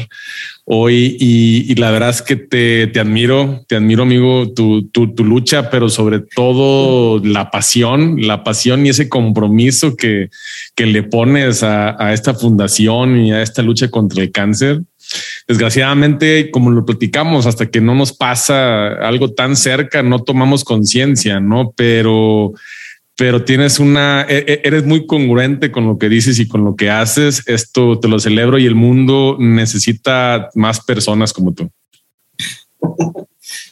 hoy. 0.65 1.17
Y, 1.21 1.73
la 1.77 1.93
verdad 1.93 2.11
es 2.11 2.21
que 2.21 2.35
te, 2.35 2.89
te 2.89 2.99
admiro, 2.99 3.65
te 3.69 3.77
admiro, 3.77 4.03
amigo, 4.03 4.53
tu, 4.53 4.89
tu, 4.89 5.15
tu, 5.15 5.23
lucha, 5.23 5.71
pero 5.71 5.89
sobre 5.89 6.19
todo 6.19 7.25
la 7.25 7.53
pasión, 7.53 8.27
la 8.27 8.43
pasión 8.43 8.85
y 8.85 8.89
ese 8.89 9.09
compromiso 9.09 9.95
que, 9.95 10.29
que 10.75 10.87
le 10.87 11.05
pones 11.05 11.63
a, 11.63 11.95
a 12.05 12.13
esta 12.13 12.35
fundación 12.35 13.21
y 13.21 13.33
a 13.33 13.43
esta 13.43 13.63
lucha 13.63 13.91
contra 13.91 14.25
el 14.25 14.33
cáncer. 14.33 14.81
Desgraciadamente, 15.47 16.51
como 16.51 16.73
lo 16.73 16.85
platicamos, 16.85 17.47
hasta 17.47 17.71
que 17.71 17.81
no 17.81 17.95
nos 17.95 18.13
pasa 18.13 18.89
algo 19.07 19.33
tan 19.35 19.55
cerca, 19.55 20.03
no 20.03 20.19
tomamos 20.19 20.65
conciencia, 20.65 21.39
¿no? 21.39 21.73
Pero 21.77 22.55
pero 23.21 23.45
tienes 23.45 23.79
una, 23.79 24.23
e, 24.23 24.39
e, 24.47 24.61
eres 24.65 24.87
muy 24.87 25.07
congruente 25.07 25.71
con 25.71 25.87
lo 25.87 25.99
que 25.99 26.09
dices 26.09 26.39
y 26.39 26.49
con 26.49 26.65
lo 26.65 26.75
que 26.75 26.89
haces. 26.89 27.43
Esto 27.47 28.01
te 28.01 28.09
lo 28.09 28.19
celebro 28.19 28.57
y 28.57 28.65
el 28.65 28.75
mundo 28.75 29.37
necesita 29.39 30.49
más 30.55 30.83
personas 30.83 31.35
como 31.35 31.53
tú. 31.53 31.71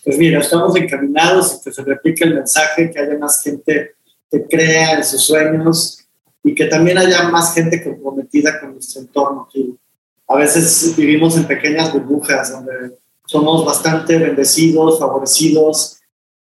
Pues 0.05 0.18
mira, 0.18 0.40
estamos 0.40 0.76
encaminados 0.76 1.55
y 1.55 1.64
que 1.64 1.72
se 1.72 1.82
replique 1.82 2.24
el 2.24 2.34
mensaje, 2.34 2.90
que 2.90 2.99
haya 2.99 3.16
más 3.16 3.42
gente 3.42 3.92
que 4.30 4.44
crea 4.44 4.99
en 4.99 5.05
sus 5.05 5.22
sueños 5.22 6.05
y 6.44 6.55
que 6.55 6.66
también 6.66 6.99
haya 6.99 7.30
más 7.30 7.55
gente 7.55 7.82
comprometida 7.82 8.61
con 8.61 8.74
nuestro 8.74 9.01
entorno. 9.01 9.49
A 10.28 10.36
veces 10.36 10.94
vivimos 10.94 11.38
en 11.38 11.46
pequeñas 11.46 11.90
burbujas 11.90 12.53
donde 12.53 12.99
somos 13.24 13.64
bastante 13.64 14.18
bendecidos, 14.18 14.99
favorecidos, 14.99 15.97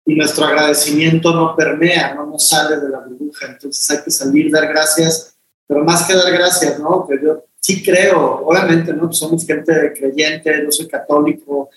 y 0.05 0.15
nuestro 0.15 0.45
agradecimiento 0.45 1.33
no 1.33 1.55
permea, 1.55 2.13
no 2.13 2.25
nos 2.25 2.47
sale 2.47 2.77
de 2.77 2.89
la 2.89 2.99
burbuja. 2.99 3.47
Entonces 3.47 3.89
hay 3.89 4.03
que 4.03 4.11
salir, 4.11 4.51
dar 4.51 4.67
gracias, 4.67 5.35
pero 5.67 5.83
más 5.83 6.03
que 6.03 6.13
dar 6.13 6.31
gracias, 6.31 6.79
¿no? 6.79 7.07
Yo 7.21 7.45
sí 7.59 7.81
creo, 7.81 8.45
obviamente, 8.45 8.93
¿no? 8.93 9.11
somos 9.13 9.45
gente 9.45 9.93
creyente, 9.97 10.63
yo 10.63 10.71
soy 10.71 10.87
católico, 10.87 11.69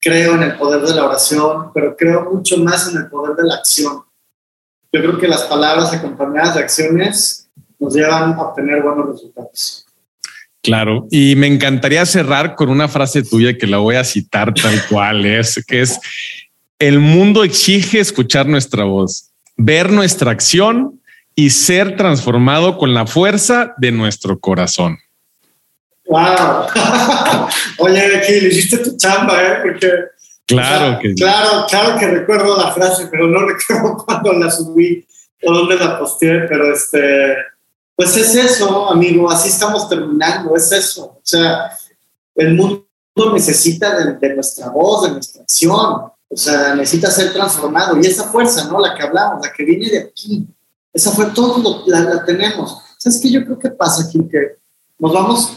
creo 0.00 0.34
en 0.34 0.42
el 0.42 0.56
poder 0.56 0.80
de 0.82 0.94
la 0.94 1.04
oración, 1.04 1.70
pero 1.72 1.96
creo 1.96 2.30
mucho 2.30 2.56
más 2.58 2.90
en 2.90 2.98
el 2.98 3.08
poder 3.08 3.36
de 3.36 3.44
la 3.44 3.54
acción. 3.54 4.02
Yo 4.92 5.00
creo 5.00 5.18
que 5.18 5.28
las 5.28 5.42
palabras 5.42 5.92
acompañadas 5.92 6.56
de 6.56 6.62
acciones 6.62 7.48
nos 7.78 7.94
llevan 7.94 8.32
a 8.34 8.42
obtener 8.42 8.82
buenos 8.82 9.08
resultados. 9.10 9.86
Claro, 10.62 11.06
y 11.10 11.36
me 11.36 11.46
encantaría 11.46 12.04
cerrar 12.04 12.54
con 12.54 12.68
una 12.68 12.88
frase 12.88 13.22
tuya 13.22 13.56
que 13.56 13.66
la 13.66 13.78
voy 13.78 13.96
a 13.96 14.04
citar 14.04 14.52
tal 14.52 14.74
cual 14.90 15.24
es, 15.24 15.64
que 15.66 15.80
es 15.80 15.98
el 16.80 16.98
mundo 16.98 17.44
exige 17.44 18.00
escuchar 18.00 18.46
nuestra 18.46 18.84
voz, 18.84 19.30
ver 19.56 19.92
nuestra 19.92 20.30
acción 20.30 21.00
y 21.34 21.50
ser 21.50 21.96
transformado 21.96 22.78
con 22.78 22.94
la 22.94 23.06
fuerza 23.06 23.74
de 23.76 23.92
nuestro 23.92 24.40
corazón. 24.40 24.98
Wow. 26.06 26.66
Oye, 27.78 28.16
aquí 28.16 28.40
le 28.40 28.48
hiciste 28.48 28.78
tu 28.78 28.96
chamba, 28.96 29.40
¿eh? 29.40 29.58
Porque. 29.62 29.90
Claro 30.46 30.98
que 31.00 31.14
Claro, 31.14 31.66
claro 31.68 31.98
que 31.98 32.08
recuerdo 32.08 32.56
la 32.56 32.72
frase, 32.72 33.06
pero 33.08 33.28
no 33.28 33.40
recuerdo 33.46 33.96
cuándo 34.04 34.32
la 34.32 34.50
subí 34.50 35.06
o 35.42 35.52
dónde 35.52 35.76
la 35.76 35.98
posteé, 35.98 36.46
pero 36.48 36.72
este. 36.72 37.36
Pues 37.94 38.16
es 38.16 38.34
eso, 38.34 38.90
amigo, 38.90 39.30
así 39.30 39.50
estamos 39.50 39.86
terminando, 39.86 40.56
es 40.56 40.72
eso. 40.72 41.04
O 41.04 41.20
sea, 41.22 41.70
el 42.34 42.54
mundo 42.54 42.86
necesita 43.34 43.98
de, 43.98 44.14
de 44.14 44.34
nuestra 44.34 44.70
voz, 44.70 45.04
de 45.04 45.10
nuestra 45.12 45.42
acción. 45.42 46.10
O 46.32 46.36
sea, 46.36 46.74
necesita 46.74 47.10
ser 47.10 47.32
transformado. 47.32 47.98
Y 48.00 48.06
esa 48.06 48.24
fuerza, 48.24 48.68
¿no? 48.68 48.78
La 48.78 48.94
que 48.94 49.02
hablamos, 49.02 49.44
la 49.44 49.52
que 49.52 49.64
viene 49.64 49.90
de 49.90 49.98
aquí, 49.98 50.46
esa 50.92 51.10
fue 51.10 51.26
todo, 51.26 51.82
la, 51.86 52.00
la 52.00 52.24
tenemos. 52.24 52.78
¿Sabes 52.98 53.20
qué? 53.20 53.30
Yo 53.30 53.44
creo 53.44 53.58
que 53.58 53.70
pasa 53.70 54.04
aquí 54.04 54.20
que 54.30 54.58
nos 54.98 55.12
vamos, 55.12 55.52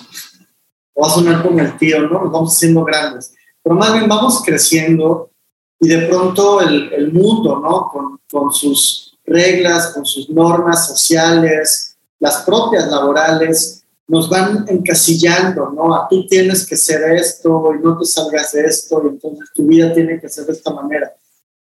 va 0.99 1.07
a 1.07 1.11
sonar 1.11 1.43
como 1.43 1.59
el 1.59 1.77
tío, 1.77 2.01
¿no? 2.01 2.23
Nos 2.23 2.31
vamos 2.31 2.55
haciendo 2.55 2.83
grandes. 2.83 3.33
Pero 3.61 3.75
más 3.75 3.93
bien 3.93 4.07
vamos 4.07 4.41
creciendo 4.43 5.29
y 5.79 5.87
de 5.87 6.07
pronto 6.07 6.61
el, 6.61 6.91
el 6.93 7.13
mundo, 7.13 7.59
¿no? 7.59 7.89
Con, 7.91 8.19
con 8.31 8.51
sus 8.51 9.17
reglas, 9.25 9.93
con 9.93 10.05
sus 10.05 10.29
normas 10.29 10.87
sociales, 10.87 11.95
las 12.19 12.43
propias 12.43 12.87
laborales, 12.89 13.82
nos 14.07 14.29
van 14.29 14.65
encasillando, 14.67 15.71
¿no? 15.71 15.95
A 15.95 16.07
tú 16.09 16.25
tienes 16.27 16.65
que 16.65 16.75
ser 16.75 17.01
esto 17.13 17.71
y 17.73 17.83
no 17.83 17.97
te 17.97 18.05
salgas 18.05 18.51
de 18.51 18.65
esto 18.65 19.01
y 19.03 19.07
entonces 19.07 19.49
tu 19.53 19.65
vida 19.65 19.93
tiene 19.93 20.19
que 20.19 20.29
ser 20.29 20.45
de 20.45 20.53
esta 20.53 20.73
manera. 20.73 21.13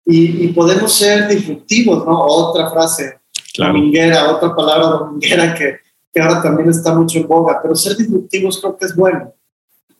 Y, 0.06 0.48
podemos 0.48 0.92
ser 0.92 1.28
disruptivos, 1.28 2.04
¿no? 2.04 2.20
Otra 2.20 2.70
frase 2.70 3.20
dominguera, 3.56 4.30
otra 4.34 4.54
palabra 4.54 4.88
dominguera 4.88 5.54
que, 5.54 5.78
que 6.12 6.20
ahora 6.20 6.42
también 6.42 6.68
está 6.68 6.94
mucho 6.94 7.18
en 7.18 7.26
boga, 7.26 7.60
pero 7.62 7.74
ser 7.74 7.96
disruptivos 7.96 8.60
creo 8.60 8.76
que 8.76 8.84
es 8.84 8.94
bueno, 8.94 9.32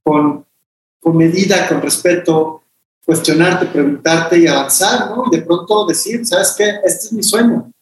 con, 0.03 0.45
con 1.01 1.17
medida, 1.17 1.67
con 1.69 1.81
respeto, 1.81 2.63
cuestionarte, 3.05 3.67
preguntarte 3.67 4.39
y 4.39 4.47
avanzar, 4.47 5.11
¿no? 5.11 5.25
Y 5.31 5.37
de 5.37 5.43
pronto 5.43 5.87
decir, 5.87 6.27
¿sabes 6.27 6.55
qué? 6.57 6.69
Este 6.85 7.07
es 7.07 7.13
mi 7.13 7.23
sueño, 7.23 7.73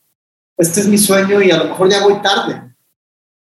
este 0.56 0.80
es 0.80 0.88
mi 0.88 0.98
sueño 0.98 1.42
y 1.42 1.50
a 1.50 1.58
lo 1.58 1.64
mejor 1.64 1.90
ya 1.90 2.04
voy 2.04 2.20
tarde. 2.22 2.74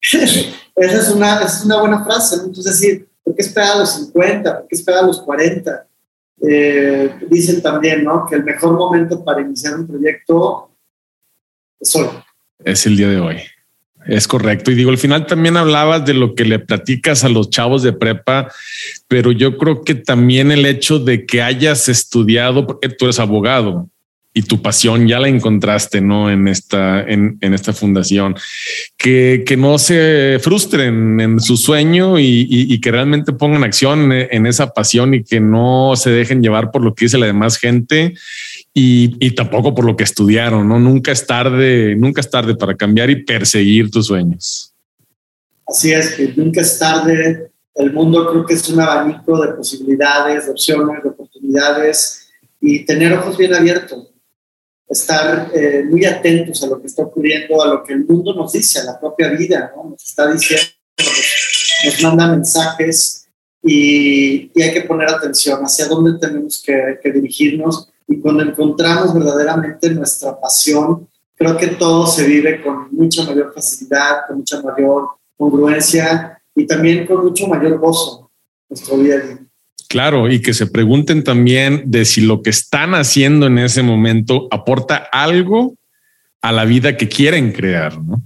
Esa 0.80 0.96
es 0.96 1.10
una, 1.10 1.42
es 1.42 1.62
una 1.62 1.78
buena 1.78 2.02
frase, 2.02 2.38
¿no? 2.38 2.44
Entonces 2.44 2.80
decir, 2.80 3.06
¿por 3.22 3.34
qué 3.34 3.42
esperar 3.42 3.72
a 3.72 3.78
los 3.80 3.92
50? 3.92 4.60
¿Por 4.60 4.68
qué 4.68 4.76
esperar 4.76 5.04
a 5.04 5.06
los 5.06 5.20
40? 5.20 5.86
Eh, 6.42 7.14
dicen 7.28 7.60
también, 7.60 8.02
¿no? 8.02 8.24
Que 8.26 8.36
el 8.36 8.44
mejor 8.44 8.72
momento 8.72 9.22
para 9.22 9.42
iniciar 9.42 9.74
un 9.74 9.86
proyecto 9.86 10.70
es 11.78 11.94
hoy. 11.94 12.06
Es 12.64 12.86
el 12.86 12.96
día 12.96 13.08
de 13.08 13.20
hoy. 13.20 13.36
Es 14.06 14.26
correcto. 14.26 14.70
Y 14.70 14.74
digo, 14.74 14.90
al 14.90 14.96
final 14.96 15.26
también 15.26 15.58
hablabas 15.58 16.06
de 16.06 16.14
lo 16.14 16.34
que 16.34 16.46
le 16.46 16.58
platicas 16.58 17.24
a 17.24 17.28
los 17.28 17.50
chavos 17.50 17.82
de 17.82 17.92
prepa, 17.92 18.50
pero 19.06 19.32
yo 19.32 19.58
creo 19.58 19.82
que 19.82 19.94
también 19.94 20.50
el 20.50 20.64
hecho 20.64 20.98
de 20.98 21.26
que 21.26 21.42
hayas 21.42 21.90
estudiado, 21.90 22.66
porque 22.66 22.88
tú 22.88 23.04
eres 23.04 23.18
abogado, 23.18 23.90
y 24.32 24.42
tu 24.42 24.62
pasión 24.62 25.08
ya 25.08 25.18
la 25.18 25.28
encontraste, 25.28 26.00
¿no? 26.00 26.30
En 26.30 26.46
esta, 26.46 27.02
en, 27.02 27.36
en 27.40 27.52
esta 27.52 27.72
fundación. 27.72 28.36
Que, 28.96 29.42
que, 29.44 29.56
no 29.56 29.78
se 29.78 30.38
frustren 30.40 31.20
en 31.20 31.40
su 31.40 31.56
sueño 31.56 32.18
y, 32.18 32.46
y, 32.48 32.80
que 32.80 32.92
realmente 32.92 33.32
pongan 33.32 33.64
acción 33.64 34.12
en, 34.12 34.46
esa 34.46 34.68
pasión 34.72 35.14
y 35.14 35.24
que 35.24 35.40
no 35.40 35.94
se 35.96 36.10
dejen 36.10 36.42
llevar 36.42 36.70
por 36.70 36.82
lo 36.82 36.94
que 36.94 37.06
dice 37.06 37.18
la 37.18 37.26
demás 37.26 37.56
gente 37.56 38.14
y, 38.72 39.16
y, 39.18 39.32
tampoco 39.32 39.74
por 39.74 39.84
lo 39.84 39.96
que 39.96 40.04
estudiaron, 40.04 40.68
¿no? 40.68 40.78
Nunca 40.78 41.10
es 41.10 41.26
tarde, 41.26 41.96
nunca 41.96 42.20
es 42.20 42.30
tarde 42.30 42.54
para 42.54 42.76
cambiar 42.76 43.10
y 43.10 43.24
perseguir 43.24 43.90
tus 43.90 44.06
sueños. 44.06 44.72
Así 45.66 45.92
es, 45.92 46.14
que 46.14 46.32
nunca 46.36 46.60
es 46.60 46.78
tarde. 46.78 47.50
El 47.74 47.92
mundo 47.92 48.30
creo 48.30 48.46
que 48.46 48.54
es 48.54 48.68
un 48.68 48.80
abanico 48.80 49.40
de 49.40 49.54
posibilidades, 49.54 50.44
de 50.46 50.52
opciones, 50.52 51.02
de 51.02 51.08
oportunidades 51.08 52.28
y 52.60 52.84
tener 52.84 53.12
ojos 53.14 53.36
bien 53.38 53.54
abiertos 53.54 54.09
estar 54.90 55.50
eh, 55.54 55.84
muy 55.88 56.04
atentos 56.04 56.62
a 56.64 56.66
lo 56.66 56.80
que 56.80 56.88
está 56.88 57.04
ocurriendo, 57.04 57.62
a 57.62 57.68
lo 57.68 57.84
que 57.84 57.92
el 57.92 58.04
mundo 58.04 58.34
nos 58.34 58.52
dice, 58.52 58.80
a 58.80 58.84
la 58.84 59.00
propia 59.00 59.28
vida, 59.28 59.72
¿no? 59.74 59.90
Nos 59.90 60.04
está 60.04 60.30
diciendo, 60.30 60.66
nos, 61.84 62.02
manda 62.02 62.26
mensajes 62.26 63.28
y, 63.62 64.50
y, 64.52 64.62
hay 64.62 64.72
que 64.72 64.82
poner 64.82 65.08
atención 65.08 65.62
hacia 65.62 65.86
dónde 65.86 66.18
tenemos 66.18 66.60
que, 66.64 66.98
que, 67.00 67.12
dirigirnos 67.12 67.88
y 68.08 68.18
cuando 68.18 68.42
encontramos 68.42 69.14
verdaderamente 69.14 69.90
nuestra 69.90 70.38
pasión, 70.40 71.08
creo 71.36 71.56
que 71.56 71.68
todo 71.68 72.06
se 72.06 72.26
vive 72.26 72.60
con 72.60 72.88
mucha 72.90 73.22
mayor 73.24 73.52
facilidad, 73.54 74.26
con 74.26 74.38
mucha 74.38 74.60
mayor 74.60 75.10
congruencia 75.36 76.42
y 76.54 76.66
también 76.66 77.06
con 77.06 77.24
mucho 77.24 77.46
mayor 77.46 77.78
gozo 77.78 78.30
nuestro 78.68 78.98
día 78.98 79.14
a 79.14 79.18
día. 79.18 79.39
Claro, 79.90 80.30
y 80.30 80.40
que 80.40 80.54
se 80.54 80.68
pregunten 80.68 81.24
también 81.24 81.82
de 81.90 82.04
si 82.04 82.20
lo 82.20 82.42
que 82.42 82.50
están 82.50 82.94
haciendo 82.94 83.48
en 83.48 83.58
ese 83.58 83.82
momento 83.82 84.46
aporta 84.52 85.08
algo 85.10 85.74
a 86.40 86.52
la 86.52 86.64
vida 86.64 86.96
que 86.96 87.08
quieren 87.08 87.52
crear, 87.52 88.00
¿no? 88.00 88.22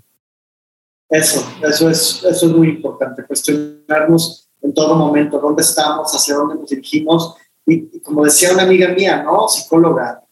Eso, 1.08 1.42
eso 1.66 1.88
es, 1.88 2.22
eso 2.22 2.46
es 2.46 2.52
muy 2.52 2.68
importante. 2.68 3.24
cuestionarnos 3.24 4.46
en 4.60 4.74
todo 4.74 4.94
momento 4.94 5.38
dónde 5.38 5.62
estamos, 5.62 6.14
hacia 6.14 6.34
dónde 6.34 6.56
nos 6.56 6.68
dirigimos. 6.68 7.34
Y, 7.64 7.98
como 8.00 8.26
decía 8.26 8.52
una 8.52 8.64
amiga 8.64 8.88
mía, 8.88 9.22
¿no? 9.22 9.48
Psicóloga, 9.48 10.22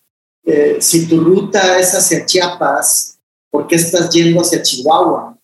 eh, 0.45 0.76
si 0.80 1.09
tu 1.09 1.18
ruta 1.18 1.78
es 1.78 1.95
hacia 1.95 2.26
Chiapas, 2.26 3.18
¿por 3.49 3.66
qué 3.66 3.76
estás 3.76 4.11
yendo 4.11 4.43
hacia 4.43 4.61
Chihuahua? 4.61 5.35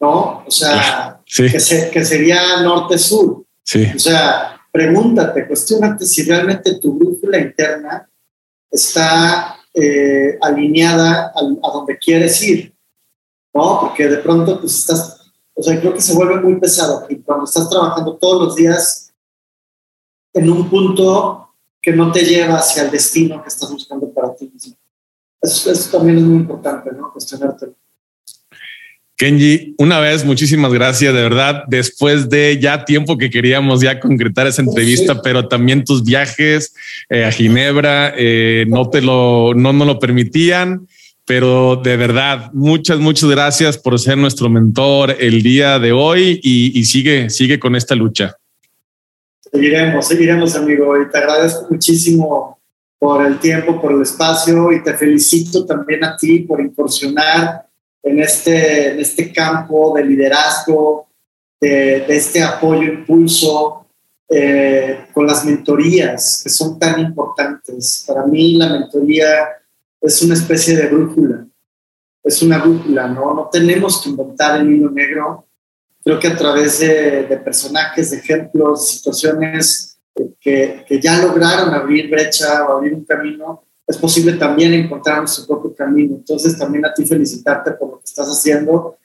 ¿No? 0.00 0.42
O 0.44 0.50
sea, 0.50 1.20
que, 1.24 1.48
que, 1.92 2.04
sería 2.04 2.60
norte-sur. 2.60 3.44
Sí. 3.62 3.86
O 3.94 3.98
sea, 4.00 4.51
pregúntate, 4.72 5.46
cuestionate 5.46 6.04
si 6.06 6.24
realmente 6.24 6.78
tu 6.80 6.94
brújula 6.94 7.38
interna 7.38 8.08
está 8.70 9.56
eh, 9.74 10.38
alineada 10.40 11.32
a, 11.34 11.70
donde 11.72 11.98
quieres 11.98 12.42
ir, 12.42 12.74
¿no? 13.54 13.80
Porque 13.80 14.08
de 14.08 14.18
pronto 14.18 14.58
pues 14.58 14.78
estás 14.78 15.22
o 15.54 15.62
sea, 15.62 15.78
creo 15.78 15.94
que 15.94 16.00
se 16.00 16.14
vuelve 16.14 16.40
muy 16.40 16.58
pesado 16.58 17.06
y 17.08 17.16
cuando 17.20 17.44
estás 17.44 17.68
trabajando 17.68 18.16
todos 18.16 18.42
los 18.42 18.56
días 18.56 19.12
en 20.32 20.50
un 20.50 20.68
punto 20.68 21.54
que 21.80 21.92
no 21.92 22.10
te 22.10 22.24
lleva 22.24 22.56
hacia 22.56 22.84
el 22.84 22.90
destino 22.90 23.42
que 23.42 23.48
estás 23.48 23.70
buscando 23.70 24.10
para 24.12 24.34
ti 24.34 24.48
mismo. 24.48 24.76
Eso, 25.40 25.72
también 25.90 26.18
es 26.18 26.24
muy 26.24 26.36
importante, 26.36 26.90
¿no? 26.92 27.12
Cuestionártelo. 27.12 27.74
Kenji, 29.16 29.74
una 29.78 30.00
vez, 30.00 30.24
muchísimas 30.24 30.72
gracias, 30.72 31.14
de 31.14 31.22
verdad, 31.22 31.64
después 31.68 32.28
de 32.28 32.58
ya 32.58 32.84
tiempo 32.84 33.18
que 33.18 33.30
queríamos 33.30 33.80
ya 33.80 34.00
concretar 34.00 34.46
esa 34.46 34.62
entrevista, 34.62 35.22
pero 35.22 35.46
también 35.46 35.84
tus 35.84 36.02
viajes 36.02 36.74
eh, 37.08 37.24
a 37.24 37.30
Ginebra 37.30 38.14
eh, 38.16 38.64
no 38.68 38.88
te 38.90 39.00
lo, 39.00 39.54
no, 39.54 39.72
no 39.72 39.84
lo 39.84 39.98
permitían. 39.98 40.86
Pero 41.24 41.76
de 41.76 41.96
verdad, 41.96 42.50
muchas, 42.52 42.98
muchas 42.98 43.30
gracias 43.30 43.78
por 43.78 43.98
ser 43.98 44.18
nuestro 44.18 44.50
mentor 44.50 45.16
el 45.20 45.42
día 45.42 45.78
de 45.78 45.92
hoy 45.92 46.40
y, 46.42 46.84
sigue, 46.84 47.30
sigue 47.30 47.60
con 47.60 47.76
esta 47.76 47.94
lucha. 47.94 48.36
Seguiremos, 49.40 50.08
seguiremos, 50.08 50.56
amigo. 50.56 51.00
Y 51.00 51.08
te 51.10 51.18
agradezco 51.18 51.68
muchísimo 51.70 52.58
por 52.98 53.24
el 53.24 53.38
tiempo, 53.38 53.80
por 53.80 53.92
el 53.92 54.02
espacio 54.02 54.72
y 54.72 54.82
te 54.82 54.94
felicito 54.94 55.64
también 55.64 56.02
a 56.02 56.16
ti 56.16 56.40
por 56.40 56.60
incursionar 56.60 57.66
en 58.02 58.20
este, 58.20 58.92
en 58.92 59.00
este 59.00 59.32
campo 59.32 59.94
de 59.96 60.04
liderazgo, 60.04 61.06
de, 61.60 62.04
este 62.08 62.42
apoyo, 62.42 62.82
impulso, 62.82 63.86
eh, 64.28 65.06
con 65.12 65.26
las 65.26 65.44
mentorías 65.44 66.40
que 66.42 66.48
son 66.50 66.78
tan 66.78 66.98
importantes. 67.00 68.04
Para 68.06 68.26
mí 68.26 68.56
la 68.56 68.70
mentoría 68.70 69.48
es 70.00 70.22
una 70.22 70.34
especie 70.34 70.76
de 70.76 70.88
brújula, 70.88 71.46
es 72.24 72.42
una 72.42 72.58
brújula, 72.58 73.06
¿no? 73.08 73.34
No 73.34 73.48
tenemos 73.52 74.02
que 74.02 74.10
inventar 74.10 74.60
el 74.60 74.72
hilo 74.72 74.90
negro. 74.90 75.46
Creo 76.04 76.18
que 76.18 76.28
a 76.28 76.36
través 76.36 76.80
de, 76.80 77.40
personajes, 77.44 78.10
de 78.10 78.16
ejemplos, 78.16 78.88
situaciones 78.88 79.98
que, 80.40 80.84
que, 80.88 81.00
ya 81.00 81.22
lograron 81.22 81.72
abrir 81.72 82.10
brecha 82.10 82.66
o 82.66 82.72
abrir 82.72 82.94
un 82.94 83.04
camino, 83.04 83.62
es 83.86 83.96
posible 83.98 84.34
también 84.34 84.72
encontrar 84.74 85.18
nuestro 85.18 85.46
propio 85.46 85.74
camino. 85.74 86.16
Entonces, 86.16 86.56
también 86.58 86.84
a 86.86 86.94
ti 86.94 87.04
felicitarte 87.04 87.72
por 87.72 87.90
lo 87.90 87.98
que 87.98 88.04
estás 88.04 88.28
haciendo 88.28 88.96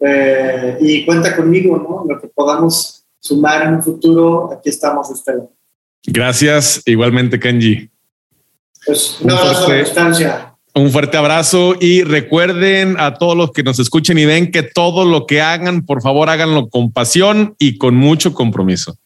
eh, 0.00 0.76
y 0.80 1.04
cuenta 1.04 1.34
conmigo, 1.34 1.76
¿no? 1.76 2.04
Lo 2.12 2.20
que 2.20 2.28
podamos 2.28 3.04
sumar 3.18 3.66
en 3.66 3.74
un 3.74 3.82
futuro, 3.82 4.52
aquí 4.52 4.68
estamos, 4.68 5.10
Estela. 5.10 5.44
Gracias, 6.06 6.82
igualmente, 6.84 7.40
Kenji. 7.40 7.88
Pues 8.84 9.18
un, 9.22 9.30
abrazo 9.30 9.70
a 9.70 9.74
distancia. 9.74 10.54
Un 10.74 10.90
fuerte 10.90 11.16
abrazo 11.16 11.74
y 11.80 12.02
recuerden 12.02 12.96
a 12.98 13.14
todos 13.14 13.36
los 13.36 13.52
que 13.52 13.62
nos 13.62 13.78
escuchen 13.78 14.18
y 14.18 14.26
ven 14.26 14.50
que 14.50 14.62
todo 14.62 15.04
lo 15.04 15.24
que 15.24 15.40
hagan, 15.40 15.86
por 15.86 16.02
favor, 16.02 16.28
háganlo 16.28 16.68
con 16.68 16.92
pasión 16.92 17.54
y 17.58 17.78
con 17.78 17.94
mucho 17.94 18.34
compromiso. 18.34 18.98